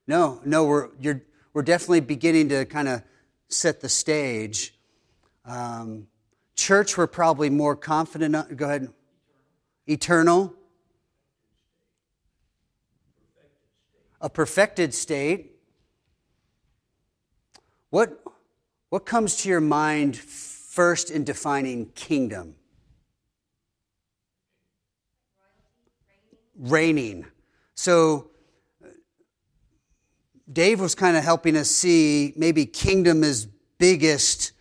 No, 0.06 0.40
no, 0.44 0.64
we're, 0.64 0.90
you're, 1.00 1.22
we're 1.52 1.62
definitely 1.62 2.00
beginning 2.00 2.48
to 2.50 2.64
kind 2.64 2.86
of 2.86 3.02
set 3.48 3.80
the 3.80 3.88
stage. 3.88 4.74
Um, 5.44 6.06
church, 6.54 6.96
we're 6.96 7.08
probably 7.08 7.50
more 7.50 7.74
confident. 7.74 8.56
Go 8.56 8.66
ahead. 8.66 8.92
Eternal. 9.86 10.54
A 14.20 14.30
perfected 14.30 14.94
state. 14.94 15.56
What, 17.90 18.22
what 18.90 19.06
comes 19.06 19.36
to 19.38 19.48
your 19.48 19.60
mind 19.60 20.16
first 20.16 21.10
in 21.10 21.24
defining 21.24 21.86
kingdom? 21.94 22.54
Reigning. 26.56 27.26
So, 27.74 28.30
Dave 30.52 30.80
was 30.80 30.94
kind 30.94 31.16
of 31.16 31.24
helping 31.24 31.56
us 31.56 31.70
see 31.70 32.32
maybe 32.36 32.66
kingdom 32.66 33.24
is 33.24 33.46
biggest 33.78 34.52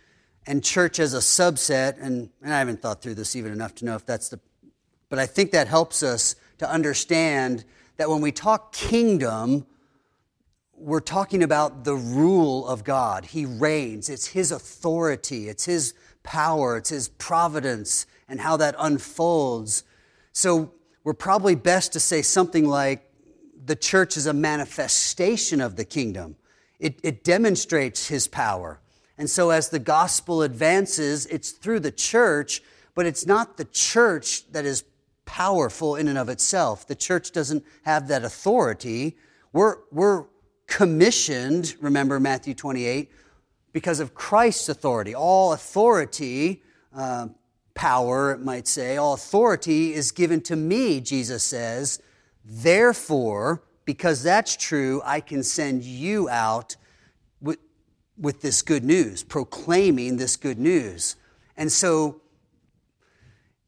and 0.48 0.64
church 0.64 1.00
as 1.00 1.14
a 1.14 1.20
subset. 1.20 1.98
And, 2.02 2.30
and 2.42 2.54
I 2.54 2.60
haven't 2.60 2.82
thought 2.82 3.02
through 3.02 3.16
this 3.16 3.36
even 3.36 3.52
enough 3.52 3.76
to 3.76 3.86
know 3.86 3.96
if 3.96 4.06
that's 4.06 4.30
the, 4.30 4.40
but 5.10 5.20
I 5.20 5.26
think 5.26 5.52
that 5.52 5.68
helps 5.68 6.04
us 6.04 6.36
to 6.58 6.70
understand 6.70 7.66
that 7.98 8.10
when 8.10 8.22
we 8.22 8.32
talk 8.32 8.74
kingdom, 8.74 9.66
we're 10.74 11.00
talking 11.00 11.44
about 11.44 11.84
the 11.84 11.96
rule 11.96 12.68
of 12.68 12.84
God. 12.84 13.26
He 13.26 13.46
reigns. 13.46 14.10
It's 14.10 14.28
His 14.28 14.52
authority. 14.52 15.48
It's 15.48 15.66
His 15.66 15.94
power. 16.24 16.78
It's 16.78 16.90
His 16.90 17.08
providence 17.08 18.06
and 18.28 18.42
how 18.42 18.58
that 18.58 18.76
unfolds. 18.78 19.84
So 20.34 20.74
we're 21.04 21.14
probably 21.14 21.56
best 21.56 21.94
to 21.94 22.00
say 22.00 22.22
something 22.22 22.68
like, 22.68 23.05
the 23.66 23.76
church 23.76 24.16
is 24.18 24.28
a 24.28 24.34
manifestation 24.34 25.60
of 25.60 25.76
the 25.76 25.86
kingdom. 25.86 26.36
It, 26.80 27.00
it 27.04 27.24
demonstrates 27.24 28.08
his 28.08 28.28
power. 28.28 28.80
And 29.18 29.30
so 29.30 29.50
as 29.50 29.70
the 29.70 29.80
gospel 29.80 30.42
advances, 30.42 31.26
it's 31.28 31.52
through 31.52 31.80
the 31.80 31.92
church, 31.92 32.62
but 32.94 33.06
it's 33.06 33.26
not 33.26 33.58
the 33.58 33.66
church 33.66 34.52
that 34.52 34.66
is 34.66 34.84
powerful 35.26 35.96
in 35.96 36.08
and 36.08 36.18
of 36.18 36.30
itself. 36.30 36.86
The 36.86 36.96
church 36.96 37.32
doesn't 37.32 37.64
have 37.84 38.08
that 38.10 38.24
authority. 38.24 39.18
We're, 39.54 39.78
we're 39.92 40.26
commissioned, 40.68 41.76
remember 41.80 42.20
Matthew 42.20 42.54
28, 42.54 43.12
because 43.72 44.00
of 44.00 44.14
Christ's 44.14 44.70
authority. 44.70 45.16
All 45.16 45.54
authority, 45.54 46.62
uh, 46.96 47.30
power, 47.74 48.32
it 48.32 48.42
might 48.42 48.68
say, 48.68 48.98
all 48.98 49.14
authority 49.14 49.94
is 49.94 50.12
given 50.12 50.42
to 50.42 50.56
me, 50.56 51.02
Jesus 51.02 51.44
says, 51.44 52.02
Therefore, 52.46 53.64
because 53.86 54.22
that's 54.22 54.56
true, 54.56 55.02
I 55.04 55.20
can 55.20 55.44
send 55.44 55.84
you 55.84 56.30
out 56.30 56.76
with, 57.42 57.58
with 58.18 58.42
this 58.42 58.62
good 58.62 58.84
news, 58.84 59.24
proclaiming 59.24 60.18
this 60.18 60.38
good 60.38 60.60
news. 60.60 61.16
And 61.58 61.72
so, 61.72 62.22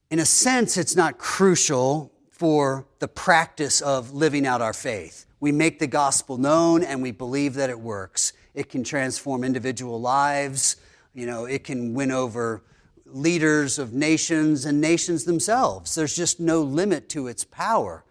in 0.09 0.19
a 0.19 0.25
sense, 0.25 0.77
it's 0.77 0.95
not 0.95 1.17
crucial 1.17 2.11
for 2.29 2.85
the 2.99 3.07
practice 3.07 3.81
of 3.81 4.13
living 4.13 4.45
out 4.45 4.61
our 4.61 4.73
faith. 4.73 5.25
We 5.39 5.51
make 5.51 5.79
the 5.79 5.87
gospel 5.87 6.37
known 6.37 6.83
and 6.83 7.01
we 7.01 7.11
believe 7.11 7.55
that 7.55 7.69
it 7.69 7.79
works. 7.79 8.33
It 8.53 8.69
can 8.69 8.83
transform 8.83 9.43
individual 9.43 9.99
lives. 9.99 10.77
You 11.13 11.25
know, 11.25 11.45
it 11.45 11.63
can 11.63 11.93
win 11.93 12.11
over 12.11 12.63
leaders 13.05 13.79
of 13.79 13.93
nations 13.93 14.65
and 14.65 14.81
nations 14.81 15.23
themselves. 15.23 15.95
There's 15.95 16.15
just 16.15 16.39
no 16.39 16.61
limit 16.61 17.09
to 17.09 17.27
its 17.27 17.43
power. 17.43 18.03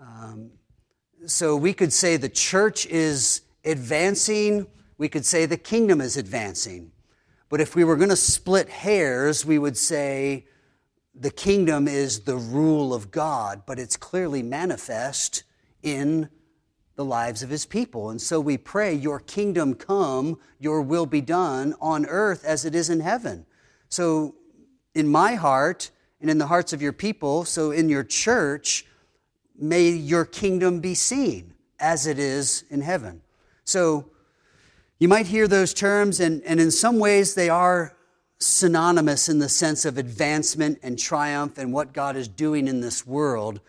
Um, 0.00 0.52
so 1.26 1.56
we 1.56 1.74
could 1.74 1.92
say 1.92 2.16
the 2.16 2.28
church 2.28 2.86
is 2.86 3.42
advancing, 3.64 4.66
we 4.96 5.08
could 5.08 5.26
say 5.26 5.44
the 5.44 5.58
kingdom 5.58 6.00
is 6.00 6.16
advancing. 6.16 6.90
But 7.50 7.60
if 7.60 7.76
we 7.76 7.84
were 7.84 7.96
going 7.96 8.08
to 8.08 8.16
split 8.16 8.70
hairs, 8.70 9.44
we 9.44 9.58
would 9.58 9.76
say 9.76 10.46
the 11.14 11.30
kingdom 11.30 11.86
is 11.86 12.20
the 12.20 12.36
rule 12.36 12.94
of 12.94 13.10
God, 13.10 13.62
but 13.66 13.78
it's 13.78 13.96
clearly 13.96 14.42
manifest 14.42 15.42
in 15.82 16.30
the 16.96 17.04
lives 17.04 17.42
of 17.42 17.50
his 17.50 17.66
people. 17.66 18.08
And 18.08 18.20
so 18.20 18.40
we 18.40 18.56
pray, 18.56 18.94
Your 18.94 19.20
kingdom 19.20 19.74
come, 19.74 20.38
your 20.58 20.80
will 20.80 21.06
be 21.06 21.20
done 21.20 21.74
on 21.80 22.06
earth 22.06 22.44
as 22.44 22.64
it 22.64 22.74
is 22.74 22.88
in 22.88 23.00
heaven. 23.00 23.44
So 23.90 24.36
in 24.94 25.08
my 25.08 25.34
heart 25.34 25.90
and 26.20 26.30
in 26.30 26.38
the 26.38 26.46
hearts 26.46 26.72
of 26.72 26.80
your 26.80 26.92
people, 26.92 27.44
so 27.44 27.70
in 27.70 27.90
your 27.90 28.04
church, 28.04 28.86
may 29.60 29.90
your 29.90 30.24
kingdom 30.24 30.80
be 30.80 30.94
seen 30.94 31.54
as 31.78 32.06
it 32.06 32.18
is 32.18 32.64
in 32.70 32.80
heaven. 32.80 33.20
So 33.64 34.10
you 34.98 35.08
might 35.08 35.26
hear 35.26 35.48
those 35.48 35.72
terms, 35.72 36.20
and, 36.20 36.42
and 36.44 36.60
in 36.60 36.70
some 36.70 36.98
ways 36.98 37.34
they 37.34 37.48
are 37.48 37.96
synonymous 38.38 39.28
in 39.28 39.38
the 39.38 39.48
sense 39.48 39.84
of 39.84 39.98
advancement 39.98 40.78
and 40.82 40.98
triumph 40.98 41.58
and 41.58 41.72
what 41.72 41.92
God 41.92 42.16
is 42.16 42.26
doing 42.26 42.68
in 42.68 42.80
this 42.80 43.06
world. 43.06 43.60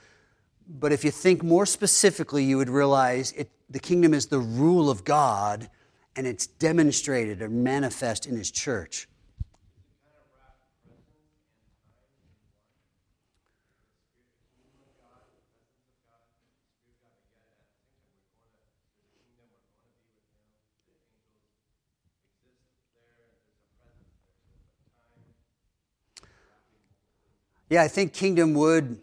But 0.67 0.91
if 0.93 1.03
you 1.03 1.11
think 1.11 1.43
more 1.43 1.65
specifically, 1.65 2.43
you 2.43 2.57
would 2.57 2.69
realize 2.69 3.33
it, 3.33 3.49
the 3.69 3.79
kingdom 3.79 4.13
is 4.13 4.27
the 4.27 4.39
rule 4.39 4.89
of 4.89 5.03
God 5.03 5.69
and 6.15 6.27
it's 6.27 6.47
demonstrated 6.47 7.41
or 7.41 7.49
manifest 7.49 8.25
in 8.25 8.35
His 8.35 8.51
church. 8.51 9.07
Yeah, 27.71 27.83
I 27.83 27.87
think 27.87 28.11
kingdom 28.11 28.53
would 28.55 28.99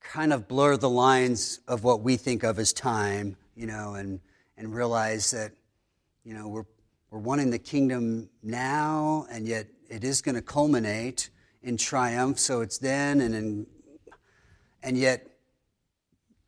kind 0.00 0.32
of 0.32 0.48
blur 0.48 0.78
the 0.78 0.88
lines 0.88 1.60
of 1.68 1.84
what 1.84 2.00
we 2.00 2.16
think 2.16 2.42
of 2.42 2.58
as 2.58 2.72
time, 2.72 3.36
you 3.54 3.66
know, 3.66 3.96
and, 3.96 4.18
and 4.56 4.74
realize 4.74 5.30
that, 5.32 5.52
you 6.24 6.32
know, 6.32 6.48
we're, 6.48 6.64
we're 7.10 7.18
wanting 7.18 7.50
the 7.50 7.58
kingdom 7.58 8.30
now, 8.42 9.26
and 9.30 9.46
yet 9.46 9.66
it 9.90 10.04
is 10.04 10.22
going 10.22 10.36
to 10.36 10.40
culminate 10.40 11.28
in 11.62 11.76
triumph. 11.76 12.38
So 12.38 12.62
it's 12.62 12.78
then, 12.78 13.20
and 13.20 13.34
in, 13.34 13.66
and 14.82 14.96
yet 14.96 15.26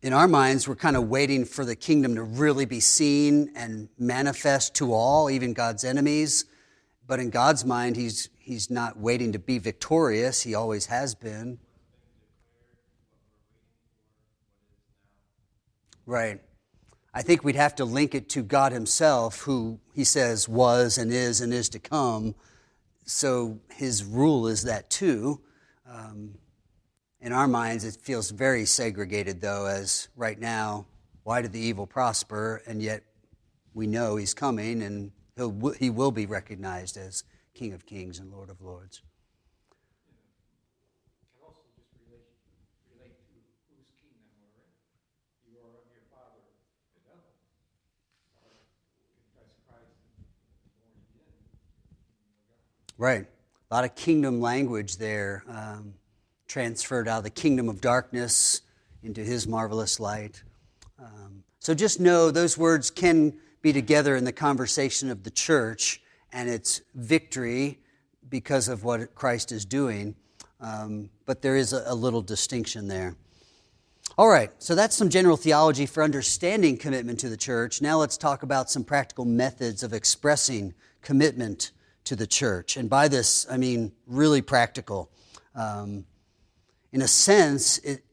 in 0.00 0.14
our 0.14 0.26
minds, 0.26 0.66
we're 0.66 0.76
kind 0.76 0.96
of 0.96 1.10
waiting 1.10 1.44
for 1.44 1.66
the 1.66 1.76
kingdom 1.76 2.14
to 2.14 2.22
really 2.22 2.64
be 2.64 2.80
seen 2.80 3.52
and 3.54 3.90
manifest 3.98 4.74
to 4.76 4.94
all, 4.94 5.28
even 5.28 5.52
God's 5.52 5.84
enemies. 5.84 6.46
But 7.06 7.20
in 7.20 7.30
God's 7.30 7.64
mind, 7.64 7.96
He's 7.96 8.28
He's 8.38 8.70
not 8.70 8.98
waiting 8.98 9.32
to 9.32 9.38
be 9.38 9.58
victorious, 9.58 10.42
he 10.42 10.54
always 10.54 10.86
has 10.86 11.14
been. 11.14 11.58
Right. 16.04 16.40
I 17.14 17.22
think 17.22 17.44
we'd 17.44 17.54
have 17.54 17.76
to 17.76 17.84
link 17.84 18.14
it 18.14 18.28
to 18.30 18.42
God 18.42 18.72
Himself, 18.72 19.42
who 19.42 19.78
He 19.94 20.02
says 20.02 20.48
was 20.48 20.98
and 20.98 21.12
is 21.12 21.40
and 21.40 21.54
is 21.54 21.68
to 21.70 21.78
come. 21.78 22.34
So 23.04 23.60
His 23.70 24.02
rule 24.04 24.48
is 24.48 24.64
that 24.64 24.90
too. 24.90 25.40
Um, 25.88 26.34
in 27.20 27.32
our 27.32 27.46
minds, 27.46 27.84
it 27.84 27.96
feels 28.02 28.30
very 28.32 28.64
segregated, 28.64 29.40
though, 29.40 29.66
as 29.66 30.08
right 30.16 30.40
now, 30.40 30.86
why 31.22 31.42
did 31.42 31.52
the 31.52 31.60
evil 31.60 31.86
prosper? 31.86 32.60
And 32.66 32.82
yet 32.82 33.04
we 33.72 33.86
know 33.86 34.16
He's 34.16 34.34
coming 34.34 34.82
and 34.82 35.12
he'll, 35.36 35.70
He 35.78 35.90
will 35.90 36.10
be 36.10 36.26
recognized 36.26 36.96
as 36.96 37.24
King 37.54 37.72
of 37.72 37.86
Kings 37.86 38.18
and 38.18 38.32
Lord 38.32 38.50
of 38.50 38.60
Lords. 38.60 39.02
Right. 52.98 53.26
A 53.68 53.74
lot 53.74 53.82
of 53.84 53.96
kingdom 53.96 54.40
language 54.40 54.98
there, 54.98 55.42
um, 55.48 55.94
transferred 56.46 57.08
out 57.08 57.18
of 57.18 57.24
the 57.24 57.30
kingdom 57.30 57.68
of 57.68 57.80
darkness 57.80 58.60
into 59.02 59.22
His 59.22 59.48
marvelous 59.48 59.98
light. 59.98 60.40
Um, 61.00 61.42
so 61.58 61.74
just 61.74 61.98
know 61.98 62.30
those 62.30 62.56
words 62.56 62.92
can 62.92 63.32
be 63.62 63.72
together 63.72 64.16
in 64.16 64.24
the 64.24 64.32
conversation 64.32 65.10
of 65.10 65.22
the 65.22 65.30
church 65.30 66.02
and 66.32 66.48
its 66.48 66.82
victory 66.94 67.78
because 68.28 68.68
of 68.68 68.84
what 68.84 69.14
Christ 69.14 69.52
is 69.52 69.64
doing. 69.64 70.16
Um, 70.60 71.10
but 71.26 71.42
there 71.42 71.56
is 71.56 71.72
a, 71.72 71.84
a 71.86 71.94
little 71.94 72.22
distinction 72.22 72.88
there. 72.88 73.16
All 74.18 74.28
right, 74.28 74.50
so 74.58 74.74
that's 74.74 74.94
some 74.94 75.08
general 75.08 75.36
theology 75.36 75.86
for 75.86 76.02
understanding 76.02 76.76
commitment 76.76 77.18
to 77.20 77.28
the 77.28 77.36
church. 77.36 77.80
Now 77.80 77.98
let's 77.98 78.18
talk 78.18 78.42
about 78.42 78.70
some 78.70 78.84
practical 78.84 79.24
methods 79.24 79.82
of 79.82 79.92
expressing 79.92 80.74
commitment 81.00 81.70
to 82.04 82.16
the 82.16 82.26
church. 82.26 82.76
And 82.76 82.90
by 82.90 83.08
this, 83.08 83.46
I 83.50 83.56
mean 83.56 83.92
really 84.06 84.42
practical. 84.42 85.10
Um, 85.54 86.04
in 86.92 87.00
a 87.00 87.08
sense, 87.08 87.78
it, 87.78 88.04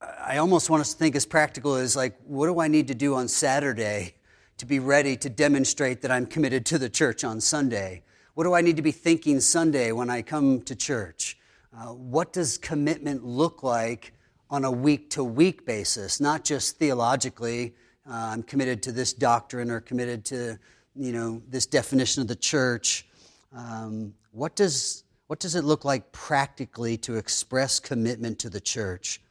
I 0.00 0.36
almost 0.36 0.70
want 0.70 0.82
us 0.82 0.92
to 0.92 0.98
think 0.98 1.16
as 1.16 1.26
practical 1.26 1.74
as 1.74 1.96
like, 1.96 2.16
what 2.24 2.46
do 2.46 2.60
I 2.60 2.68
need 2.68 2.88
to 2.88 2.94
do 2.94 3.14
on 3.14 3.26
Saturday 3.26 4.14
to 4.58 4.66
be 4.66 4.78
ready 4.78 5.16
to 5.16 5.28
demonstrate 5.28 6.02
that 6.02 6.10
I'm 6.10 6.26
committed 6.26 6.64
to 6.66 6.78
the 6.78 6.88
church 6.88 7.24
on 7.24 7.40
Sunday? 7.40 8.02
What 8.34 8.44
do 8.44 8.54
I 8.54 8.60
need 8.60 8.76
to 8.76 8.82
be 8.82 8.92
thinking 8.92 9.40
Sunday 9.40 9.92
when 9.92 10.10
I 10.10 10.22
come 10.22 10.62
to 10.62 10.74
church? 10.74 11.38
Uh, 11.76 11.88
what 11.88 12.32
does 12.32 12.58
commitment 12.58 13.24
look 13.24 13.62
like 13.62 14.12
on 14.50 14.64
a 14.64 14.70
week 14.70 15.10
to 15.10 15.24
week 15.24 15.66
basis, 15.66 16.20
not 16.20 16.44
just 16.44 16.78
theologically? 16.78 17.74
Uh, 18.08 18.30
I'm 18.32 18.42
committed 18.42 18.82
to 18.84 18.92
this 18.92 19.12
doctrine 19.12 19.70
or 19.70 19.80
committed 19.80 20.24
to, 20.26 20.58
you 20.94 21.12
know, 21.12 21.42
this 21.48 21.66
definition 21.66 22.22
of 22.22 22.28
the 22.28 22.36
church. 22.36 23.06
Um, 23.52 24.14
what 24.30 24.56
does 24.56 25.04
what 25.26 25.40
does 25.40 25.54
it 25.54 25.64
look 25.64 25.84
like 25.84 26.12
practically 26.12 26.96
to 26.98 27.16
express 27.16 27.80
commitment 27.80 28.38
to 28.40 28.50
the 28.50 28.60
church? 28.60 29.22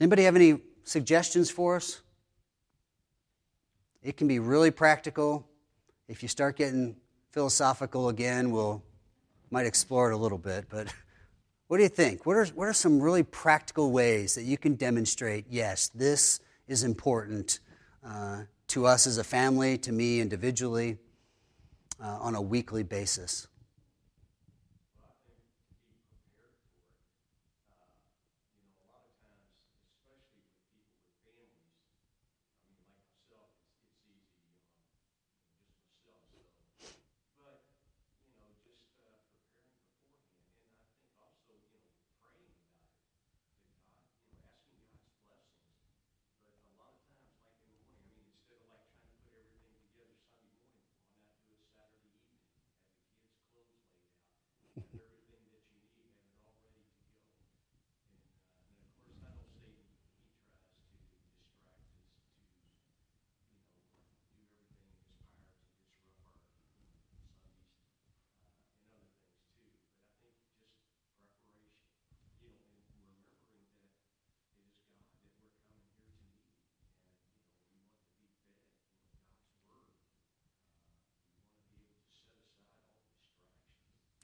Anybody 0.00 0.22
have 0.22 0.36
any 0.36 0.60
suggestions 0.84 1.50
for 1.50 1.76
us? 1.76 2.00
It 4.08 4.16
can 4.16 4.26
be 4.26 4.38
really 4.38 4.70
practical. 4.70 5.46
If 6.08 6.22
you 6.22 6.30
start 6.30 6.56
getting 6.56 6.96
philosophical 7.32 8.08
again, 8.08 8.50
we'll 8.50 8.82
might 9.50 9.66
explore 9.66 10.10
it 10.10 10.14
a 10.14 10.16
little 10.16 10.38
bit, 10.38 10.64
but 10.70 10.90
what 11.68 11.76
do 11.76 11.82
you 11.82 11.90
think? 11.90 12.24
What 12.24 12.38
are, 12.38 12.46
what 12.46 12.68
are 12.68 12.72
some 12.72 13.02
really 13.02 13.22
practical 13.22 13.92
ways 13.92 14.34
that 14.36 14.44
you 14.44 14.56
can 14.56 14.76
demonstrate, 14.76 15.44
yes, 15.50 15.88
this 15.88 16.40
is 16.66 16.84
important 16.84 17.60
uh, 18.02 18.44
to 18.68 18.86
us 18.86 19.06
as 19.06 19.18
a 19.18 19.24
family, 19.24 19.76
to 19.76 19.92
me 19.92 20.22
individually, 20.22 20.96
uh, 22.02 22.06
on 22.06 22.34
a 22.34 22.40
weekly 22.40 22.84
basis? 22.84 23.46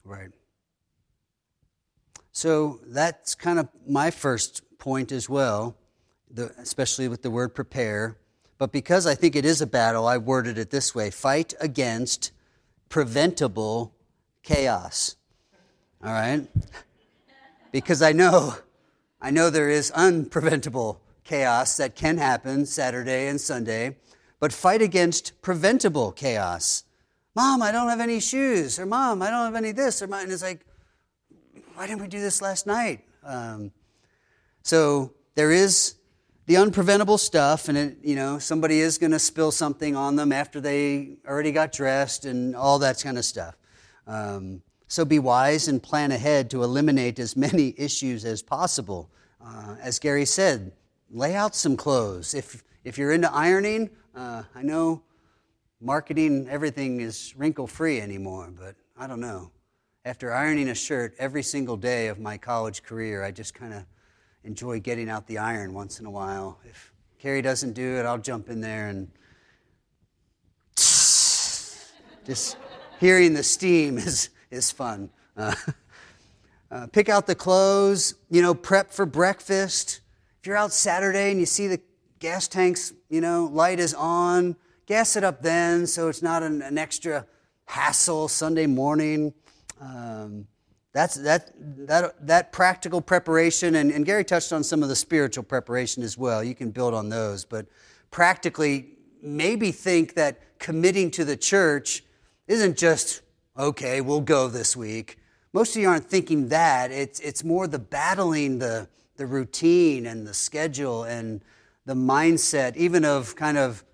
Right. 0.04 0.30
So 2.32 2.80
that's 2.86 3.34
kind 3.34 3.58
of 3.58 3.68
my 3.88 4.10
first 4.10 4.62
point 4.78 5.12
as 5.12 5.28
well, 5.28 5.76
the, 6.30 6.52
especially 6.58 7.08
with 7.08 7.22
the 7.22 7.30
word 7.30 7.54
prepare. 7.54 8.16
But 8.58 8.72
because 8.72 9.06
I 9.06 9.14
think 9.14 9.34
it 9.34 9.44
is 9.44 9.60
a 9.60 9.66
battle, 9.66 10.06
I 10.06 10.18
worded 10.18 10.58
it 10.58 10.70
this 10.70 10.94
way 10.94 11.10
fight 11.10 11.54
against 11.60 12.32
preventable 12.88 13.94
chaos. 14.42 15.16
All 16.04 16.12
right? 16.12 16.46
Because 17.72 18.02
I 18.02 18.12
know, 18.12 18.56
I 19.20 19.30
know 19.30 19.48
there 19.48 19.70
is 19.70 19.90
unpreventable 19.92 20.98
chaos 21.24 21.76
that 21.78 21.96
can 21.96 22.18
happen 22.18 22.66
Saturday 22.66 23.26
and 23.26 23.40
Sunday, 23.40 23.96
but 24.38 24.52
fight 24.52 24.82
against 24.82 25.40
preventable 25.40 26.12
chaos. 26.12 26.84
Mom, 27.34 27.62
I 27.62 27.72
don't 27.72 27.88
have 27.88 28.00
any 28.00 28.20
shoes. 28.20 28.78
Or 28.78 28.86
Mom, 28.86 29.20
I 29.22 29.30
don't 29.30 29.44
have 29.46 29.56
any 29.56 29.72
this. 29.72 30.02
Or 30.02 30.06
mine. 30.06 30.30
it's 30.30 30.42
like, 30.42 30.64
why 31.74 31.86
didn't 31.86 32.02
we 32.02 32.08
do 32.08 32.20
this 32.20 32.40
last 32.40 32.66
night? 32.66 33.00
Um, 33.24 33.72
so 34.62 35.12
there 35.34 35.50
is 35.50 35.96
the 36.46 36.54
unpreventable 36.54 37.18
stuff, 37.18 37.68
and 37.68 37.76
it, 37.76 37.96
you 38.02 38.14
know 38.14 38.38
somebody 38.38 38.80
is 38.80 38.98
going 38.98 39.12
to 39.12 39.18
spill 39.18 39.50
something 39.50 39.96
on 39.96 40.16
them 40.16 40.30
after 40.30 40.60
they 40.60 41.16
already 41.26 41.52
got 41.52 41.72
dressed, 41.72 42.24
and 42.24 42.54
all 42.54 42.78
that 42.78 43.02
kind 43.02 43.18
of 43.18 43.24
stuff. 43.24 43.56
Um, 44.06 44.62
so 44.86 45.04
be 45.04 45.18
wise 45.18 45.68
and 45.68 45.82
plan 45.82 46.12
ahead 46.12 46.50
to 46.50 46.62
eliminate 46.62 47.18
as 47.18 47.36
many 47.36 47.74
issues 47.78 48.24
as 48.24 48.42
possible. 48.42 49.10
Uh, 49.44 49.76
as 49.80 49.98
Gary 49.98 50.24
said, 50.24 50.72
lay 51.10 51.34
out 51.34 51.54
some 51.54 51.76
clothes. 51.76 52.34
If 52.34 52.62
if 52.84 52.98
you're 52.98 53.12
into 53.12 53.32
ironing, 53.32 53.90
uh, 54.14 54.44
I 54.54 54.62
know 54.62 55.02
marketing 55.84 56.48
everything 56.48 57.00
is 57.00 57.34
wrinkle 57.36 57.66
free 57.66 58.00
anymore, 58.00 58.50
but 58.58 58.74
I 58.96 59.06
don't 59.06 59.20
know. 59.20 59.50
After 60.06 60.32
ironing 60.32 60.70
a 60.70 60.74
shirt 60.74 61.14
every 61.18 61.42
single 61.42 61.76
day 61.76 62.08
of 62.08 62.18
my 62.18 62.38
college 62.38 62.82
career, 62.82 63.22
I 63.22 63.30
just 63.30 63.54
kind 63.54 63.74
of 63.74 63.84
enjoy 64.44 64.80
getting 64.80 65.10
out 65.10 65.26
the 65.26 65.38
iron 65.38 65.74
once 65.74 66.00
in 66.00 66.06
a 66.06 66.10
while. 66.10 66.58
If 66.64 66.92
Carrie 67.18 67.42
doesn't 67.42 67.74
do 67.74 67.96
it, 67.98 68.06
I'll 68.06 68.18
jump 68.18 68.48
in 68.48 68.62
there 68.62 68.88
and 68.88 69.10
just 70.76 72.56
hearing 72.98 73.34
the 73.34 73.42
steam 73.42 73.98
is, 73.98 74.30
is 74.50 74.72
fun. 74.72 75.10
Uh, 75.36 75.54
uh, 76.70 76.86
pick 76.88 77.10
out 77.10 77.26
the 77.26 77.34
clothes, 77.34 78.14
you 78.30 78.40
know, 78.40 78.54
prep 78.54 78.90
for 78.90 79.04
breakfast. 79.04 80.00
If 80.40 80.46
you're 80.46 80.56
out 80.56 80.72
Saturday 80.72 81.30
and 81.30 81.38
you 81.38 81.46
see 81.46 81.66
the 81.66 81.80
gas 82.20 82.48
tanks, 82.48 82.94
you 83.10 83.20
know, 83.20 83.50
light 83.52 83.78
is 83.78 83.92
on, 83.92 84.56
gas 84.86 85.16
it 85.16 85.24
up 85.24 85.42
then 85.42 85.86
so 85.86 86.08
it's 86.08 86.22
not 86.22 86.42
an, 86.42 86.62
an 86.62 86.78
extra 86.78 87.26
hassle 87.66 88.28
Sunday 88.28 88.66
morning. 88.66 89.32
Um, 89.80 90.46
that's 90.92 91.16
that, 91.16 91.50
that, 91.88 92.26
that 92.26 92.52
practical 92.52 93.00
preparation, 93.00 93.74
and, 93.74 93.90
and 93.90 94.06
Gary 94.06 94.24
touched 94.24 94.52
on 94.52 94.62
some 94.62 94.82
of 94.82 94.88
the 94.88 94.94
spiritual 94.96 95.42
preparation 95.42 96.04
as 96.04 96.16
well. 96.16 96.44
You 96.44 96.54
can 96.54 96.70
build 96.70 96.94
on 96.94 97.08
those, 97.08 97.44
but 97.44 97.66
practically, 98.12 98.90
maybe 99.20 99.72
think 99.72 100.14
that 100.14 100.58
committing 100.60 101.10
to 101.12 101.24
the 101.24 101.36
church 101.36 102.04
isn't 102.46 102.78
just, 102.78 103.22
okay, 103.58 104.00
we'll 104.00 104.20
go 104.20 104.46
this 104.46 104.76
week. 104.76 105.18
Most 105.52 105.74
of 105.74 105.82
you 105.82 105.88
aren't 105.88 106.06
thinking 106.06 106.48
that. 106.48 106.92
It's, 106.92 107.18
it's 107.20 107.42
more 107.42 107.66
the 107.66 107.78
battling 107.78 108.60
the, 108.60 108.88
the 109.16 109.26
routine 109.26 110.06
and 110.06 110.26
the 110.26 110.34
schedule 110.34 111.02
and 111.02 111.42
the 111.86 111.94
mindset, 111.94 112.76
even 112.76 113.04
of 113.04 113.34
kind 113.34 113.58
of 113.58 113.84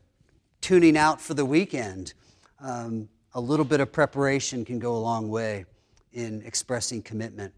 tuning 0.60 0.96
out 0.96 1.20
for 1.20 1.34
the 1.34 1.44
weekend. 1.44 2.14
Um, 2.60 3.08
a 3.34 3.40
little 3.40 3.64
bit 3.64 3.80
of 3.80 3.92
preparation 3.92 4.64
can 4.64 4.78
go 4.78 4.96
a 4.96 4.98
long 4.98 5.28
way 5.28 5.64
in 6.12 6.42
expressing 6.42 7.02
commitment. 7.02 7.54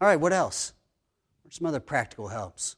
All 0.00 0.08
right, 0.08 0.20
what 0.20 0.32
else? 0.32 0.72
What 1.42 1.54
some 1.54 1.66
other 1.66 1.80
practical 1.80 2.28
helps? 2.28 2.76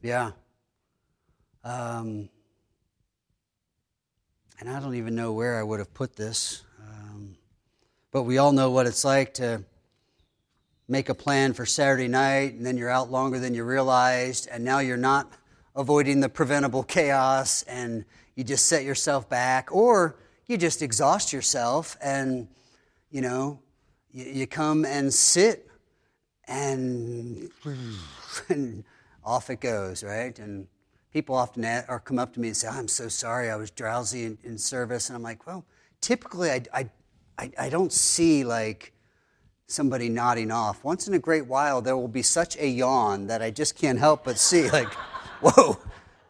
Yeah. 0.00 0.32
Um, 1.64 2.28
and 4.60 4.68
I 4.68 4.78
don't 4.78 4.96
even 4.96 5.14
know 5.14 5.32
where 5.32 5.58
I 5.58 5.62
would 5.62 5.78
have 5.78 5.94
put 5.94 6.14
this. 6.14 6.62
Um, 6.78 7.36
but 8.12 8.24
we 8.24 8.36
all 8.36 8.52
know 8.52 8.70
what 8.70 8.86
it's 8.86 9.04
like 9.04 9.34
to 9.34 9.64
make 10.88 11.08
a 11.08 11.14
plan 11.14 11.52
for 11.52 11.64
Saturday 11.64 12.08
night, 12.08 12.54
and 12.54 12.64
then 12.64 12.76
you're 12.76 12.90
out 12.90 13.10
longer 13.10 13.38
than 13.38 13.54
you 13.54 13.64
realized, 13.64 14.48
and 14.50 14.64
now 14.64 14.80
you're 14.80 14.96
not 14.96 15.32
avoiding 15.74 16.20
the 16.20 16.28
preventable 16.28 16.82
chaos, 16.96 17.62
and 17.64 18.04
you 18.34 18.44
just 18.44 18.66
set 18.66 18.84
yourself 18.84 19.28
back. 19.28 19.72
Or 19.72 20.16
you 20.46 20.56
just 20.56 20.82
exhaust 20.82 21.32
yourself 21.32 21.96
and, 22.02 22.48
you 23.10 23.20
know, 23.20 23.60
you, 24.12 24.24
you 24.24 24.46
come 24.46 24.84
and 24.84 25.12
sit 25.12 25.68
and, 26.46 27.50
and 28.48 28.84
off 29.24 29.50
it 29.50 29.60
goes, 29.60 30.04
right? 30.04 30.38
And 30.38 30.66
people 31.12 31.34
often 31.34 31.64
or 31.88 32.00
come 32.00 32.18
up 32.18 32.34
to 32.34 32.40
me 32.40 32.48
and 32.48 32.56
say, 32.56 32.68
I'm 32.68 32.88
so 32.88 33.08
sorry, 33.08 33.50
I 33.50 33.56
was 33.56 33.70
drowsy 33.70 34.24
in, 34.24 34.38
in 34.42 34.58
service. 34.58 35.08
And 35.08 35.16
I'm 35.16 35.22
like, 35.22 35.46
well, 35.46 35.64
typically 36.00 36.50
I, 36.50 36.62
I, 36.72 36.90
I, 37.38 37.50
I 37.58 37.68
don't 37.68 37.92
see 37.92 38.44
like 38.44 38.92
somebody 39.66 40.08
nodding 40.08 40.50
off. 40.50 40.84
Once 40.84 41.08
in 41.08 41.14
a 41.14 41.18
great 41.18 41.46
while, 41.46 41.80
there 41.80 41.96
will 41.96 42.08
be 42.08 42.22
such 42.22 42.56
a 42.58 42.66
yawn 42.66 43.26
that 43.26 43.42
I 43.42 43.50
just 43.50 43.76
can't 43.76 43.98
help 43.98 44.24
but 44.24 44.38
see, 44.38 44.70
like, 44.78 44.92
whoa, 45.40 45.78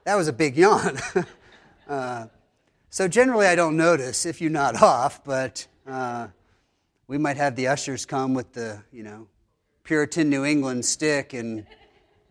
that 0.04 0.14
was 0.14 0.28
a 0.28 0.32
big 0.32 0.56
yawn. 0.56 0.98
uh, 1.88 2.26
so 2.90 3.08
generally, 3.08 3.46
I 3.46 3.54
don't 3.54 3.76
notice 3.76 4.24
if 4.24 4.40
you 4.40 4.50
nod 4.50 4.76
off, 4.80 5.24
but 5.24 5.66
uh, 5.86 6.28
we 7.08 7.18
might 7.18 7.36
have 7.36 7.56
the 7.56 7.68
ushers 7.68 8.06
come 8.06 8.34
with 8.34 8.52
the, 8.52 8.82
you 8.92 9.02
know, 9.02 9.26
Puritan 9.82 10.30
New 10.30 10.44
England 10.44 10.84
stick 10.84 11.34
and 11.34 11.66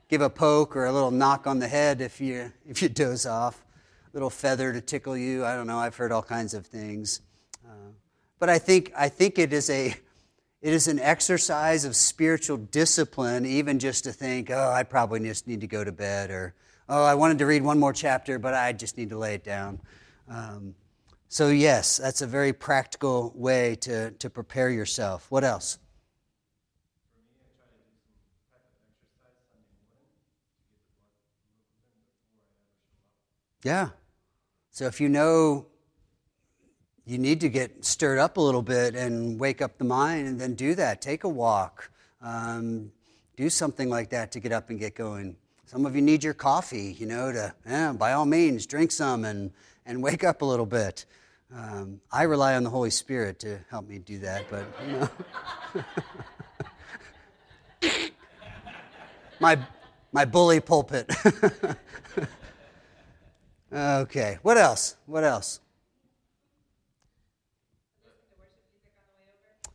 give 0.10 0.22
a 0.22 0.30
poke 0.30 0.76
or 0.76 0.86
a 0.86 0.91
little 0.91 1.12
knock 1.12 1.45
on 1.45 1.60
the 1.60 1.68
head 1.68 2.01
if 2.01 2.20
you 2.20 2.51
if 2.68 2.82
you 2.82 2.89
doze 2.89 3.28
off, 3.28 3.64
a 4.12 4.16
little 4.16 4.30
feather 4.30 4.74
to 4.74 4.82
tickle 4.82 5.16
you. 5.16 5.45
I 5.45 5.56
don't 5.56 5.68
know. 5.68 5.78
I've 5.78 5.95
heard 5.95 6.12
all 6.12 6.24
kinds 6.24 6.56
of 6.56 6.66
things, 6.66 7.22
uh, 7.64 7.91
but 8.39 8.49
I 8.49 8.58
think 8.58 8.91
I 8.97 9.08
think 9.08 9.38
it 9.38 9.54
is 9.54 9.70
a 9.70 9.95
it 10.64 10.72
is 10.72 10.88
an 10.88 10.97
exercise 10.97 11.84
of 11.84 11.93
spiritual 11.93 12.55
discipline, 12.55 13.45
even 13.45 13.80
just 13.80 14.05
to 14.05 14.14
think, 14.14 14.49
oh, 14.49 14.72
I 14.72 14.84
probably 14.84 15.20
just 15.20 15.45
need 15.45 15.59
to 15.59 15.68
go 15.68 15.84
to 15.84 15.91
bed, 15.91 16.32
or 16.32 16.55
oh, 16.88 17.03
I 17.03 17.16
wanted 17.16 17.38
to 17.39 17.45
read 17.45 17.64
one 17.64 17.78
more 17.78 17.91
chapter, 17.91 18.39
but 18.39 18.53
I 18.53 18.72
just 18.72 18.97
need 18.97 19.09
to 19.09 19.18
lay 19.18 19.36
it 19.36 19.43
down. 19.43 19.82
Um, 20.30 20.74
so, 21.28 21.49
yes, 21.49 21.97
that's 21.97 22.22
a 22.22 22.28
very 22.28 22.53
practical 22.53 23.34
way 23.36 23.76
to, 23.82 24.11
to 24.11 24.30
prepare 24.30 24.70
yourself. 24.70 25.30
What 25.30 25.43
else? 25.43 25.80
Yeah. 33.66 33.89
So 34.72 34.86
if 34.86 35.01
you 35.01 35.09
know 35.09 35.68
you 37.06 37.18
need 37.18 37.41
to 37.41 37.49
get 37.49 37.84
stirred 37.84 38.20
up 38.20 38.38
a 38.38 38.41
little 38.41 38.62
bit 38.62 38.95
and 38.95 39.39
wake 39.39 39.62
up 39.62 39.78
the 39.78 39.84
mind, 39.84 40.28
and 40.28 40.39
then 40.39 40.54
do 40.54 40.74
that. 40.76 41.01
Take 41.01 41.24
a 41.24 41.30
walk. 41.30 41.89
Um, 42.22 42.91
do 43.36 43.49
something 43.49 43.89
like 43.89 44.12
that 44.12 44.32
to 44.34 44.39
get 44.39 44.51
up 44.51 44.70
and 44.70 44.80
get 44.80 44.95
going. 44.95 45.36
Some 45.66 45.86
of 45.86 45.95
you 45.95 46.01
need 46.01 46.24
your 46.24 46.34
coffee, 46.34 46.95
you 46.97 47.06
know, 47.06 47.32
to, 47.32 47.54
yeah, 47.66 47.93
by 47.93 48.14
all 48.14 48.26
means, 48.26 48.66
drink 48.66 48.91
some 48.91 49.26
and, 49.26 49.51
and 49.86 50.01
wake 50.08 50.24
up 50.24 50.41
a 50.41 50.45
little 50.45 50.66
bit. 50.66 51.06
Um, 51.54 51.99
I 52.12 52.24
rely 52.24 52.56
on 52.56 52.64
the 52.64 52.70
Holy 52.70 52.89
Spirit 52.89 53.39
to 53.39 53.60
help 53.70 53.88
me 53.88 53.99
do 53.99 54.20
that, 54.20 54.45
but, 54.49 54.66
you 54.86 54.93
know. 57.84 57.91
my, 59.39 59.60
my 60.12 60.26
bully 60.26 60.60
pulpit. 60.62 61.12
okay, 63.74 64.38
what 64.41 64.58
else? 64.58 64.95
What 65.06 65.24
else? 65.24 65.60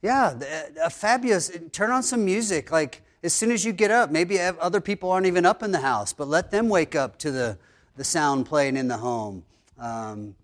Yeah, 0.02 0.38
a 0.80 0.86
uh, 0.86 0.88
fabulous. 0.88 1.50
Turn 1.72 1.90
on 1.90 2.02
some 2.02 2.24
music. 2.24 2.70
Like 2.70 3.02
as 3.22 3.32
soon 3.32 3.50
as 3.50 3.64
you 3.64 3.72
get 3.72 3.90
up, 3.90 4.10
maybe 4.10 4.38
other 4.38 4.80
people 4.80 5.10
aren't 5.10 5.26
even 5.26 5.44
up 5.44 5.62
in 5.62 5.72
the 5.72 5.80
house, 5.80 6.12
but 6.12 6.28
let 6.28 6.50
them 6.50 6.68
wake 6.68 6.94
up 6.94 7.18
to 7.18 7.32
the, 7.32 7.58
the 7.96 8.04
sound 8.04 8.46
playing 8.46 8.76
in 8.76 8.86
the 8.86 8.98
home. 8.98 9.44
Um, 9.78 10.36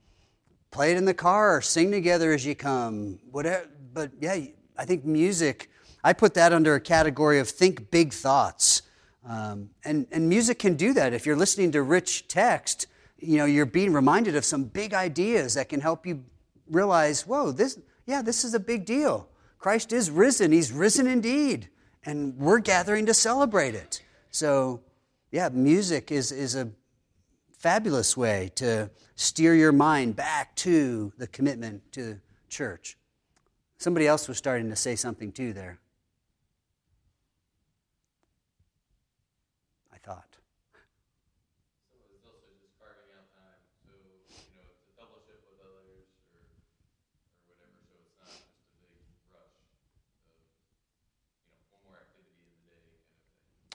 play 0.71 0.91
it 0.91 0.97
in 0.97 1.05
the 1.05 1.15
car 1.15 1.63
sing 1.63 1.93
together 1.93 2.33
as 2.33 2.45
you 2.45 2.57
come. 2.57 3.21
Whatever. 3.31 3.69
But 3.93 4.11
yeah, 4.21 4.39
I 4.77 4.85
think 4.85 5.05
music, 5.05 5.71
I 6.03 6.13
put 6.13 6.35
that 6.35 6.53
under 6.53 6.75
a 6.75 6.81
category 6.81 7.39
of 7.39 7.49
think 7.49 7.93
big 7.93 8.13
thoughts. 8.13 8.83
Um, 9.27 9.71
and, 9.85 10.07
and 10.11 10.29
music 10.29 10.59
can 10.59 10.75
do 10.75 10.93
that. 10.95 11.15
If 11.15 11.27
you're 11.27 11.37
listening 11.37 11.71
to 11.73 11.83
rich 11.83 12.27
text, 12.27 12.89
you 13.21 13.39
know, 13.39 13.45
you're 13.45 13.67
being 13.67 13.93
reminded 13.93 14.35
of 14.35 14.45
some 14.45 14.65
big 14.65 14.93
ideas 14.93 15.55
that 15.55 15.69
can 15.69 15.81
help 15.81 16.07
you 16.07 16.25
realize, 16.69 17.25
whoa, 17.25 17.53
this, 17.53 17.79
yeah, 18.05 18.21
this 18.21 18.45
is 18.45 18.53
a 18.53 18.61
big 18.61 18.85
deal. 18.85 19.29
Christ 19.65 19.95
is 19.95 20.11
risen. 20.11 20.53
He's 20.53 20.71
risen 20.71 21.07
indeed. 21.07 21.71
And 22.05 22.37
we're 22.37 22.59
gathering 22.59 23.07
to 23.07 23.15
celebrate 23.15 23.75
it. 23.75 24.03
So, 24.31 24.83
yeah, 25.31 25.49
music 25.49 26.13
is, 26.13 26.33
is 26.33 26.55
a 26.55 26.69
fabulous 27.57 28.15
way 28.15 28.51
to 28.57 28.91
steer 29.17 29.55
your 29.55 29.73
mind 29.73 30.17
back 30.17 30.55
to 30.57 31.15
the 31.17 31.27
commitment 31.27 31.81
to 31.93 32.21
church. 32.51 32.99
Somebody 33.79 34.07
else 34.07 34.29
was 34.29 34.37
starting 34.37 34.69
to 34.69 34.77
say 34.77 34.97
something 34.97 35.33
too 35.33 35.55
there. 35.55 35.79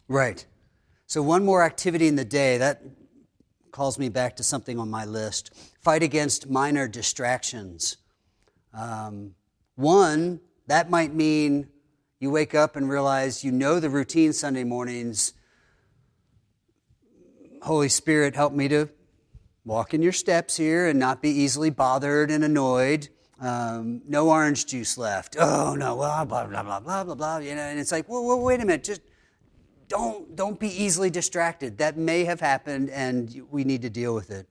Right. 0.09 0.43
So, 1.05 1.21
one 1.21 1.45
more 1.45 1.63
activity 1.63 2.07
in 2.07 2.15
the 2.15 2.25
day, 2.25 2.57
that 2.57 2.81
calls 3.71 3.99
me 3.99 4.09
back 4.09 4.35
to 4.37 4.43
something 4.43 4.79
on 4.79 4.89
my 4.89 5.05
list. 5.05 5.53
Fight 5.81 6.01
against 6.01 6.49
minor 6.49 6.87
distractions. 6.87 7.97
Um, 8.73 9.35
one, 9.75 10.41
that 10.65 10.89
might 10.89 11.13
mean 11.13 11.69
you 12.19 12.31
wake 12.31 12.55
up 12.55 12.75
and 12.75 12.89
realize 12.89 13.43
you 13.43 13.51
know 13.51 13.79
the 13.79 13.89
routine 13.89 14.33
Sunday 14.33 14.63
mornings. 14.63 15.33
Holy 17.61 17.89
Spirit, 17.89 18.35
help 18.35 18.51
me 18.53 18.67
to 18.67 18.89
walk 19.63 19.93
in 19.93 20.01
your 20.01 20.11
steps 20.11 20.57
here 20.57 20.87
and 20.87 20.97
not 20.97 21.21
be 21.21 21.29
easily 21.29 21.69
bothered 21.69 22.31
and 22.31 22.43
annoyed. 22.43 23.09
Um, 23.39 24.01
no 24.07 24.29
orange 24.29 24.65
juice 24.65 24.97
left. 24.97 25.35
Oh 25.39 25.75
no, 25.75 25.95
well, 25.95 26.25
blah 26.25 26.47
blah 26.47 26.63
blah 26.63 26.79
blah 26.79 27.03
blah 27.03 27.15
blah. 27.15 27.37
You 27.37 27.53
know, 27.53 27.61
and 27.61 27.79
it's 27.79 27.91
like, 27.91 28.09
well, 28.09 28.25
well 28.25 28.41
wait 28.41 28.59
a 28.59 28.65
minute, 28.65 28.83
just 28.83 29.01
don't, 29.89 30.35
don't 30.35 30.59
be 30.59 30.69
easily 30.69 31.09
distracted. 31.09 31.79
That 31.79 31.97
may 31.97 32.23
have 32.23 32.39
happened, 32.39 32.91
and 32.91 33.41
we 33.49 33.63
need 33.63 33.81
to 33.81 33.89
deal 33.89 34.13
with 34.15 34.29
it. 34.29 34.47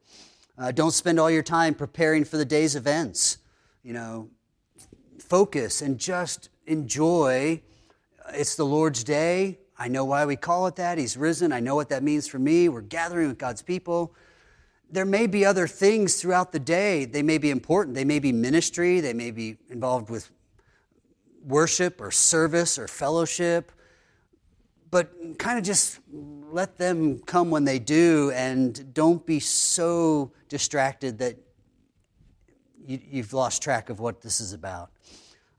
Uh, 0.59 0.73
don't 0.73 0.91
spend 0.91 1.19
all 1.21 1.31
your 1.31 1.45
time 1.45 1.75
preparing 1.75 2.25
for 2.25 2.37
the 2.37 2.45
day's 2.45 2.75
events. 2.75 3.39
You 3.85 3.93
know, 3.93 4.29
focus 5.21 5.81
and 5.81 5.97
just 5.97 6.51
enjoy. 6.67 7.63
It's 8.35 8.57
the 8.57 8.67
Lord's 8.67 9.05
day. 9.05 9.61
I 9.79 9.87
know 9.87 10.05
why 10.05 10.27
we 10.27 10.35
call 10.35 10.67
it 10.67 10.75
that. 10.77 10.99
He's 10.99 11.17
risen. 11.17 11.53
I 11.53 11.61
know 11.61 11.77
what 11.77 11.89
that 11.91 12.03
means 12.03 12.27
for 12.27 12.41
me. 12.41 12.69
We're 12.69 12.81
gathering 12.81 13.29
with 13.29 13.39
God's 13.39 13.63
people. 13.63 14.15
There 14.91 15.05
may 15.05 15.29
be 15.29 15.45
other 15.45 15.69
things 15.69 16.21
throughout 16.21 16.51
the 16.51 16.59
day. 16.59 17.05
They 17.05 17.23
may 17.23 17.39
be 17.39 17.51
important. 17.51 17.95
They 17.95 18.05
may 18.05 18.19
be 18.19 18.33
ministry. 18.33 18.99
They 18.99 19.13
may 19.13 19.31
be 19.31 19.59
involved 19.71 20.11
with 20.11 20.31
worship 21.45 22.01
or 22.01 22.11
service 22.11 22.77
or 22.77 22.89
fellowship 22.89 23.71
but 24.91 25.39
kind 25.39 25.59
of 25.59 25.65
just 25.65 26.01
let 26.51 26.79
them 26.79 27.19
come 27.21 27.51
when 27.51 27.65
they 27.65 27.79
do 27.79 28.31
and 28.35 28.95
don't 28.95 29.25
be 29.27 29.41
so 29.41 30.33
distracted 30.49 31.19
that 31.19 31.37
you, 32.87 33.23
have 33.23 33.33
lost 33.33 33.63
track 33.63 33.91
of 33.91 34.01
what 34.01 34.23
this 34.23 34.41
is 34.41 34.53
about. 34.53 34.91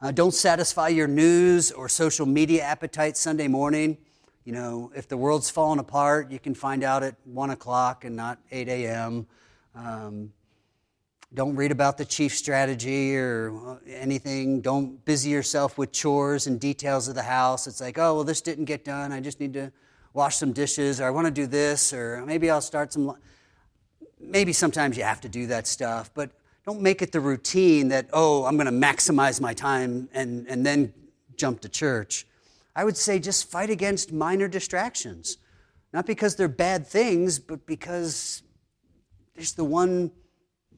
Uh, 0.01 0.11
don't 0.11 0.33
satisfy 0.33 0.87
your 0.87 1.07
news 1.07 1.71
or 1.71 1.87
social 1.87 2.25
media 2.25 2.63
appetite 2.63 3.17
Sunday 3.17 3.47
morning. 3.47 3.97
You 4.45 4.53
know, 4.53 4.91
if 4.95 5.07
the 5.07 5.17
world's 5.17 5.49
falling 5.49 5.79
apart, 5.79 6.31
you 6.31 6.39
can 6.39 6.55
find 6.55 6.83
out 6.83 7.03
at 7.03 7.15
1 7.25 7.51
o'clock 7.51 8.05
and 8.05 8.15
not 8.15 8.39
8 8.49 8.67
a.m. 8.67 9.27
Um, 9.75 10.33
don't 11.33 11.55
read 11.55 11.71
about 11.71 11.97
the 11.97 12.05
chief 12.05 12.35
strategy 12.35 13.15
or 13.15 13.79
anything. 13.87 14.61
Don't 14.61 15.03
busy 15.05 15.29
yourself 15.29 15.77
with 15.77 15.91
chores 15.91 16.47
and 16.47 16.59
details 16.59 17.07
of 17.07 17.15
the 17.15 17.23
house. 17.23 17.67
It's 17.67 17.79
like, 17.79 17.99
oh, 17.99 18.15
well, 18.15 18.23
this 18.23 18.41
didn't 18.41 18.65
get 18.65 18.83
done. 18.83 19.11
I 19.11 19.19
just 19.19 19.39
need 19.39 19.53
to 19.53 19.71
wash 20.13 20.37
some 20.37 20.53
dishes, 20.53 20.99
or 20.99 21.05
I 21.05 21.11
want 21.11 21.27
to 21.27 21.31
do 21.31 21.45
this, 21.45 21.93
or 21.93 22.25
maybe 22.25 22.49
I'll 22.49 22.61
start 22.61 22.91
some. 22.93 23.15
Maybe 24.19 24.53
sometimes 24.53 24.97
you 24.97 25.03
have 25.03 25.21
to 25.21 25.29
do 25.29 25.47
that 25.47 25.67
stuff, 25.67 26.11
but 26.13 26.31
don't 26.65 26.81
make 26.81 27.01
it 27.01 27.11
the 27.11 27.19
routine 27.19 27.87
that, 27.89 28.09
oh, 28.11 28.45
I'm 28.45 28.57
going 28.57 28.65
to 28.65 28.87
maximize 28.87 29.39
my 29.39 29.53
time 29.53 30.09
and, 30.13 30.45
and 30.47 30.65
then 30.65 30.93
jump 31.37 31.61
to 31.61 31.69
church. 31.69 32.27
I 32.75 32.83
would 32.83 32.97
say 32.97 33.19
just 33.19 33.49
fight 33.49 33.69
against 33.69 34.11
minor 34.11 34.47
distractions. 34.47 35.37
Not 35.93 36.05
because 36.05 36.35
they're 36.35 36.47
bad 36.47 36.85
things, 36.85 37.39
but 37.39 37.65
because 37.65 38.43
there's 39.35 39.53
the 39.53 39.63
one 39.63 40.11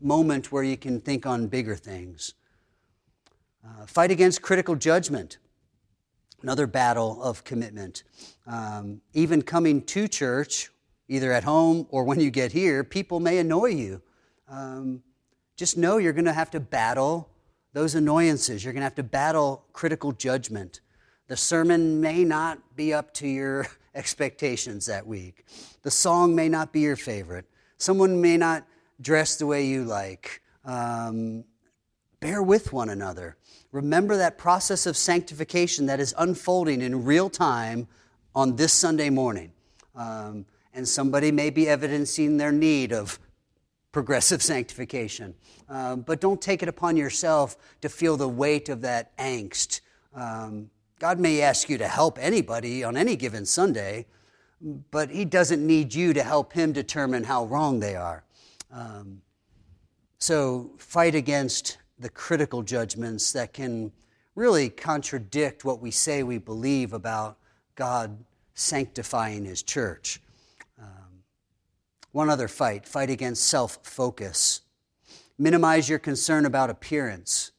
moment 0.01 0.51
where 0.51 0.63
you 0.63 0.77
can 0.77 0.99
think 0.99 1.25
on 1.25 1.47
bigger 1.47 1.75
things. 1.75 2.33
Uh, 3.65 3.85
fight 3.85 4.11
against 4.11 4.41
critical 4.41 4.75
judgment, 4.75 5.37
another 6.41 6.65
battle 6.65 7.21
of 7.21 7.43
commitment. 7.43 8.03
Um, 8.47 9.01
even 9.13 9.41
coming 9.41 9.81
to 9.83 10.07
church, 10.07 10.71
either 11.07 11.31
at 11.31 11.43
home 11.43 11.87
or 11.89 12.03
when 12.03 12.19
you 12.19 12.31
get 12.31 12.51
here, 12.51 12.83
people 12.83 13.19
may 13.19 13.37
annoy 13.37 13.67
you. 13.67 14.01
Um, 14.47 15.03
just 15.55 15.77
know 15.77 15.97
you're 15.97 16.13
going 16.13 16.25
to 16.25 16.33
have 16.33 16.51
to 16.51 16.59
battle 16.59 17.29
those 17.73 17.95
annoyances. 17.95 18.63
You're 18.63 18.73
going 18.73 18.81
to 18.81 18.85
have 18.85 18.95
to 18.95 19.03
battle 19.03 19.65
critical 19.73 20.11
judgment. 20.11 20.81
The 21.27 21.37
sermon 21.37 22.01
may 22.01 22.23
not 22.23 22.75
be 22.75 22.93
up 22.93 23.13
to 23.15 23.27
your 23.27 23.67
expectations 23.95 24.87
that 24.87 25.05
week. 25.05 25.45
The 25.83 25.91
song 25.91 26.35
may 26.35 26.49
not 26.49 26.73
be 26.73 26.81
your 26.81 26.95
favorite. 26.95 27.45
Someone 27.77 28.21
may 28.21 28.37
not 28.37 28.65
dress 29.01 29.35
the 29.35 29.45
way 29.45 29.65
you 29.65 29.83
like. 29.83 30.41
Um, 30.63 31.43
bear 32.19 32.43
with 32.43 32.71
one 32.71 32.89
another. 32.89 33.37
Remember 33.71 34.17
that 34.17 34.37
process 34.37 34.85
of 34.85 34.95
sanctification 34.95 35.85
that 35.87 35.99
is 35.99 36.13
unfolding 36.17 36.81
in 36.81 37.03
real 37.03 37.29
time 37.29 37.87
on 38.35 38.55
this 38.55 38.73
Sunday 38.73 39.09
morning. 39.09 39.51
Um, 39.95 40.45
and 40.73 40.87
somebody 40.87 41.31
may 41.31 41.49
be 41.49 41.67
evidencing 41.67 42.37
their 42.37 42.51
need 42.51 42.91
of 42.91 43.19
progressive 43.91 44.41
sanctification. 44.43 45.33
Um, 45.69 46.01
but 46.01 46.21
don't 46.21 46.41
take 46.41 46.61
it 46.63 46.69
upon 46.69 46.97
yourself 46.97 47.57
to 47.81 47.89
feel 47.89 48.17
the 48.17 48.29
weight 48.29 48.69
of 48.69 48.81
that 48.81 49.17
angst. 49.17 49.81
Um, 50.13 50.69
God 50.99 51.19
may 51.19 51.41
ask 51.41 51.69
you 51.69 51.77
to 51.77 51.87
help 51.87 52.19
anybody 52.19 52.83
on 52.83 52.95
any 52.95 53.15
given 53.15 53.45
Sunday, 53.45 54.05
but 54.91 55.09
He 55.09 55.25
doesn't 55.25 55.65
need 55.65 55.93
you 55.93 56.13
to 56.13 56.23
help 56.23 56.53
Him 56.53 56.73
determine 56.73 57.23
how 57.23 57.45
wrong 57.45 57.79
they 57.79 57.95
are. 57.95 58.23
Um, 58.71 59.21
so 60.17 60.71
fight 60.77 61.15
against 61.15 61.77
the 61.99 62.09
critical 62.09 62.63
judgments 62.63 63.31
that 63.33 63.53
can 63.53 63.91
really 64.35 64.69
contradict 64.69 65.65
what 65.65 65.81
we 65.81 65.91
say 65.91 66.23
we 66.23 66.37
believe 66.37 66.93
about 66.93 67.37
God 67.75 68.23
sanctifying 68.53 69.45
His 69.45 69.61
church. 69.61 70.21
One 72.11 72.29
other 72.29 72.47
fight 72.47 72.85
fight 72.85 73.09
against 73.09 73.43
self 73.43 73.79
focus. 73.83 74.61
Minimize 75.37 75.87
your 75.89 75.99
concern 75.99 76.45
about 76.45 76.69
appearance. 76.69 77.51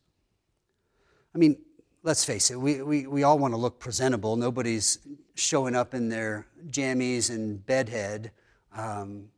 I 1.35 1.39
mean, 1.39 1.57
let's 2.03 2.25
face 2.25 2.51
it, 2.51 2.61
we, 2.61 2.83
we, 2.83 3.07
we 3.07 3.23
all 3.23 3.39
want 3.39 3.55
to 3.55 3.59
look 3.59 3.81
presentable. 3.81 4.37
Nobody's 4.37 4.99
showing 5.35 5.75
up 5.75 5.95
in 5.95 6.09
their 6.11 6.47
jammies 6.69 7.31
and 7.31 7.65
bedhead. 7.65 8.31
Um, 8.77 9.29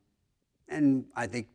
and 0.67 1.05
I 1.15 1.27
think 1.27 1.47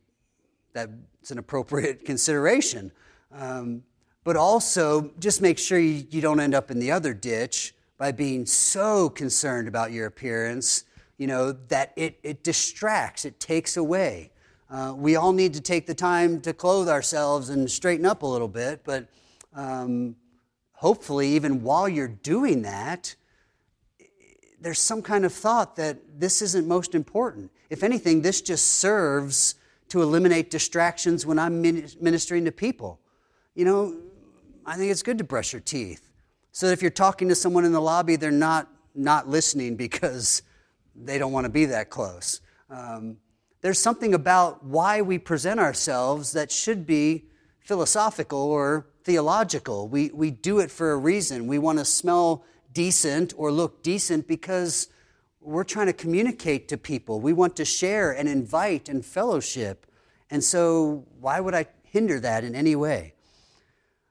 that's 0.73 1.31
an 1.31 1.37
appropriate 1.37 2.05
consideration. 2.05 2.91
Um, 3.31 3.83
but 4.23 4.37
also, 4.37 5.11
just 5.19 5.41
make 5.41 5.57
sure 5.57 5.79
you, 5.79 6.05
you 6.09 6.21
don't 6.21 6.39
end 6.39 6.53
up 6.53 6.69
in 6.69 6.79
the 6.79 6.91
other 6.91 7.13
ditch 7.13 7.73
by 7.97 8.11
being 8.11 8.45
so 8.45 9.09
concerned 9.09 9.67
about 9.67 9.91
your 9.91 10.05
appearance 10.05 10.85
you 11.21 11.27
know, 11.27 11.51
that 11.67 11.93
it, 11.95 12.17
it 12.23 12.41
distracts, 12.43 13.25
it 13.25 13.39
takes 13.39 13.77
away. 13.77 14.31
Uh, 14.71 14.91
we 14.97 15.15
all 15.15 15.33
need 15.33 15.53
to 15.53 15.61
take 15.61 15.85
the 15.85 15.93
time 15.93 16.41
to 16.41 16.51
clothe 16.51 16.89
ourselves 16.89 17.49
and 17.49 17.69
straighten 17.69 18.07
up 18.07 18.23
a 18.23 18.25
little 18.25 18.47
bit, 18.47 18.81
but 18.83 19.05
um, 19.53 20.15
hopefully, 20.73 21.27
even 21.27 21.61
while 21.61 21.87
you're 21.87 22.07
doing 22.07 22.63
that, 22.63 23.13
there's 24.59 24.79
some 24.79 25.03
kind 25.03 25.23
of 25.23 25.31
thought 25.31 25.75
that 25.75 25.99
this 26.19 26.41
isn't 26.41 26.67
most 26.67 26.95
important. 26.95 27.51
If 27.69 27.83
anything, 27.83 28.23
this 28.23 28.41
just 28.41 28.65
serves 28.65 29.53
to 29.91 30.01
eliminate 30.01 30.49
distractions 30.49 31.25
when 31.25 31.37
I'm 31.37 31.61
ministering 31.61 32.45
to 32.45 32.51
people. 32.51 33.01
You 33.55 33.65
know, 33.65 33.97
I 34.65 34.77
think 34.77 34.89
it's 34.89 35.03
good 35.03 35.17
to 35.17 35.25
brush 35.25 35.51
your 35.51 35.59
teeth 35.59 36.09
so 36.53 36.67
that 36.67 36.71
if 36.73 36.81
you're 36.81 36.91
talking 36.91 37.27
to 37.27 37.35
someone 37.35 37.65
in 37.65 37.73
the 37.73 37.81
lobby, 37.81 38.15
they're 38.15 38.31
not 38.31 38.69
not 38.95 39.27
listening 39.27 39.75
because 39.75 40.43
they 40.95 41.17
don't 41.17 41.33
want 41.33 41.43
to 41.43 41.49
be 41.49 41.65
that 41.65 41.89
close. 41.89 42.39
Um, 42.69 43.17
there's 43.59 43.79
something 43.79 44.13
about 44.13 44.63
why 44.63 45.01
we 45.01 45.17
present 45.17 45.59
ourselves 45.59 46.31
that 46.31 46.51
should 46.51 46.85
be 46.85 47.25
philosophical 47.59 48.39
or 48.39 48.87
theological. 49.03 49.89
We, 49.89 50.09
we 50.13 50.31
do 50.31 50.59
it 50.59 50.71
for 50.71 50.93
a 50.93 50.97
reason. 50.97 51.47
We 51.47 51.59
want 51.59 51.79
to 51.79 51.85
smell 51.85 52.45
decent 52.73 53.33
or 53.37 53.51
look 53.51 53.83
decent 53.83 54.27
because 54.27 54.87
we're 55.41 55.63
trying 55.63 55.87
to 55.87 55.93
communicate 55.93 56.67
to 56.69 56.77
people. 56.77 57.19
We 57.19 57.33
want 57.33 57.55
to 57.57 57.65
share 57.65 58.11
and 58.11 58.29
invite 58.29 58.87
and 58.87 59.03
fellowship. 59.03 59.87
And 60.29 60.43
so, 60.43 61.05
why 61.19 61.39
would 61.39 61.55
I 61.55 61.65
hinder 61.83 62.19
that 62.19 62.43
in 62.43 62.55
any 62.55 62.75
way? 62.75 63.15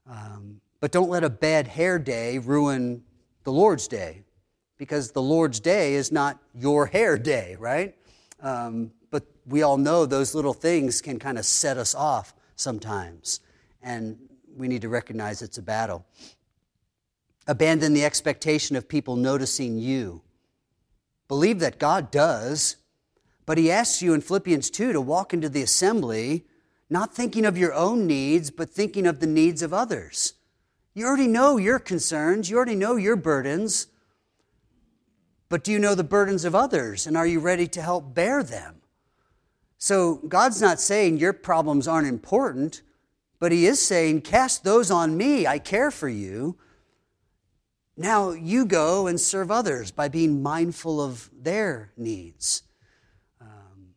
Um, 0.09 0.61
but 0.81 0.93
don't 0.93 1.09
let 1.09 1.24
a 1.24 1.31
bad 1.31 1.68
hair 1.68 1.99
day 1.99 2.39
ruin 2.39 3.03
the 3.45 3.53
Lord's 3.53 3.87
day 3.87 4.22
because 4.76 5.12
the 5.12 5.22
Lord's 5.22 5.61
day 5.61 5.95
is 5.95 6.11
not 6.11 6.39
your 6.55 6.87
hair 6.87 7.16
day, 7.16 7.57
right? 7.59 7.95
Um, 8.43 8.91
but 9.11 9.24
we 9.47 9.62
all 9.62 9.76
know 9.76 10.07
those 10.07 10.35
little 10.35 10.55
things 10.55 11.01
can 11.01 11.18
kind 11.18 11.39
of 11.39 11.45
set 11.45 11.76
us 11.76 11.95
off 11.95 12.35
sometimes, 12.57 13.41
and 13.83 14.18
we 14.57 14.68
need 14.68 14.83
to 14.83 14.89
recognize 14.89 15.43
it's 15.43 15.59
a 15.59 15.62
battle. 15.62 16.07
Abandon 17.47 17.93
the 17.93 18.05
expectation 18.05 18.76
of 18.76 18.89
people 18.89 19.16
noticing 19.16 19.78
you. 19.78 20.22
Believe 21.31 21.61
that 21.61 21.78
God 21.78 22.11
does, 22.11 22.74
but 23.47 23.57
He 23.57 23.70
asks 23.70 24.03
you 24.03 24.14
in 24.14 24.20
Philippians 24.20 24.68
2 24.68 24.93
to 24.93 25.01
walk 25.01 25.33
into 25.33 25.49
the 25.49 25.62
assembly 25.62 26.45
not 26.91 27.14
thinking 27.14 27.47
of 27.47 27.57
your 27.57 27.72
own 27.72 28.05
needs, 28.05 28.51
but 28.51 28.68
thinking 28.68 29.07
of 29.07 29.20
the 29.20 29.28
needs 29.28 29.62
of 29.62 29.72
others. 29.72 30.35
You 30.93 31.07
already 31.07 31.28
know 31.28 31.57
your 31.57 31.78
concerns, 31.78 32.51
you 32.51 32.57
already 32.57 32.74
know 32.74 32.97
your 32.97 33.14
burdens. 33.14 33.87
But 35.49 35.62
do 35.62 35.70
you 35.70 35.78
know 35.78 35.95
the 35.95 36.03
burdens 36.03 36.45
of 36.45 36.57
others? 36.57 37.07
And 37.07 37.16
are 37.16 37.28
you 37.28 37.39
ready 37.39 37.68
to 37.68 37.81
help 37.81 38.12
bear 38.12 38.43
them? 38.43 38.81
So 39.78 40.16
God's 40.26 40.61
not 40.61 40.81
saying 40.81 41.18
your 41.18 41.33
problems 41.33 41.87
aren't 41.87 42.09
important, 42.09 42.83
but 43.39 43.53
He 43.53 43.66
is 43.66 43.81
saying, 43.81 44.22
Cast 44.22 44.64
those 44.64 44.91
on 44.91 45.16
me. 45.16 45.47
I 45.47 45.61
care 45.61 45.93
for 45.93 46.09
you. 46.09 46.59
Now 48.01 48.30
you 48.30 48.64
go 48.64 49.09
and 49.09 49.20
serve 49.20 49.51
others 49.51 49.90
by 49.90 50.09
being 50.09 50.42
mindful 50.42 51.03
of 51.03 51.28
their 51.38 51.92
needs. 51.98 52.62
Um, 53.38 53.88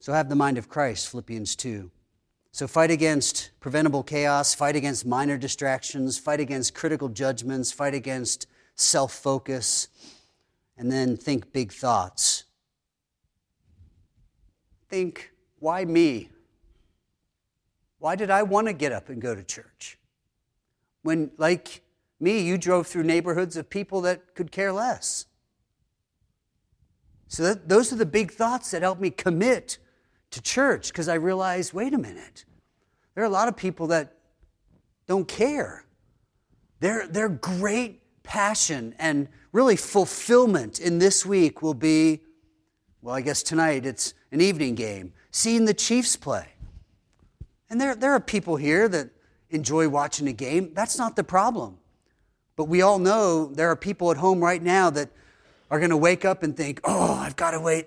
so 0.00 0.12
have 0.12 0.28
the 0.28 0.34
mind 0.34 0.58
of 0.58 0.68
Christ, 0.68 1.08
Philippians 1.08 1.54
2. 1.54 1.92
So 2.50 2.66
fight 2.66 2.90
against 2.90 3.50
preventable 3.60 4.02
chaos, 4.02 4.52
fight 4.52 4.74
against 4.74 5.06
minor 5.06 5.38
distractions, 5.38 6.18
fight 6.18 6.40
against 6.40 6.74
critical 6.74 7.08
judgments, 7.08 7.70
fight 7.70 7.94
against 7.94 8.48
self 8.74 9.12
focus, 9.12 9.86
and 10.76 10.90
then 10.90 11.16
think 11.16 11.52
big 11.52 11.70
thoughts. 11.70 12.42
Think, 14.88 15.30
why 15.60 15.84
me? 15.84 16.30
Why 18.00 18.16
did 18.16 18.28
I 18.28 18.42
want 18.42 18.66
to 18.66 18.72
get 18.72 18.90
up 18.90 19.08
and 19.08 19.22
go 19.22 19.36
to 19.36 19.44
church? 19.44 20.00
When, 21.02 21.30
like 21.38 21.82
me, 22.20 22.40
you 22.40 22.58
drove 22.58 22.86
through 22.86 23.04
neighborhoods 23.04 23.56
of 23.56 23.70
people 23.70 24.00
that 24.02 24.34
could 24.34 24.50
care 24.50 24.72
less. 24.72 25.26
So 27.28 27.42
that, 27.44 27.68
those 27.68 27.92
are 27.92 27.96
the 27.96 28.06
big 28.06 28.32
thoughts 28.32 28.70
that 28.70 28.82
help 28.82 28.98
me 28.98 29.10
commit 29.10 29.78
to 30.30 30.42
church 30.42 30.88
because 30.88 31.08
I 31.08 31.14
realized 31.14 31.72
wait 31.72 31.94
a 31.94 31.98
minute, 31.98 32.44
there 33.14 33.22
are 33.22 33.26
a 33.26 33.30
lot 33.30 33.48
of 33.48 33.56
people 33.56 33.88
that 33.88 34.14
don't 35.06 35.28
care. 35.28 35.84
They're, 36.80 37.06
they're 37.06 37.28
great 37.28 38.02
passion 38.22 38.94
and 38.98 39.28
really 39.52 39.76
fulfillment 39.76 40.80
in 40.80 40.98
this 40.98 41.24
week 41.24 41.62
will 41.62 41.74
be 41.74 42.20
well, 43.00 43.14
I 43.14 43.20
guess 43.20 43.42
tonight 43.42 43.86
it's 43.86 44.14
an 44.32 44.40
evening 44.40 44.74
game, 44.74 45.12
seeing 45.30 45.64
the 45.64 45.74
Chiefs 45.74 46.16
play. 46.16 46.48
And 47.70 47.80
there, 47.80 47.94
there 47.94 48.12
are 48.12 48.20
people 48.20 48.56
here 48.56 48.88
that 48.88 49.10
enjoy 49.50 49.88
watching 49.88 50.26
a 50.28 50.32
game. 50.32 50.72
That's 50.74 50.98
not 50.98 51.16
the 51.16 51.24
problem. 51.24 51.78
But 52.58 52.64
we 52.64 52.82
all 52.82 52.98
know 52.98 53.46
there 53.46 53.70
are 53.70 53.76
people 53.76 54.10
at 54.10 54.16
home 54.16 54.40
right 54.40 54.60
now 54.60 54.90
that 54.90 55.10
are 55.70 55.78
going 55.78 55.90
to 55.90 55.96
wake 55.96 56.24
up 56.24 56.42
and 56.42 56.56
think, 56.56 56.80
oh, 56.82 57.14
I've 57.14 57.36
got 57.36 57.52
to 57.52 57.60
wait 57.60 57.86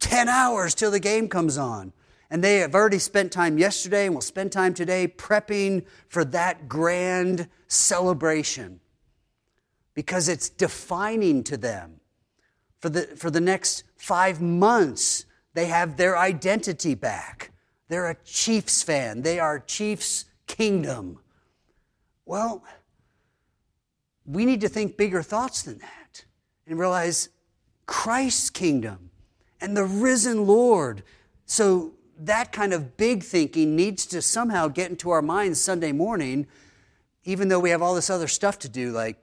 10 0.00 0.30
hours 0.30 0.74
till 0.74 0.90
the 0.90 0.98
game 0.98 1.28
comes 1.28 1.58
on. 1.58 1.92
And 2.30 2.42
they 2.42 2.56
have 2.60 2.74
already 2.74 2.98
spent 2.98 3.32
time 3.32 3.58
yesterday 3.58 4.06
and 4.06 4.14
will 4.14 4.22
spend 4.22 4.50
time 4.50 4.72
today 4.72 5.06
prepping 5.06 5.84
for 6.08 6.24
that 6.24 6.70
grand 6.70 7.50
celebration 7.68 8.80
because 9.92 10.26
it's 10.26 10.48
defining 10.48 11.44
to 11.44 11.58
them. 11.58 12.00
For 12.80 12.88
the, 12.88 13.02
for 13.02 13.30
the 13.30 13.42
next 13.42 13.84
five 13.96 14.40
months, 14.40 15.26
they 15.52 15.66
have 15.66 15.98
their 15.98 16.16
identity 16.16 16.94
back. 16.94 17.50
They're 17.88 18.08
a 18.08 18.16
Chiefs 18.24 18.82
fan, 18.82 19.20
they 19.20 19.38
are 19.38 19.60
Chiefs 19.60 20.24
kingdom. 20.46 21.18
Well, 22.24 22.64
we 24.26 24.44
need 24.44 24.60
to 24.60 24.68
think 24.68 24.96
bigger 24.96 25.22
thoughts 25.22 25.62
than 25.62 25.78
that 25.78 26.24
and 26.66 26.78
realize 26.78 27.28
Christ's 27.86 28.50
kingdom 28.50 29.10
and 29.60 29.76
the 29.76 29.84
risen 29.84 30.46
Lord. 30.46 31.02
So, 31.46 31.92
that 32.18 32.52
kind 32.52 32.72
of 32.72 32.96
big 32.96 33.24
thinking 33.24 33.74
needs 33.74 34.06
to 34.06 34.22
somehow 34.22 34.68
get 34.68 34.90
into 34.90 35.10
our 35.10 35.22
minds 35.22 35.60
Sunday 35.60 35.90
morning, 35.90 36.46
even 37.24 37.48
though 37.48 37.58
we 37.58 37.70
have 37.70 37.82
all 37.82 37.96
this 37.96 38.10
other 38.10 38.28
stuff 38.28 38.60
to 38.60 38.68
do, 38.68 38.92
like 38.92 39.16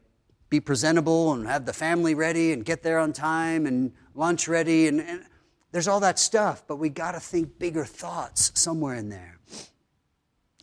be 0.50 0.60
presentable 0.60 1.32
and 1.32 1.48
have 1.48 1.66
the 1.66 1.72
family 1.72 2.14
ready 2.14 2.52
and 2.52 2.66
get 2.66 2.84
there 2.84 3.00
on 3.00 3.14
time 3.14 3.66
and 3.66 3.94
lunch 4.16 4.48
ready. 4.48 4.88
And, 4.88 5.00
and 5.00 5.24
there's 5.72 5.88
all 5.88 6.00
that 6.02 6.20
stuff, 6.20 6.64
but 6.68 6.78
we 6.78 6.90
got 6.90 7.12
to 7.14 7.20
think 7.20 7.60
bigger 7.60 7.86
thoughts 7.86 8.52
somewhere 8.56 8.96
in 8.96 9.10
there. 9.10 9.40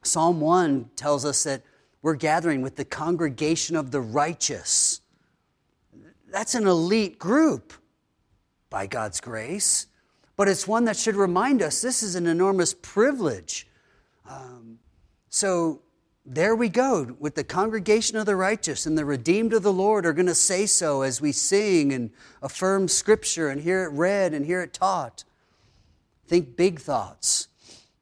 Psalm 0.02 0.40
1 0.40 0.90
tells 0.96 1.24
us 1.24 1.44
that 1.44 1.62
we're 2.06 2.14
gathering 2.14 2.62
with 2.62 2.76
the 2.76 2.84
congregation 2.84 3.74
of 3.74 3.90
the 3.90 4.00
righteous. 4.00 5.00
That's 6.30 6.54
an 6.54 6.64
elite 6.64 7.18
group 7.18 7.72
by 8.70 8.86
God's 8.86 9.20
grace, 9.20 9.88
but 10.36 10.46
it's 10.46 10.68
one 10.68 10.84
that 10.84 10.96
should 10.96 11.16
remind 11.16 11.62
us 11.62 11.82
this 11.82 12.04
is 12.04 12.14
an 12.14 12.28
enormous 12.28 12.74
privilege. 12.74 13.66
Um, 14.24 14.78
so 15.30 15.82
there 16.24 16.54
we 16.54 16.68
go 16.68 17.16
with 17.18 17.34
the 17.34 17.42
congregation 17.42 18.16
of 18.16 18.24
the 18.24 18.36
righteous 18.36 18.86
and 18.86 18.96
the 18.96 19.04
redeemed 19.04 19.52
of 19.52 19.64
the 19.64 19.72
Lord 19.72 20.06
are 20.06 20.12
going 20.12 20.26
to 20.26 20.34
say 20.36 20.64
so 20.66 21.02
as 21.02 21.20
we 21.20 21.32
sing 21.32 21.92
and 21.92 22.12
affirm 22.40 22.86
Scripture 22.86 23.48
and 23.48 23.60
hear 23.60 23.82
it 23.82 23.90
read 23.90 24.32
and 24.32 24.46
hear 24.46 24.62
it 24.62 24.72
taught. 24.72 25.24
Think 26.24 26.56
big 26.56 26.78
thoughts. 26.78 27.48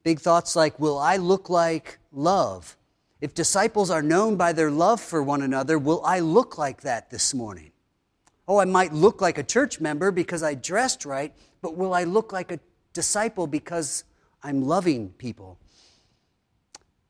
Big 0.03 0.21
thoughts 0.21 0.55
like, 0.55 0.79
Will 0.79 0.99
I 0.99 1.17
look 1.17 1.49
like 1.49 2.01
love? 2.13 2.77
If 3.25 3.33
disciples 3.33 3.89
are 3.89 4.03
known 4.03 4.37
by 4.37 4.53
their 4.53 4.71
love 4.71 5.01
for 5.01 5.23
one 5.23 5.41
another, 5.41 5.79
will 5.79 6.05
I 6.05 6.21
look 6.21 6.59
like 6.59 6.83
that 6.83 7.09
this 7.09 7.33
morning? 7.33 7.73
Oh, 8.47 8.61
I 8.61 8.67
might 8.67 8.93
look 8.93 9.23
like 9.23 9.39
a 9.39 9.43
church 9.43 9.81
member 9.81 10.11
because 10.11 10.43
I 10.43 10.53
dressed 10.53 11.07
right, 11.07 11.35
but 11.63 11.75
will 11.75 11.95
I 11.95 12.05
look 12.05 12.35
like 12.35 12.53
a 12.53 12.61
disciple 12.93 13.47
because 13.47 14.05
I'm 14.43 14.61
loving 14.61 15.09
people? 15.09 15.59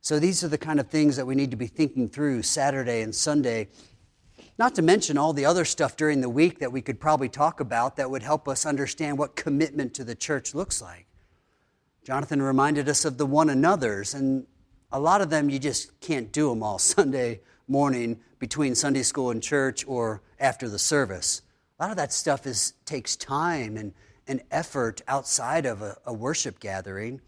So 0.03 0.21
these 0.21 0.45
are 0.45 0.49
the 0.49 0.57
kind 0.57 0.79
of 0.79 0.89
things 0.89 1.17
that 1.17 1.27
we 1.27 1.35
need 1.35 1.51
to 1.51 1.57
be 1.57 1.67
thinking 1.67 2.09
through 2.09 2.43
Saturday 2.43 3.01
and 3.01 3.13
Sunday. 3.13 3.71
Not 4.57 4.77
to 4.77 4.83
mention 4.83 5.19
all 5.19 5.33
the 5.33 5.47
other 5.47 5.65
stuff 5.65 5.97
during 5.97 6.21
the 6.21 6.31
week 6.31 6.61
that 6.61 6.71
we 6.71 6.81
could 6.81 7.01
probably 7.01 7.29
talk 7.29 7.59
about 7.59 7.97
that 7.97 8.09
would 8.09 8.23
help 8.23 8.47
us 8.47 8.65
understand 8.65 9.19
what 9.19 9.35
commitment 9.35 9.95
to 9.95 10.05
the 10.05 10.15
church 10.15 10.55
looks 10.55 10.81
like. 10.81 11.09
Jonathan 12.05 12.41
reminded 12.41 12.89
us 12.89 13.05
of 13.05 13.19
the 13.19 13.27
one 13.27 13.51
another's, 13.51 14.15
and 14.15 14.47
a 14.95 15.01
lot 15.01 15.21
of 15.21 15.29
them 15.29 15.51
you 15.51 15.59
just 15.59 16.01
can't 16.01 16.31
do 16.31 16.49
them 16.49 16.63
all 16.63 16.79
Sunday 16.97 17.41
morning 17.67 18.21
between 18.39 18.75
Sunday 18.75 19.03
school 19.03 19.31
and 19.31 19.43
church 19.43 19.85
or 19.87 20.23
after 20.39 20.69
the 20.69 20.79
service. 20.79 21.43
A 21.79 21.83
lot 21.83 21.91
of 21.91 21.97
that 21.97 22.13
stuff 22.13 22.47
is, 22.47 22.75
takes 22.85 23.17
time 23.17 23.77
and, 23.77 23.93
and 24.29 24.41
effort 24.53 25.03
outside 25.09 25.67
of 25.67 25.83
a, 25.83 25.97
a 26.07 26.13
worship 26.13 26.61
gathering, 26.61 27.21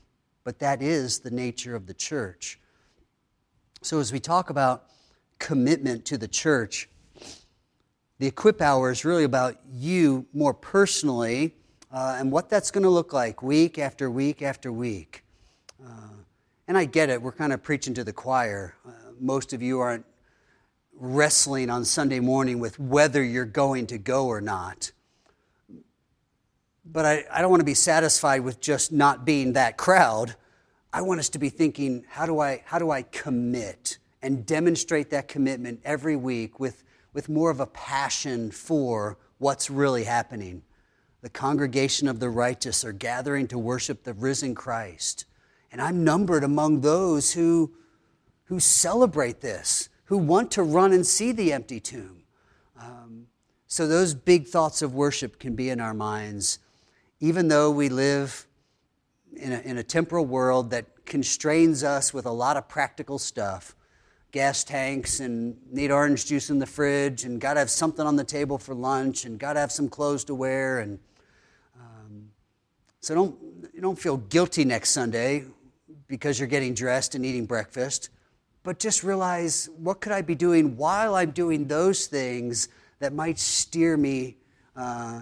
but 0.45 0.61
that 0.61 0.81
is 0.81 1.19
the 1.19 1.31
nature 1.31 1.75
of 1.75 1.87
the 1.87 1.95
church. 1.95 2.61
So, 3.83 3.99
as 3.99 4.13
we 4.13 4.21
talk 4.21 4.51
about 4.51 4.85
commitment 5.39 6.05
to 6.07 6.19
the 6.19 6.29
church, 6.29 6.89
the 8.19 8.27
Equip 8.29 8.63
Hour 8.63 8.93
is 8.93 9.05
really 9.05 9.25
about 9.25 9.57
you 9.71 10.27
more 10.33 10.55
personally 10.55 11.57
uh, 11.93 12.17
and 12.19 12.31
what 12.31 12.49
that's 12.49 12.71
going 12.71 12.85
to 12.85 12.91
look 12.91 13.13
like 13.13 13.43
week 13.43 13.79
after 13.79 14.11
week 14.11 14.41
after 14.41 14.73
week. 14.73 15.25
Uh, 15.85 16.06
and 16.69 16.77
I 16.77 16.85
get 16.85 17.11
it, 17.11 17.23
we're 17.23 17.33
kind 17.33 17.53
of 17.53 17.63
preaching 17.63 17.95
to 17.95 18.05
the 18.05 18.13
choir. 18.13 18.75
Uh, 18.87 18.91
most 19.21 19.53
of 19.53 19.63
you 19.63 19.81
aren't 19.81 20.05
wrestling 20.99 21.71
on 21.71 21.85
Sunday 21.85 22.21
morning 22.21 22.59
with 22.59 22.79
whether 22.79 23.23
you're 23.23 23.45
going 23.45 23.87
to 23.89 23.99
go 23.99 24.27
or 24.27 24.41
not. 24.41 24.93
But 26.85 27.05
I, 27.05 27.25
I 27.31 27.41
don't 27.41 27.51
want 27.51 27.61
to 27.61 27.67
be 27.67 27.75
satisfied 27.75 28.41
with 28.41 28.61
just 28.61 28.93
not 28.93 29.25
being 29.25 29.53
that 29.53 29.77
crowd. 29.77 30.35
I 30.93 31.03
want 31.03 31.21
us 31.21 31.29
to 31.31 31.39
be 31.39 31.51
thinking, 31.51 32.05
how 32.09 32.27
do 32.27 32.41
I, 32.41 32.63
how 32.65 32.79
do 32.79 32.91
I 32.91 33.03
commit 33.03 33.99
and 34.23 34.47
demonstrate 34.47 35.11
that 35.11 35.29
commitment 35.29 35.81
every 35.85 36.17
week 36.17 36.59
with, 36.59 36.83
with 37.13 37.29
more 37.29 37.51
of 37.51 37.61
a 37.61 37.67
passion 37.67 38.51
for 38.51 39.19
what's 39.39 39.69
really 39.69 40.05
happening? 40.05 40.63
The 41.23 41.29
congregation 41.31 42.09
of 42.09 42.21
the 42.21 42.31
righteous 42.31 42.85
are 42.85 42.93
gathering 42.93 43.49
to 43.49 43.59
worship 43.59 44.05
the 44.05 44.15
risen 44.15 44.55
Christ. 44.55 45.27
And 45.77 45.83
I'm 45.83 46.05
numbered 46.05 46.43
among 46.43 46.81
those 46.81 47.35
who, 47.35 47.71
who 48.45 48.59
celebrate 48.59 49.43
this, 49.43 49.91
who 50.07 50.17
want 50.17 50.51
to 50.53 50.63
run 50.63 50.95
and 50.95 51.07
see 51.07 51.33
the 51.33 51.53
empty 51.53 51.81
tomb. 51.81 52.23
Um, 52.81 53.27
so 53.67 53.87
those 53.87 54.15
big 54.15 54.47
thoughts 54.47 54.81
of 54.81 54.95
worship 54.95 55.39
can 55.39 55.55
be 55.55 55.69
in 55.69 55.79
our 55.79 55.93
minds, 55.93 56.61
even 57.21 57.49
though 57.49 57.71
we 57.71 57.91
live 57.91 58.47
in 59.37 59.53
a, 59.53 59.61
in 59.61 59.77
a 59.77 59.83
temporal 59.83 60.25
world 60.25 60.71
that 60.71 61.05
constrains 61.05 61.85
us 61.85 62.15
with 62.15 62.25
a 62.25 62.31
lot 62.31 62.57
of 62.57 62.69
practical 62.69 63.19
stuff 63.19 63.77
gas 64.33 64.65
tanks 64.65 65.21
and 65.21 65.59
need 65.71 65.91
orange 65.91 66.25
juice 66.25 66.49
in 66.49 66.59
the 66.59 66.67
fridge 66.67 67.25
and 67.25 67.39
got 67.39 67.55
to 67.55 67.61
have 67.61 67.71
something 67.71 68.07
on 68.07 68.17
the 68.17 68.25
table 68.25 68.57
for 68.57 68.75
lunch 68.75 69.27
and 69.27 69.39
got 69.39 69.53
to 69.53 69.61
have 69.61 69.71
some 69.71 69.91
clothes 69.91 70.25
to 70.25 70.35
wear 70.35 70.81
and 70.81 70.99
um, 71.79 72.29
so 73.01 73.15
don't 73.15 73.81
don't 73.81 73.99
feel 73.99 74.17
guilty 74.17 74.65
next 74.65 74.91
sunday 74.91 75.45
because 76.09 76.39
you're 76.39 76.49
getting 76.49 76.75
dressed 76.75 77.15
and 77.15 77.25
eating 77.25 77.47
breakfast 77.47 78.11
but 78.63 78.79
just 78.79 79.03
realize 79.03 79.69
what 79.77 80.01
could 80.01 80.13
i 80.13 80.23
be 80.23 80.35
doing 80.35 80.77
while 80.77 81.15
i'm 81.15 81.31
doing 81.31 81.67
those 81.67 82.07
things 82.07 82.69
that 82.99 83.13
might 83.13 83.39
steer 83.39 83.97
me 83.97 84.37
uh, 84.77 85.21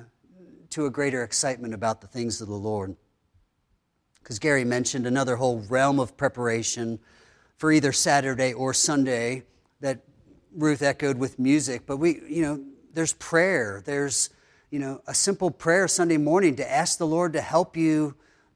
to 0.70 0.86
a 0.86 0.90
greater 0.90 1.22
excitement 1.22 1.74
about 1.74 2.00
the 2.00 2.06
things 2.06 2.40
of 2.40 2.48
the 2.48 2.54
lord 2.54 2.96
because 4.24 4.38
Gary 4.38 4.64
mentioned 4.64 5.06
another 5.06 5.36
whole 5.36 5.60
realm 5.68 6.00
of 6.00 6.16
preparation 6.16 6.98
for 7.58 7.70
either 7.70 7.92
Saturday 7.92 8.54
or 8.54 8.72
Sunday 8.72 9.42
that 9.80 10.00
Ruth 10.56 10.80
echoed 10.80 11.18
with 11.18 11.38
music. 11.38 11.82
But 11.84 11.98
we, 11.98 12.22
you 12.26 12.40
know, 12.40 12.64
there's 12.94 13.12
prayer. 13.12 13.82
There's, 13.84 14.30
you 14.70 14.78
know, 14.78 15.02
a 15.06 15.12
simple 15.12 15.50
prayer 15.50 15.86
Sunday 15.86 16.16
morning 16.16 16.56
to 16.56 16.68
ask 16.68 16.96
the 16.96 17.06
Lord 17.06 17.34
to 17.34 17.42
help 17.42 17.76
you 17.76 18.14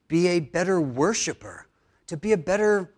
be 0.09 0.29
a 0.29 0.41
better 0.41 0.81
worshiper, 0.81 1.67
to 2.09 2.17
be 2.17 2.33
a 2.33 2.37
better 2.37 2.93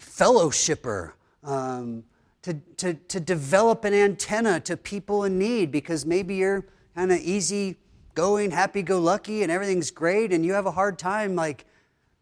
fellowshipper, 0.00 1.12
um, 1.44 2.04
to, 2.42 2.54
to, 2.76 2.94
to 2.94 3.20
develop 3.20 3.84
an 3.84 3.94
antenna 3.94 4.60
to 4.60 4.76
people 4.76 5.24
in 5.24 5.38
need 5.38 5.70
because 5.70 6.04
maybe 6.04 6.36
you're 6.36 6.66
kind 6.94 7.12
of 7.12 7.18
easy 7.20 7.76
going 8.14 8.50
happy 8.50 8.82
go 8.82 8.98
lucky 8.98 9.44
and 9.44 9.52
everything's 9.52 9.92
great 9.92 10.32
and 10.32 10.44
you 10.44 10.52
have 10.52 10.66
a 10.66 10.72
hard 10.72 10.98
time 10.98 11.36
like 11.36 11.64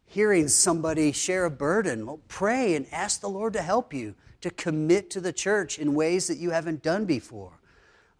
hearing 0.07 0.47
somebody 0.47 1.11
share 1.11 1.45
a 1.45 1.51
burden, 1.51 2.05
well, 2.05 2.19
pray 2.27 2.75
and 2.75 2.87
ask 2.91 3.19
the 3.21 3.29
Lord 3.29 3.53
to 3.53 3.61
help 3.61 3.93
you 3.93 4.15
to 4.41 4.49
commit 4.49 5.09
to 5.11 5.21
the 5.21 5.33
church 5.33 5.77
in 5.77 5.93
ways 5.93 6.27
that 6.27 6.37
you 6.37 6.51
haven't 6.51 6.81
done 6.81 7.05
before. 7.05 7.59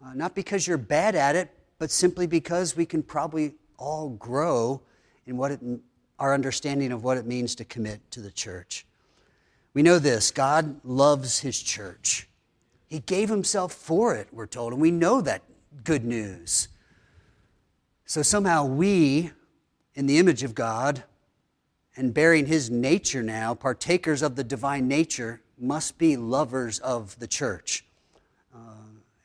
Uh, 0.04 0.12
not 0.14 0.34
because 0.34 0.66
you're 0.66 0.76
bad 0.76 1.14
at 1.16 1.34
it, 1.34 1.50
but 1.78 1.90
simply 1.90 2.26
because 2.26 2.76
we 2.76 2.84
can 2.84 3.02
probably 3.02 3.54
all 3.78 4.10
grow 4.10 4.82
in 5.26 5.36
what 5.36 5.52
it, 5.52 5.60
our 6.18 6.34
understanding 6.34 6.92
of 6.92 7.04
what 7.04 7.16
it 7.16 7.26
means 7.26 7.54
to 7.56 7.64
commit 7.64 8.10
to 8.10 8.20
the 8.20 8.30
church. 8.30 8.86
We 9.74 9.82
know 9.82 9.98
this 9.98 10.30
God 10.30 10.84
loves 10.84 11.40
his 11.40 11.60
church. 11.60 12.28
He 12.88 13.00
gave 13.00 13.28
himself 13.28 13.72
for 13.72 14.14
it, 14.14 14.28
we're 14.32 14.46
told, 14.46 14.72
and 14.72 14.80
we 14.80 14.90
know 14.90 15.20
that 15.20 15.42
good 15.84 16.04
news. 16.04 16.68
So 18.06 18.22
somehow 18.22 18.64
we, 18.64 19.30
in 19.94 20.06
the 20.06 20.18
image 20.18 20.42
of 20.42 20.54
God 20.54 21.04
and 21.94 22.14
bearing 22.14 22.46
his 22.46 22.70
nature 22.70 23.22
now, 23.22 23.54
partakers 23.54 24.22
of 24.22 24.36
the 24.36 24.44
divine 24.44 24.88
nature, 24.88 25.42
must 25.58 25.98
be 25.98 26.16
lovers 26.16 26.78
of 26.78 27.18
the 27.18 27.26
church. 27.26 27.84
Uh, 28.54 28.58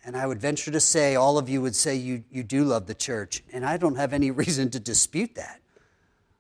and 0.04 0.18
I 0.18 0.28
would 0.28 0.40
venture 0.40 0.72
to 0.72 0.80
say, 0.80 1.16
all 1.16 1.38
of 1.38 1.48
you 1.48 1.62
would 1.62 1.76
say 1.76 1.96
you, 1.96 2.24
you 2.30 2.44
do 2.44 2.66
love 2.66 2.88
the 2.88 2.96
church. 2.96 3.44
And 3.54 3.66
I 3.66 3.78
don't 3.78 3.96
have 3.96 4.12
any 4.12 4.32
reason 4.44 4.70
to 4.72 4.80
dispute 4.80 5.36
that. 5.36 5.62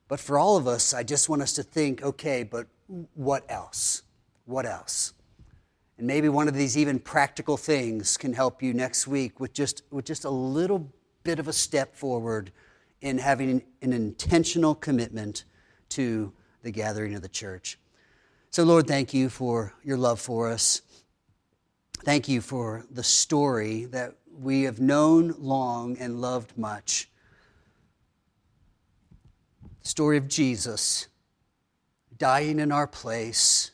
But 0.08 0.20
for 0.20 0.38
all 0.38 0.58
of 0.58 0.68
us, 0.68 0.94
I 0.94 1.04
just 1.04 1.30
want 1.30 1.42
us 1.42 1.54
to 1.54 1.64
think 1.64 2.04
okay, 2.04 2.44
but 2.44 2.68
what 3.14 3.46
else? 3.50 4.04
What 4.46 4.66
else? 4.66 5.14
And 5.98 6.08
maybe 6.08 6.30
one 6.30 6.48
of 6.48 6.54
these 6.54 6.78
even 6.78 7.00
practical 7.00 7.58
things 7.58 8.18
can 8.18 8.34
help 8.34 8.62
you 8.62 8.74
next 8.74 9.08
week 9.08 9.40
with 9.40 9.54
just, 9.54 9.84
with 9.92 10.06
just 10.06 10.26
a 10.26 10.30
little 10.30 10.92
bit 11.24 11.40
of 11.40 11.48
a 11.48 11.54
step 11.54 11.96
forward 11.96 12.52
in 13.02 13.18
having 13.18 13.62
an 13.82 13.94
intentional 13.94 14.76
commitment 14.76 15.46
to 15.90 16.34
the 16.64 16.72
gathering 16.72 17.14
of 17.16 17.22
the 17.22 17.30
church. 17.30 17.78
So, 18.50 18.64
Lord, 18.64 18.88
thank 18.88 19.14
you 19.14 19.30
for 19.30 19.74
your 19.84 19.98
love 19.98 20.20
for 20.20 20.50
us. 20.50 20.82
Thank 22.04 22.28
you 22.28 22.42
for 22.42 22.86
the 22.92 23.04
story 23.04 23.86
that 23.86 24.16
we 24.32 24.64
have 24.64 24.80
known 24.80 25.36
long 25.38 25.98
and 25.98 26.20
loved 26.20 26.58
much. 26.58 27.10
Story 29.84 30.18
of 30.18 30.28
Jesus 30.28 31.08
dying 32.18 32.60
in 32.60 32.72
our 32.72 32.88
place, 32.88 33.72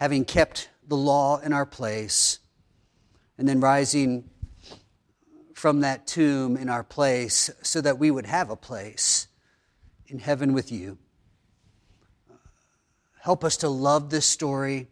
having 0.00 0.24
kept 0.24 0.68
the 0.86 0.96
law 0.96 1.38
in 1.38 1.52
our 1.52 1.64
place, 1.66 2.40
and 3.38 3.48
then 3.48 3.60
rising 3.60 4.28
from 5.54 5.80
that 5.80 6.06
tomb 6.06 6.56
in 6.56 6.68
our 6.68 6.82
place 6.82 7.48
so 7.62 7.80
that 7.80 7.98
we 7.98 8.10
would 8.10 8.26
have 8.26 8.50
a 8.50 8.56
place 8.56 9.28
in 10.08 10.18
heaven 10.18 10.52
with 10.52 10.70
you. 10.72 10.98
Help 13.20 13.44
us 13.44 13.56
to 13.58 13.68
love 13.68 14.10
this 14.10 14.26
story, 14.26 14.88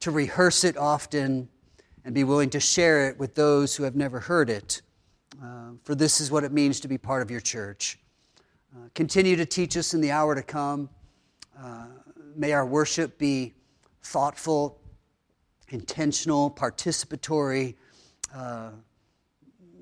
to 0.00 0.10
rehearse 0.10 0.64
it 0.64 0.76
often, 0.76 1.48
and 2.04 2.14
be 2.14 2.24
willing 2.24 2.50
to 2.50 2.60
share 2.60 3.08
it 3.08 3.18
with 3.18 3.34
those 3.34 3.76
who 3.76 3.82
have 3.82 3.94
never 3.96 4.20
heard 4.20 4.48
it. 4.48 4.80
Um, 5.40 5.80
for 5.82 5.94
this 5.94 6.20
is 6.20 6.30
what 6.30 6.44
it 6.44 6.52
means 6.52 6.80
to 6.80 6.88
be 6.88 6.98
part 6.98 7.22
of 7.22 7.30
your 7.30 7.40
church. 7.40 7.98
Uh, 8.74 8.88
continue 8.94 9.36
to 9.36 9.44
teach 9.44 9.76
us 9.76 9.92
in 9.92 10.00
the 10.00 10.10
hour 10.10 10.34
to 10.34 10.42
come. 10.42 10.88
Uh, 11.58 11.84
may 12.34 12.52
our 12.52 12.64
worship 12.64 13.18
be 13.18 13.52
thoughtful, 14.02 14.78
intentional, 15.68 16.50
participatory, 16.50 17.74
uh, 18.34 18.70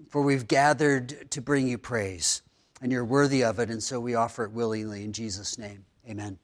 for 0.09 0.23
we've 0.23 0.49
gathered 0.49 1.31
to 1.31 1.41
bring 1.41 1.69
you 1.69 1.79
praise, 1.79 2.43
and 2.83 2.91
you're 2.91 3.05
worthy 3.05 3.45
of 3.45 3.61
it, 3.61 3.71
and 3.71 3.81
so 3.81 4.01
we 4.01 4.17
offer 4.17 4.45
it 4.45 4.51
willingly 4.51 5.05
in 5.05 5.13
Jesus' 5.13 5.57
name. 5.57 5.85
Amen. 6.09 6.37